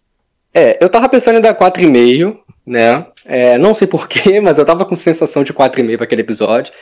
É, 0.54 0.82
eu 0.84 0.90
tava 0.90 1.10
pensando 1.10 1.38
em 1.38 1.42
dar 1.42 1.54
4,5, 1.54 2.38
né? 2.66 3.08
É, 3.26 3.58
não 3.58 3.74
sei 3.74 3.88
porquê, 3.88 4.40
mas 4.42 4.58
eu 4.58 4.66
tava 4.66 4.86
com 4.86 4.96
sensação 4.96 5.44
de 5.44 5.54
4,5 5.54 5.98
pra 5.98 6.06
aquele 6.06 6.22
episódio. 6.22 6.74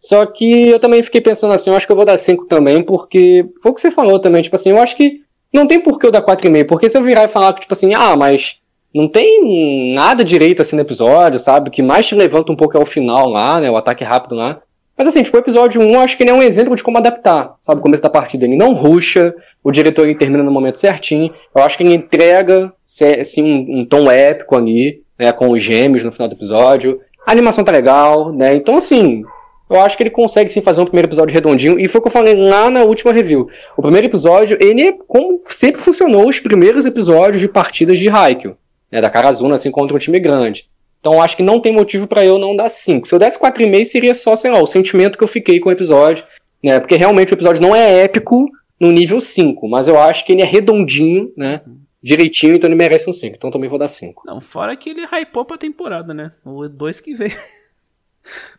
Só 0.00 0.24
que 0.24 0.68
eu 0.68 0.78
também 0.78 1.02
fiquei 1.02 1.20
pensando 1.20 1.52
assim, 1.52 1.70
eu 1.70 1.76
acho 1.76 1.84
que 1.84 1.90
eu 1.92 1.96
vou 1.96 2.04
dar 2.04 2.16
5 2.16 2.44
também, 2.46 2.82
porque 2.82 3.44
foi 3.60 3.72
o 3.72 3.74
que 3.74 3.80
você 3.80 3.90
falou 3.90 4.20
também, 4.20 4.40
tipo 4.42 4.54
assim, 4.54 4.70
eu 4.70 4.78
acho 4.80 4.96
que 4.96 5.24
não 5.52 5.66
tem 5.66 5.80
por 5.80 5.98
que 5.98 6.06
eu 6.06 6.10
dar 6.10 6.22
4,5, 6.22 6.66
porque 6.66 6.88
se 6.88 6.96
eu 6.98 7.02
virar 7.02 7.24
e 7.24 7.28
falar 7.28 7.52
que, 7.54 7.60
tipo 7.60 7.72
assim, 7.72 7.94
ah, 7.94 8.16
mas 8.16 8.58
não 8.94 9.08
tem 9.08 9.92
nada 9.94 10.24
direito 10.24 10.62
assim 10.62 10.76
no 10.76 10.82
episódio, 10.82 11.38
sabe? 11.38 11.68
O 11.68 11.72
que 11.72 11.82
mais 11.82 12.06
te 12.06 12.14
levanta 12.14 12.52
um 12.52 12.56
pouco 12.56 12.76
é 12.76 12.80
o 12.80 12.86
final 12.86 13.28
lá, 13.28 13.60
né? 13.60 13.70
O 13.70 13.76
ataque 13.76 14.04
rápido 14.04 14.34
lá. 14.34 14.60
Mas 14.96 15.06
assim, 15.06 15.22
tipo, 15.22 15.36
o 15.36 15.40
episódio 15.40 15.80
1 15.80 15.90
eu 15.90 16.00
acho 16.00 16.16
que 16.16 16.22
ele 16.24 16.30
é 16.30 16.34
um 16.34 16.42
exemplo 16.42 16.74
de 16.74 16.82
como 16.82 16.98
adaptar, 16.98 17.54
sabe? 17.60 17.78
O 17.78 17.82
começo 17.82 18.02
da 18.02 18.10
partida. 18.10 18.44
Ele 18.44 18.56
não 18.56 18.72
ruxa, 18.72 19.32
o 19.62 19.70
diretor 19.70 20.04
ele 20.04 20.18
termina 20.18 20.42
no 20.42 20.50
momento 20.50 20.78
certinho. 20.78 21.32
Eu 21.54 21.62
acho 21.62 21.76
que 21.78 21.84
ele 21.84 21.94
entrega 21.94 22.72
se- 22.84 23.20
assim, 23.20 23.44
um, 23.44 23.80
um 23.80 23.86
tom 23.86 24.10
épico 24.10 24.56
ali, 24.56 25.02
né? 25.18 25.30
Com 25.32 25.50
os 25.50 25.62
gêmeos 25.62 26.02
no 26.02 26.10
final 26.10 26.28
do 26.28 26.34
episódio. 26.34 27.00
A 27.26 27.30
animação 27.30 27.62
tá 27.62 27.70
legal, 27.70 28.32
né? 28.32 28.54
Então, 28.56 28.76
assim, 28.76 29.22
eu 29.68 29.80
acho 29.80 29.96
que 29.96 30.02
ele 30.02 30.10
consegue 30.10 30.50
sim 30.50 30.62
fazer 30.62 30.80
um 30.80 30.84
primeiro 30.84 31.08
episódio 31.08 31.34
redondinho. 31.34 31.78
E 31.78 31.86
foi 31.88 31.98
o 31.98 32.02
que 32.02 32.08
eu 32.08 32.12
falei 32.12 32.34
lá 32.34 32.70
na 32.70 32.82
última 32.82 33.12
review. 33.12 33.48
O 33.76 33.82
primeiro 33.82 34.06
episódio, 34.06 34.56
ele 34.60 34.82
é 34.82 34.92
como 35.06 35.40
sempre 35.48 35.80
funcionou 35.80 36.28
os 36.28 36.40
primeiros 36.40 36.86
episódios 36.86 37.40
de 37.40 37.48
partidas 37.48 37.98
de 37.98 38.08
Haikyuu. 38.08 38.56
Né, 38.90 39.02
da 39.02 39.10
Karazuna, 39.10 39.54
assim, 39.54 39.70
contra 39.70 39.94
um 39.94 39.98
time 39.98 40.18
grande. 40.18 40.66
Então 41.00 41.22
acho 41.22 41.36
que 41.36 41.42
não 41.42 41.60
tem 41.60 41.72
motivo 41.72 42.06
pra 42.06 42.24
eu 42.24 42.38
não 42.38 42.56
dar 42.56 42.68
5. 42.68 43.06
Se 43.06 43.14
eu 43.14 43.18
desse 43.18 43.38
4,5 43.38 43.84
seria 43.84 44.14
só, 44.14 44.34
sei 44.34 44.50
lá, 44.50 44.60
o 44.60 44.66
sentimento 44.66 45.18
que 45.18 45.24
eu 45.24 45.28
fiquei 45.28 45.60
com 45.60 45.68
o 45.68 45.72
episódio. 45.72 46.24
Né, 46.62 46.80
porque 46.80 46.96
realmente 46.96 47.32
o 47.32 47.36
episódio 47.36 47.62
não 47.62 47.76
é 47.76 48.02
épico 48.02 48.48
no 48.80 48.90
nível 48.90 49.20
5. 49.20 49.68
Mas 49.68 49.86
eu 49.88 49.98
acho 50.00 50.24
que 50.24 50.32
ele 50.32 50.42
é 50.42 50.46
redondinho, 50.46 51.32
né? 51.36 51.60
Direitinho, 52.02 52.54
então 52.54 52.68
ele 52.68 52.76
merece 52.76 53.10
um 53.10 53.12
5. 53.12 53.36
Então 53.36 53.50
também 53.50 53.68
vou 53.68 53.78
dar 53.78 53.88
5. 53.88 54.22
Não, 54.24 54.40
fora 54.40 54.76
que 54.76 54.90
ele 54.90 55.04
hypou 55.04 55.44
pra 55.44 55.58
temporada, 55.58 56.14
né? 56.14 56.32
O 56.44 56.68
2 56.68 57.00
que 57.00 57.14
veio. 57.14 57.32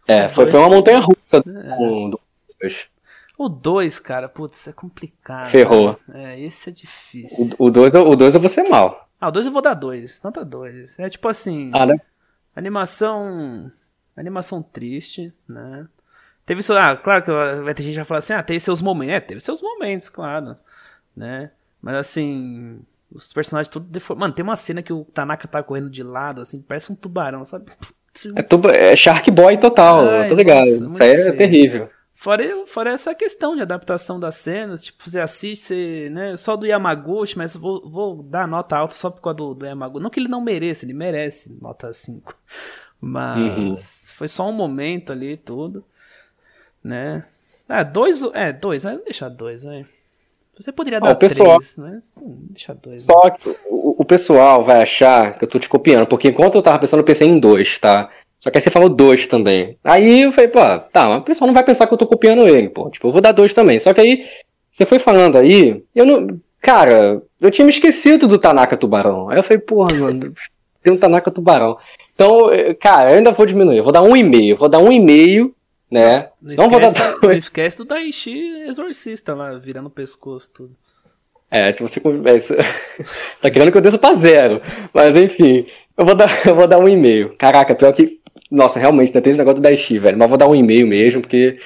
É, 0.07 0.27
foi, 0.27 0.47
foi 0.47 0.59
uma 0.59 0.69
montanha 0.69 0.99
russa 0.99 1.41
do, 1.41 2.09
do 2.09 2.19
O 3.37 3.47
2, 3.47 3.99
cara, 3.99 4.27
putz, 4.27 4.67
é 4.67 4.73
complicado. 4.73 5.49
Ferrou. 5.49 5.99
É, 6.13 6.39
esse 6.39 6.69
é 6.69 6.73
difícil. 6.73 7.49
O 7.59 7.69
2 7.69 7.95
o 7.95 8.15
dois 8.15 8.35
eu 8.35 8.41
vou 8.41 8.49
ser 8.49 8.63
mal. 8.63 9.07
Ah, 9.21 9.27
o 9.27 9.31
2 9.31 9.45
eu 9.45 9.51
vou 9.51 9.61
dar 9.61 9.73
2. 9.73 10.21
Nota 10.23 10.43
2. 10.45 10.99
É 10.99 11.09
tipo 11.09 11.27
assim. 11.27 11.71
Ah, 11.73 11.85
né? 11.85 11.99
Animação. 12.55 13.71
Animação 14.15 14.61
triste, 14.61 15.33
né? 15.47 15.87
Teve 16.45 16.63
seu. 16.63 16.77
Ah, 16.77 16.95
claro 16.95 17.23
que 17.23 17.31
vai 17.61 17.73
ter 17.73 17.83
gente 17.83 17.93
que 17.93 17.99
vai 17.99 18.05
falar 18.05 18.17
assim, 18.19 18.33
ah, 18.33 18.41
teve 18.41 18.59
seus 18.59 18.81
momentos. 18.81 19.13
É, 19.13 19.19
teve 19.19 19.39
seus 19.39 19.61
momentos, 19.61 20.09
claro. 20.09 20.57
Né? 21.15 21.51
Mas 21.81 21.95
assim. 21.95 22.81
Os 23.11 23.31
personagens 23.33 23.69
tudo 23.69 23.87
deformados. 23.87 24.21
Mano, 24.21 24.33
tem 24.33 24.43
uma 24.43 24.55
cena 24.55 24.83
que 24.83 24.93
o 24.93 25.03
Tanaka 25.05 25.47
tá 25.47 25.63
correndo 25.63 25.89
de 25.89 26.03
lado, 26.03 26.41
assim, 26.41 26.61
parece 26.61 26.91
um 26.91 26.95
tubarão, 26.95 27.43
sabe? 27.43 27.71
É, 28.35 28.41
tuba- 28.43 28.71
é 28.71 28.95
Shark 28.95 29.29
Boy 29.31 29.57
total, 29.57 30.07
Ai, 30.07 30.25
eu 30.25 30.29
tô 30.29 30.35
ligado. 30.35 30.67
nossa, 30.81 30.93
Isso 30.93 31.03
aí 31.03 31.09
é 31.11 31.15
feio. 31.25 31.37
terrível. 31.37 31.89
Fora, 32.13 32.43
fora 32.67 32.91
essa 32.91 33.15
questão 33.15 33.55
de 33.55 33.61
adaptação 33.61 34.19
das 34.19 34.35
cenas, 34.35 34.83
tipo, 34.83 35.09
você 35.09 35.21
assiste, 35.21 35.63
você, 35.63 36.09
né, 36.11 36.35
só 36.35 36.57
do 36.57 36.65
Yamaguchi, 36.65 37.37
mas 37.37 37.55
vou, 37.55 37.89
vou 37.89 38.21
dar 38.21 38.45
nota 38.45 38.75
alta 38.77 38.93
só 38.95 39.09
por 39.09 39.21
causa 39.21 39.37
do, 39.37 39.53
do 39.53 39.65
Yamaguchi. 39.65 40.03
Não 40.03 40.09
que 40.09 40.19
ele 40.19 40.27
não 40.27 40.41
mereça, 40.41 40.83
ele 40.85 40.93
merece 40.93 41.55
nota 41.61 41.93
5. 41.93 42.35
Mas 42.99 43.57
Uhum. 43.57 43.75
foi 44.17 44.27
só 44.27 44.49
um 44.49 44.51
momento 44.51 45.13
ali 45.13 45.33
e 45.33 45.37
tudo, 45.37 45.85
né. 46.83 47.23
Ah, 47.67 47.83
dois, 47.83 48.21
é, 48.33 48.51
dois, 48.51 48.83
vai 48.83 48.97
deixar 48.97 49.29
dois, 49.29 49.63
vai. 49.63 49.85
Você 50.59 50.71
poderia 50.73 50.97
Ah, 50.97 51.01
dar 51.01 51.11
o 51.11 51.15
pessoal- 51.15 51.57
três, 51.57 52.13
hum, 52.21 52.37
deixa 52.49 52.73
dois. 52.75 53.03
Só 53.03 53.29
que 53.29 53.49
o, 53.69 53.95
o 54.01 54.05
pessoal 54.05 54.63
vai 54.63 54.81
achar 54.81 55.37
que 55.37 55.45
eu 55.45 55.49
tô 55.49 55.57
te 55.57 55.69
copiando, 55.69 56.05
porque 56.05 56.27
enquanto 56.27 56.55
eu 56.55 56.61
tava 56.61 56.79
pensando, 56.79 56.99
eu 56.99 57.05
pensei 57.05 57.27
em 57.27 57.39
dois, 57.39 57.77
tá? 57.79 58.09
Só 58.39 58.49
que 58.49 58.57
aí 58.57 58.61
você 58.61 58.69
falou 58.69 58.89
dois 58.89 59.25
também. 59.25 59.77
Aí 59.83 60.21
eu 60.23 60.31
falei, 60.31 60.49
pô, 60.49 60.59
tá, 60.91 61.07
mas 61.07 61.19
o 61.19 61.23
pessoal 61.23 61.47
não 61.47 61.53
vai 61.53 61.63
pensar 61.63 61.87
que 61.87 61.93
eu 61.93 61.97
tô 61.97 62.05
copiando 62.07 62.47
ele, 62.47 62.69
pô. 62.69 62.89
Tipo, 62.89 63.07
eu 63.07 63.11
vou 63.11 63.21
dar 63.21 63.31
dois 63.31 63.53
também. 63.53 63.79
Só 63.79 63.93
que 63.93 64.01
aí, 64.01 64.25
você 64.69 64.85
foi 64.85 64.99
falando 64.99 65.37
aí, 65.37 65.81
eu 65.95 66.05
não. 66.05 66.27
Cara, 66.61 67.21
eu 67.41 67.49
tinha 67.49 67.63
me 67.65 67.71
esquecido 67.71 68.27
do 68.27 68.37
Tanaka 68.37 68.75
Tubarão. 68.75 69.29
Aí 69.29 69.37
eu 69.39 69.43
falei, 69.43 69.59
porra, 69.59 69.93
mano, 69.95 70.33
tem 70.83 70.91
um 70.93 70.97
Tanaka 70.97 71.31
Tubarão. 71.31 71.77
Então, 72.13 72.49
cara, 72.79 73.11
eu 73.11 73.17
ainda 73.17 73.31
vou 73.31 73.45
diminuir. 73.45 73.77
Eu 73.77 73.83
vou 73.83 73.93
dar 73.93 74.01
um 74.01 74.15
e 74.15 74.23
meio. 74.23 74.57
Vou 74.57 74.67
dar 74.67 74.79
um 74.79 74.91
e 74.91 74.99
meio, 74.99 75.53
né? 75.91 76.29
Não, 76.41 76.55
Não 76.55 76.69
vou 76.69 76.79
dar 76.79 76.89
esquece, 76.89 77.19
não 77.21 77.31
esquece 77.31 77.77
do 77.77 77.85
Daishi 77.85 78.63
Exorcista 78.67 79.33
lá, 79.33 79.57
virando 79.57 79.87
o 79.87 79.91
pescoço 79.91 80.49
tudo. 80.53 80.75
É, 81.51 81.71
se 81.71 81.81
você 81.81 81.99
conversa. 81.99 82.55
tá 83.41 83.49
querendo 83.49 83.71
que 83.71 83.77
eu 83.77 83.81
desça 83.81 83.97
pra 83.97 84.13
zero. 84.13 84.61
Mas 84.93 85.15
enfim, 85.15 85.65
eu 85.97 86.05
vou 86.05 86.15
dar, 86.15 86.29
eu 86.45 86.55
vou 86.55 86.67
dar 86.67 86.79
um 86.79 86.87
e-mail. 86.87 87.35
Caraca, 87.37 87.73
pior 87.73 87.91
que. 87.91 88.19
Nossa, 88.51 88.79
realmente, 88.79 89.09
ainda 89.09 89.21
tem 89.21 89.31
esse 89.31 89.39
negócio 89.39 89.55
do 89.55 89.63
Daishi, 89.63 89.97
velho. 89.97 90.17
Mas 90.17 90.29
vou 90.29 90.37
dar 90.37 90.47
um 90.47 90.55
e-mail 90.55 90.87
mesmo, 90.87 91.21
porque. 91.21 91.59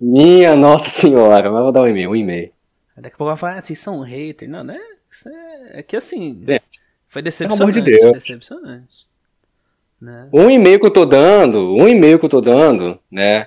Minha 0.00 0.56
nossa 0.56 0.90
senhora, 0.90 1.50
mas 1.50 1.62
vou 1.62 1.72
dar 1.72 1.82
um 1.82 1.88
e-mail, 1.88 2.10
um 2.10 2.16
e-mail. 2.16 2.52
Daqui 2.96 3.14
a 3.14 3.16
pouco 3.16 3.30
vai 3.30 3.36
falar, 3.36 3.58
ah, 3.58 3.62
vocês 3.62 3.78
são 3.78 4.00
hater. 4.00 4.48
Não, 4.48 4.62
né? 4.62 4.78
Isso 5.10 5.28
é, 5.28 5.78
é 5.78 5.82
que 5.82 5.96
assim. 5.96 6.42
É. 6.48 6.60
Foi 7.08 7.20
amor 7.20 7.24
decepcionante. 7.24 7.80
de 7.80 7.98
Deus. 7.98 8.12
Decepcionante. 8.12 9.06
Né? 10.00 10.28
Um 10.32 10.50
e-mail 10.50 10.78
que 10.78 10.86
eu 10.86 10.90
tô 10.90 11.04
dando, 11.04 11.74
um 11.74 11.88
e-mail 11.88 12.18
que 12.18 12.24
eu 12.24 12.28
tô 12.28 12.40
dando, 12.40 12.98
né? 13.10 13.46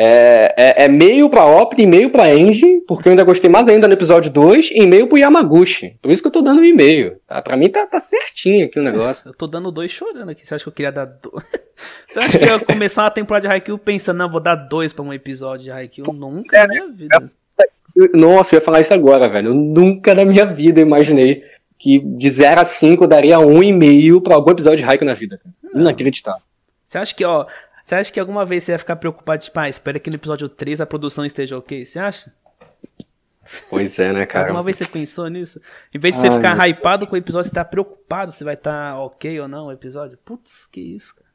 É, 0.00 0.54
é, 0.56 0.84
é 0.84 0.88
meio 0.88 1.28
pra 1.28 1.42
e 1.76 1.84
meio 1.84 2.08
pra 2.08 2.32
Engine, 2.32 2.82
porque 2.86 3.08
eu 3.08 3.10
ainda 3.10 3.24
gostei 3.24 3.50
mais 3.50 3.68
ainda 3.68 3.88
no 3.88 3.94
episódio 3.94 4.30
2, 4.30 4.70
e 4.70 4.86
meio 4.86 5.08
pro 5.08 5.18
Yamaguchi. 5.18 5.96
Por 6.00 6.12
isso 6.12 6.22
que 6.22 6.28
eu 6.28 6.32
tô 6.32 6.40
dando 6.40 6.60
um 6.60 6.64
e-mail. 6.64 7.16
Tá? 7.26 7.42
Pra 7.42 7.56
mim 7.56 7.68
tá, 7.68 7.84
tá 7.84 7.98
certinho 7.98 8.66
aqui 8.66 8.78
o 8.78 8.82
negócio. 8.82 9.26
Eu 9.28 9.34
tô 9.34 9.48
dando 9.48 9.72
dois 9.72 9.90
chorando 9.90 10.30
aqui. 10.30 10.46
Você 10.46 10.54
acha 10.54 10.62
que 10.62 10.68
eu 10.68 10.72
queria 10.72 10.92
dar 10.92 11.04
dois? 11.04 11.44
Você 12.08 12.20
acha 12.20 12.38
que 12.38 12.44
eu 12.44 12.48
ia 12.48 12.60
começar 12.60 13.02
uma 13.02 13.10
temporada 13.10 13.48
de 13.48 13.52
Haikyuu 13.52 13.78
pensando, 13.78 14.18
não, 14.18 14.30
vou 14.30 14.40
dar 14.40 14.54
dois 14.54 14.92
pra 14.92 15.04
um 15.04 15.12
episódio 15.12 15.64
de 15.64 15.70
Haikyuu? 15.70 16.12
Nunca 16.12 16.62
na 16.62 16.68
minha 16.68 16.88
vida. 16.88 17.30
Nossa, 18.14 18.54
eu 18.54 18.58
ia 18.58 18.64
falar 18.64 18.80
isso 18.80 18.94
agora, 18.94 19.28
velho. 19.28 19.48
Eu 19.48 19.54
nunca 19.54 20.14
na 20.14 20.24
minha 20.24 20.46
vida 20.46 20.80
imaginei 20.80 21.42
que 21.76 21.98
de 21.98 22.30
0 22.30 22.60
a 22.60 22.64
5 22.64 23.02
eu 23.02 23.08
daria 23.08 23.40
um 23.40 23.62
e 23.62 23.72
meio 23.72 24.20
pra 24.20 24.36
algum 24.36 24.52
episódio 24.52 24.78
de 24.78 24.84
Haikyuu 24.84 25.08
na 25.08 25.14
vida. 25.14 25.40
Inacreditável. 25.74 26.42
Você 26.84 26.98
acha 26.98 27.14
que, 27.14 27.24
ó. 27.24 27.44
Você 27.88 27.94
acha 27.94 28.12
que 28.12 28.20
alguma 28.20 28.44
vez 28.44 28.64
você 28.64 28.72
ia 28.72 28.78
ficar 28.78 28.96
preocupado, 28.96 29.42
tipo, 29.42 29.58
ah, 29.58 29.66
espera 29.66 29.98
que 29.98 30.10
no 30.10 30.16
episódio 30.16 30.46
3 30.46 30.82
a 30.82 30.84
produção 30.84 31.24
esteja 31.24 31.56
ok? 31.56 31.86
Você 31.86 31.98
acha? 31.98 32.30
Pois 33.70 33.98
é, 33.98 34.12
né, 34.12 34.26
cara? 34.26 34.48
Alguma 34.48 34.62
vez 34.62 34.76
você 34.76 34.86
pensou 34.86 35.26
nisso? 35.28 35.58
Em 35.94 35.98
vez 35.98 36.14
de 36.14 36.20
você 36.20 36.28
Ai, 36.28 36.36
ficar 36.36 36.54
meu 36.54 36.66
hypado 36.66 37.06
com 37.06 37.14
o 37.14 37.16
episódio, 37.16 37.48
você 37.48 37.54
tá 37.54 37.64
preocupado 37.64 38.30
se 38.30 38.44
vai 38.44 38.52
estar 38.52 38.92
tá 38.92 38.98
ok 38.98 39.40
ou 39.40 39.48
não 39.48 39.68
o 39.68 39.72
episódio. 39.72 40.18
Putz, 40.22 40.66
que 40.66 40.82
isso, 40.82 41.14
cara. 41.14 41.28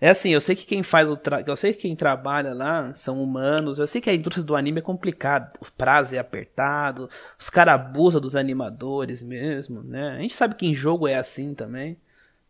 É 0.00 0.08
assim, 0.08 0.30
eu 0.30 0.40
sei 0.40 0.56
que 0.56 0.64
quem 0.64 0.82
faz 0.82 1.10
o 1.10 1.16
tra... 1.18 1.44
eu 1.46 1.54
sei 1.54 1.74
que 1.74 1.82
quem 1.82 1.94
trabalha 1.94 2.54
lá 2.54 2.90
são 2.94 3.22
humanos, 3.22 3.78
eu 3.78 3.86
sei 3.86 4.00
que 4.00 4.08
a 4.08 4.14
indústria 4.14 4.42
do 4.42 4.56
anime 4.56 4.78
é 4.78 4.82
complicada, 4.82 5.52
o 5.60 5.70
prazo 5.70 6.16
é 6.16 6.18
apertado, 6.18 7.10
os 7.38 7.50
caras 7.50 7.74
abusam 7.74 8.22
dos 8.22 8.34
animadores 8.34 9.22
mesmo, 9.22 9.82
né? 9.82 10.12
A 10.12 10.20
gente 10.20 10.32
sabe 10.32 10.54
que 10.54 10.66
em 10.66 10.74
jogo 10.74 11.06
é 11.06 11.16
assim 11.16 11.52
também, 11.52 11.98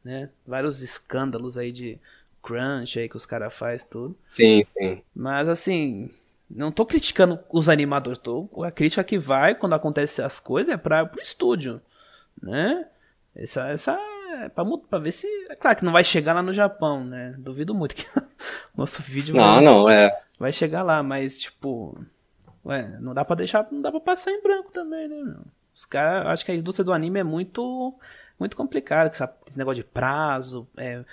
né? 0.04 0.30
Vários 0.46 0.84
escândalos 0.84 1.58
aí 1.58 1.72
de 1.72 1.98
crunch 2.42 2.98
aí 2.98 3.08
que 3.08 3.16
os 3.16 3.26
caras 3.26 3.54
faz 3.54 3.84
tudo. 3.84 4.16
Sim, 4.26 4.62
sim. 4.64 5.02
Mas 5.14 5.48
assim, 5.48 6.10
não 6.50 6.72
tô 6.72 6.84
criticando 6.84 7.38
os 7.52 7.68
animadores, 7.68 8.18
tô, 8.18 8.48
a 8.64 8.70
crítica 8.70 9.04
que 9.04 9.18
vai 9.18 9.54
quando 9.54 9.74
acontece 9.74 10.22
as 10.22 10.40
coisas 10.40 10.74
é 10.74 10.76
para 10.76 11.06
pro 11.06 11.22
estúdio, 11.22 11.80
né? 12.42 12.86
Essa 13.34 13.68
essa 13.68 13.98
é 14.42 14.48
pra, 14.48 14.64
pra 14.88 14.98
ver 14.98 15.12
se, 15.12 15.26
é 15.48 15.54
claro 15.54 15.76
que 15.78 15.84
não 15.84 15.92
vai 15.92 16.02
chegar 16.04 16.32
lá 16.32 16.42
no 16.42 16.52
Japão, 16.52 17.04
né? 17.04 17.34
Duvido 17.38 17.74
muito 17.74 17.94
que 17.94 18.06
nosso 18.76 19.02
vídeo 19.02 19.34
Não, 19.34 19.54
vai, 19.54 19.64
não, 19.64 19.88
é. 19.88 20.20
vai 20.38 20.52
chegar 20.52 20.82
lá, 20.82 21.02
mas 21.02 21.38
tipo, 21.38 21.96
ué, 22.64 22.96
não 23.00 23.14
dá 23.14 23.24
pra 23.24 23.36
deixar, 23.36 23.66
não 23.70 23.80
dá 23.80 23.90
para 23.90 24.00
passar 24.00 24.32
em 24.32 24.42
branco 24.42 24.70
também, 24.72 25.08
né, 25.08 25.22
meu? 25.22 25.40
Os 25.74 25.84
caras, 25.86 26.26
acho 26.28 26.44
que 26.44 26.52
a 26.52 26.54
indústria 26.54 26.84
do 26.84 26.92
anime 26.92 27.20
é 27.20 27.24
muito 27.24 27.94
muito 28.38 28.56
complicada, 28.56 29.10
esse 29.10 29.58
negócio 29.58 29.82
de 29.82 29.88
prazo, 29.88 30.66
é, 30.74 31.04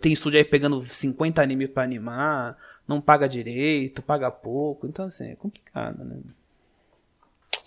tem 0.00 0.12
estúdio 0.12 0.38
aí 0.38 0.44
pegando 0.44 0.84
50 0.84 1.42
animes 1.42 1.70
pra 1.70 1.82
animar, 1.82 2.56
não 2.86 3.00
paga 3.00 3.28
direito, 3.28 4.02
paga 4.02 4.30
pouco, 4.30 4.86
então 4.86 5.06
assim, 5.06 5.30
é 5.32 5.36
complicado, 5.36 6.04
né? 6.04 6.16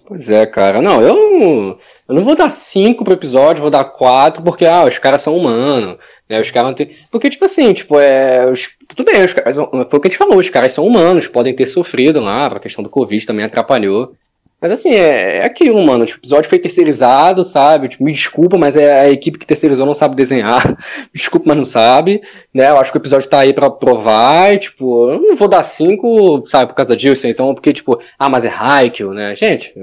Pois 0.08 0.30
é, 0.30 0.46
cara. 0.46 0.82
Não, 0.82 1.02
eu 1.02 1.14
não, 1.14 1.80
eu 2.10 2.16
não 2.16 2.24
vou 2.24 2.36
dar 2.36 2.50
cinco 2.50 3.04
pro 3.04 3.14
episódio, 3.14 3.62
vou 3.62 3.70
dar 3.72 3.84
quatro, 3.86 4.42
porque, 4.44 4.66
ah, 4.66 4.86
os 4.86 4.98
caras 4.98 5.22
são 5.22 5.38
humanos, 5.38 5.98
né? 6.28 6.42
Os 6.42 6.50
caras 6.50 6.74
têm... 6.76 6.90
Porque, 7.12 7.30
tipo 7.30 7.46
assim, 7.46 7.72
tipo, 7.74 8.00
é... 8.00 8.50
os- 8.52 8.70
Tudo 8.88 9.04
bem, 9.10 9.24
os 9.24 9.34
caras... 9.34 9.56
Foi 9.56 10.00
o 10.00 10.02
que 10.02 10.08
a 10.08 10.12
gente 10.12 10.18
falou, 10.18 10.40
os 10.40 10.50
caras 10.50 10.74
são 10.74 10.86
humanos, 10.86 11.28
podem 11.28 11.56
ter 11.56 11.68
sofrido 11.68 12.20
lá, 12.20 12.48
a 12.48 12.60
questão 12.60 12.84
do 12.84 12.90
Covid 12.90 13.26
também 13.26 13.46
atrapalhou. 13.46 14.16
Mas, 14.62 14.72
assim, 14.72 14.92
é, 14.92 15.38
é 15.38 15.46
aquilo, 15.46 15.84
mano, 15.84 16.06
tipo, 16.06 16.20
o 16.20 16.22
episódio 16.22 16.48
foi 16.48 16.60
terceirizado, 16.60 17.44
sabe? 17.44 17.88
Tipo, 17.88 18.04
me 18.04 18.12
desculpa, 18.12 18.60
mas 18.60 18.78
é 18.78 19.02
a 19.02 19.10
equipe 19.10 19.40
que 19.40 19.48
terceirizou 19.48 19.88
não 19.88 19.96
sabe 19.96 20.16
desenhar. 20.16 20.78
Desculpa, 21.12 21.48
mas 21.48 21.58
não 21.58 21.66
sabe, 21.66 22.22
né? 22.54 22.70
Eu 22.70 22.78
acho 22.78 22.92
que 22.92 22.98
o 22.98 23.02
episódio 23.02 23.28
tá 23.28 23.40
aí 23.40 23.54
pra 23.54 23.72
provar, 23.72 24.54
e, 24.54 24.60
tipo, 24.60 25.10
eu 25.10 25.20
não 25.20 25.36
vou 25.36 25.48
dar 25.48 25.64
cinco, 25.64 26.44
sabe, 26.46 26.68
por 26.68 26.76
causa 26.76 26.96
disso, 26.96 27.26
então, 27.26 27.56
porque, 27.56 27.74
tipo, 27.74 28.00
ah, 28.20 28.30
mas 28.30 28.46
é 28.46 28.50
Haikyuu, 28.50 29.14
né? 29.14 29.34
Gente, 29.36 29.74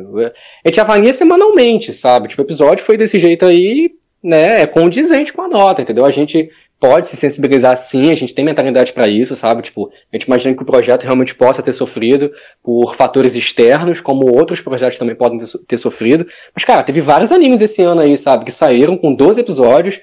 a 0.64 0.68
gente 0.68 0.80
avalia 0.80 1.12
semanalmente, 1.12 1.92
sabe? 1.92 2.28
Tipo, 2.28 2.42
o 2.42 2.44
episódio 2.44 2.84
foi 2.84 2.96
desse 2.96 3.18
jeito 3.18 3.44
aí, 3.44 3.90
né? 4.22 4.62
É 4.62 4.66
condizente 4.66 5.32
com 5.32 5.42
a 5.42 5.48
nota, 5.48 5.82
entendeu? 5.82 6.04
A 6.04 6.10
gente 6.12 6.50
pode 6.80 7.06
se 7.08 7.16
sensibilizar 7.16 7.76
sim, 7.76 8.10
a 8.10 8.14
gente 8.14 8.32
tem 8.34 8.44
mentalidade 8.44 8.92
pra 8.92 9.08
isso, 9.08 9.34
sabe? 9.34 9.62
Tipo, 9.62 9.90
a 10.12 10.16
gente 10.16 10.26
imagina 10.26 10.54
que 10.54 10.62
o 10.62 10.66
projeto 10.66 11.02
realmente 11.02 11.34
possa 11.34 11.62
ter 11.62 11.72
sofrido 11.72 12.30
por 12.62 12.94
fatores 12.94 13.34
externos, 13.34 14.00
como 14.00 14.32
outros 14.32 14.60
projetos 14.60 14.96
também 14.98 15.14
podem 15.16 15.38
ter, 15.38 15.46
so- 15.46 15.58
ter 15.58 15.76
sofrido. 15.76 16.26
Mas, 16.54 16.64
cara, 16.64 16.82
teve 16.82 17.00
vários 17.00 17.32
animes 17.32 17.60
esse 17.60 17.82
ano 17.82 18.00
aí, 18.00 18.16
sabe? 18.16 18.44
Que 18.44 18.52
saíram 18.52 18.96
com 18.96 19.12
12 19.14 19.40
episódios. 19.40 20.00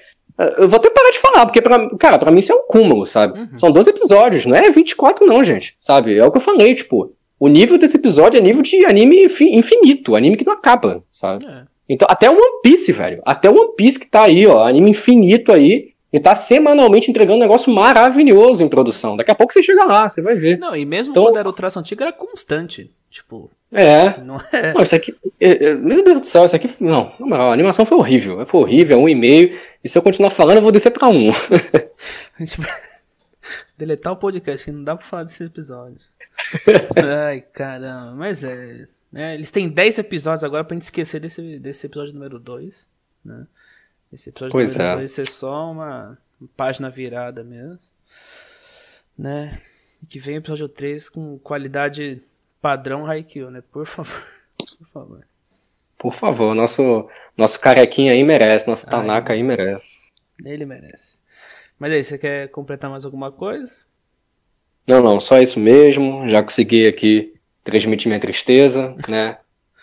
Eu 0.58 0.68
vou 0.68 0.76
até 0.78 0.90
parar 0.90 1.10
de 1.10 1.18
falar, 1.18 1.46
porque, 1.46 1.62
pra, 1.62 1.88
cara, 1.96 2.18
pra 2.18 2.30
mim 2.30 2.40
isso 2.40 2.52
é 2.52 2.54
um 2.54 2.66
cúmulo, 2.66 3.06
sabe? 3.06 3.38
Uhum. 3.40 3.56
São 3.56 3.72
12 3.72 3.88
episódios, 3.88 4.44
não 4.44 4.54
é 4.54 4.70
24 4.70 5.26
não, 5.26 5.42
gente, 5.42 5.74
sabe? 5.80 6.18
É 6.18 6.22
o 6.24 6.30
que 6.30 6.36
eu 6.36 6.42
falei, 6.42 6.74
tipo, 6.74 7.10
o 7.40 7.48
nível 7.48 7.78
desse 7.78 7.96
episódio 7.96 8.36
é 8.36 8.40
nível 8.42 8.60
de 8.60 8.84
anime 8.84 9.24
infi- 9.24 9.54
infinito, 9.56 10.14
anime 10.14 10.36
que 10.36 10.44
não 10.44 10.52
acaba, 10.52 11.02
sabe? 11.08 11.46
É. 11.48 11.62
Então, 11.88 12.06
até 12.10 12.28
o 12.28 12.34
One 12.34 12.60
Piece, 12.62 12.92
velho. 12.92 13.22
Até 13.24 13.48
o 13.48 13.54
One 13.58 13.72
Piece 13.76 13.98
que 13.98 14.10
tá 14.10 14.24
aí, 14.24 14.46
ó, 14.46 14.62
anime 14.66 14.90
infinito 14.90 15.50
aí, 15.52 15.90
e 16.12 16.20
tá 16.20 16.34
semanalmente 16.34 17.10
entregando 17.10 17.36
um 17.38 17.40
negócio 17.42 17.72
maravilhoso 17.72 18.62
em 18.62 18.68
produção. 18.68 19.16
Daqui 19.16 19.30
a 19.30 19.34
pouco 19.34 19.52
você 19.52 19.62
chega 19.62 19.84
lá, 19.84 20.08
você 20.08 20.22
vai 20.22 20.34
ver. 20.36 20.58
Não, 20.58 20.74
e 20.74 20.84
mesmo 20.86 21.10
Então- 21.12 21.24
quando 21.24 21.38
era 21.38 21.48
o 21.48 21.52
traço 21.52 21.78
antigo, 21.78 22.02
era 22.02 22.12
constante. 22.12 22.90
Tipo, 23.10 23.50
É. 23.72 24.20
não 24.20 24.40
é. 24.52 24.74
Não, 24.74 24.82
isso 24.82 24.94
aqui. 24.94 25.14
é, 25.40 25.68
é, 25.70 25.74
meu 25.74 26.04
Deus 26.04 26.20
do 26.20 26.26
céu, 26.26 26.44
isso 26.44 26.54
aqui. 26.56 26.70
Não, 26.80 27.12
na 27.18 27.26
moral, 27.26 27.50
a 27.50 27.52
animação 27.52 27.86
foi 27.86 27.96
horrível. 27.98 28.44
Foi 28.46 28.60
horrível, 28.60 28.98
é 28.98 29.00
um 29.02 29.08
e 29.08 29.14
meio. 29.14 29.58
E 29.82 29.88
se 29.88 29.96
eu 29.96 30.02
continuar 30.02 30.30
falando, 30.30 30.56
eu 30.58 30.62
vou 30.62 30.72
descer 30.72 30.90
pra 30.90 31.08
um. 31.08 31.30
Tipo, 32.44 32.66
deletar 33.78 34.12
o 34.12 34.16
podcast, 34.16 34.64
que 34.64 34.72
não 34.72 34.84
dá 34.84 34.96
pra 34.96 35.06
falar 35.06 35.22
desse 35.24 35.44
episódio. 35.44 35.98
Ai, 37.26 37.40
caramba. 37.52 38.12
Mas 38.14 38.44
é. 38.44 38.86
né, 39.10 39.34
eles 39.34 39.50
têm 39.50 39.68
10 39.68 39.98
episódios 39.98 40.44
agora 40.44 40.64
pra 40.64 40.74
gente 40.74 40.82
esquecer 40.82 41.20
desse, 41.20 41.58
desse 41.58 41.86
episódio 41.86 42.12
número 42.12 42.38
2. 42.38 42.86
Né? 43.24 43.46
Esse 44.12 44.30
episódio 44.30 44.52
Pois 44.52 44.78
é. 44.78 44.94
2 44.94 45.10
ser 45.10 45.26
só 45.26 45.70
uma 45.70 46.18
página 46.56 46.90
virada 46.90 47.42
mesmo. 47.42 47.78
Né? 49.18 49.60
E 50.02 50.06
que 50.06 50.18
vem 50.18 50.36
o 50.36 50.38
episódio 50.38 50.68
3 50.68 51.08
com 51.08 51.38
qualidade 51.38 52.22
padrão 52.60 53.06
Haikyuu, 53.06 53.50
né? 53.50 53.62
Por 53.72 53.86
favor. 53.86 54.26
Por 54.78 54.86
favor. 54.88 55.26
Por 55.98 56.14
favor, 56.14 56.54
nosso, 56.54 57.08
nosso 57.36 57.58
carequinha 57.58 58.12
aí 58.12 58.22
merece, 58.22 58.68
nosso 58.68 58.86
Ai. 58.86 58.90
Tanaka 58.90 59.32
aí 59.32 59.42
merece. 59.42 60.10
Ele 60.44 60.66
merece. 60.66 61.18
Mas 61.78 61.92
aí, 61.92 62.02
você 62.02 62.18
quer 62.18 62.48
completar 62.48 62.90
mais 62.90 63.04
alguma 63.04 63.30
coisa? 63.30 63.76
Não, 64.86 65.02
não, 65.02 65.20
só 65.20 65.40
isso 65.40 65.58
mesmo. 65.58 66.28
Já 66.28 66.42
consegui 66.42 66.86
aqui 66.86 67.34
transmitir 67.64 68.08
minha 68.08 68.20
tristeza, 68.20 68.94
né? 69.08 69.38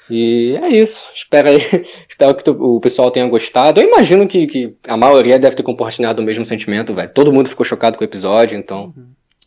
E 0.09 0.57
é 0.61 0.69
isso. 0.69 1.09
Espero 1.15 1.49
aí. 1.49 1.57
Espero 2.09 2.35
que 2.35 2.43
tu- 2.43 2.75
o 2.75 2.79
pessoal 2.79 3.09
tenha 3.09 3.27
gostado. 3.27 3.79
Eu 3.79 3.87
imagino 3.87 4.27
que, 4.27 4.45
que 4.47 4.75
a 4.87 4.97
maioria 4.97 5.39
deve 5.39 5.55
ter 5.55 5.63
compartilhado 5.63 6.21
o 6.21 6.25
mesmo 6.25 6.43
sentimento, 6.45 6.93
velho. 6.93 7.11
Todo 7.13 7.31
mundo 7.31 7.49
ficou 7.49 7.65
chocado 7.65 7.97
com 7.97 8.03
o 8.03 8.07
episódio, 8.07 8.57
então. 8.57 8.93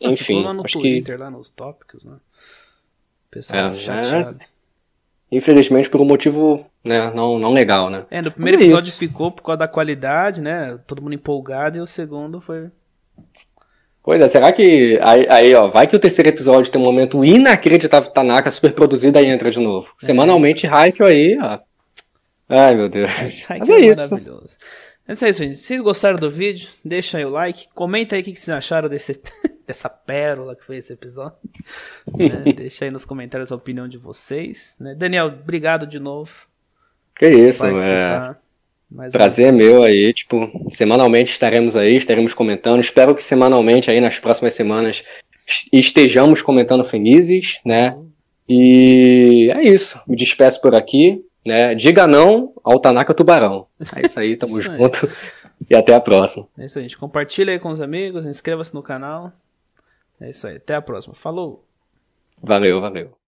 Ah, 0.01 0.07
Enfim, 0.09 0.43
lá 0.43 0.53
no 0.53 0.63
acho 0.65 0.73
que 0.79 0.79
Twitter, 0.81 1.19
lá 1.19 1.29
nos 1.29 1.49
tópicos, 1.49 2.03
né? 2.05 2.13
O 2.15 3.29
pessoal 3.31 3.71
É, 3.71 3.73
chateado. 3.75 4.39
infelizmente 5.31 5.89
por 5.89 5.99
um 6.01 6.05
motivo 6.05 6.65
né, 6.83 7.11
não, 7.13 7.37
não 7.37 7.51
legal, 7.51 7.89
né? 7.89 8.05
É, 8.09 8.21
no 8.21 8.31
primeiro 8.31 8.57
Mas 8.57 8.65
é 8.65 8.69
episódio 8.69 8.89
isso. 8.89 8.97
ficou 8.99 9.31
por 9.31 9.43
causa 9.43 9.57
da 9.59 9.67
qualidade, 9.67 10.41
né? 10.41 10.79
Todo 10.87 11.01
mundo 11.01 11.13
empolgado, 11.13 11.77
e 11.77 11.81
o 11.81 11.85
segundo 11.87 12.39
foi. 12.41 12.69
Pois 14.07 14.21
é, 14.21 14.27
será 14.29 14.53
que. 14.53 14.97
Aí, 15.01 15.27
aí, 15.27 15.53
ó, 15.53 15.67
vai 15.67 15.85
que 15.85 15.93
o 15.93 15.99
terceiro 15.99 16.29
episódio 16.29 16.71
tem 16.71 16.79
um 16.79 16.85
momento 16.85 17.25
inacreditável 17.25 18.09
Tanaka, 18.09 18.49
super 18.49 18.71
produzido, 18.71 19.17
aí 19.17 19.25
entra 19.25 19.51
de 19.51 19.59
novo. 19.59 19.93
Semanalmente, 19.97 20.65
Haikyuu 20.65 21.05
aí, 21.05 21.37
ó. 21.37 21.59
Ai, 22.47 22.73
meu 22.73 22.87
Deus. 22.87 23.11
Mas 23.49 23.67
que 23.67 23.73
é 23.73 23.79
isso. 23.81 24.09
maravilhoso. 24.09 24.57
É 25.05 25.11
isso 25.11 25.33
gente. 25.33 25.57
Vocês 25.57 25.81
gostaram 25.81 26.17
do 26.17 26.31
vídeo, 26.31 26.69
deixa 26.85 27.17
aí 27.17 27.25
o 27.25 27.29
like. 27.29 27.67
Comenta 27.75 28.15
aí 28.15 28.21
o 28.21 28.23
que 28.23 28.33
vocês 28.33 28.55
acharam 28.55 28.87
desse, 28.87 29.19
dessa 29.67 29.89
pérola 29.89 30.55
que 30.55 30.63
foi 30.63 30.77
esse 30.77 30.93
episódio. 30.93 31.37
né? 32.17 32.43
Deixa 32.55 32.85
aí 32.85 32.91
nos 32.91 33.03
comentários 33.03 33.51
a 33.51 33.57
opinião 33.57 33.89
de 33.89 33.97
vocês. 33.97 34.77
Né? 34.79 34.95
Daniel, 34.95 35.25
obrigado 35.25 35.85
de 35.85 35.99
novo. 35.99 36.47
Que 37.13 37.27
isso, 37.27 37.65
é. 37.65 38.37
Mais 38.89 39.11
Prazer 39.11 39.53
um... 39.53 39.57
meu 39.57 39.83
aí, 39.83 40.13
tipo, 40.13 40.49
semanalmente 40.71 41.31
estaremos 41.31 41.75
aí, 41.75 41.95
estaremos 41.95 42.33
comentando. 42.33 42.79
Espero 42.79 43.13
que 43.13 43.23
semanalmente 43.23 43.91
aí 43.91 43.99
nas 43.99 44.17
próximas 44.17 44.53
semanas 44.53 45.03
estejamos 45.71 46.41
comentando 46.41 46.85
Fenizes, 46.85 47.59
né? 47.65 47.97
E 48.47 49.51
é 49.53 49.63
isso. 49.63 50.01
Me 50.07 50.15
despeço 50.15 50.61
por 50.61 50.73
aqui. 50.73 51.23
Né? 51.45 51.73
Diga 51.75 52.05
não 52.05 52.53
ao 52.61 52.77
Tanaka 52.77 53.13
Tubarão. 53.13 53.67
É 53.95 54.05
isso 54.05 54.19
aí, 54.19 54.35
tamo 54.35 54.59
isso 54.59 54.69
junto. 54.69 55.05
Aí. 55.05 55.11
E 55.69 55.75
até 55.75 55.95
a 55.95 55.99
próxima. 55.99 56.47
É 56.57 56.65
isso 56.65 56.77
aí, 56.77 56.83
gente. 56.83 56.97
Compartilha 56.97 57.53
aí 57.53 57.59
com 57.59 57.69
os 57.69 57.81
amigos, 57.81 58.25
inscreva-se 58.25 58.73
no 58.73 58.83
canal. 58.83 59.31
É 60.19 60.29
isso 60.29 60.47
aí, 60.47 60.57
até 60.57 60.75
a 60.75 60.81
próxima. 60.81 61.15
Falou! 61.15 61.63
Valeu, 62.41 62.81
valeu. 62.81 63.17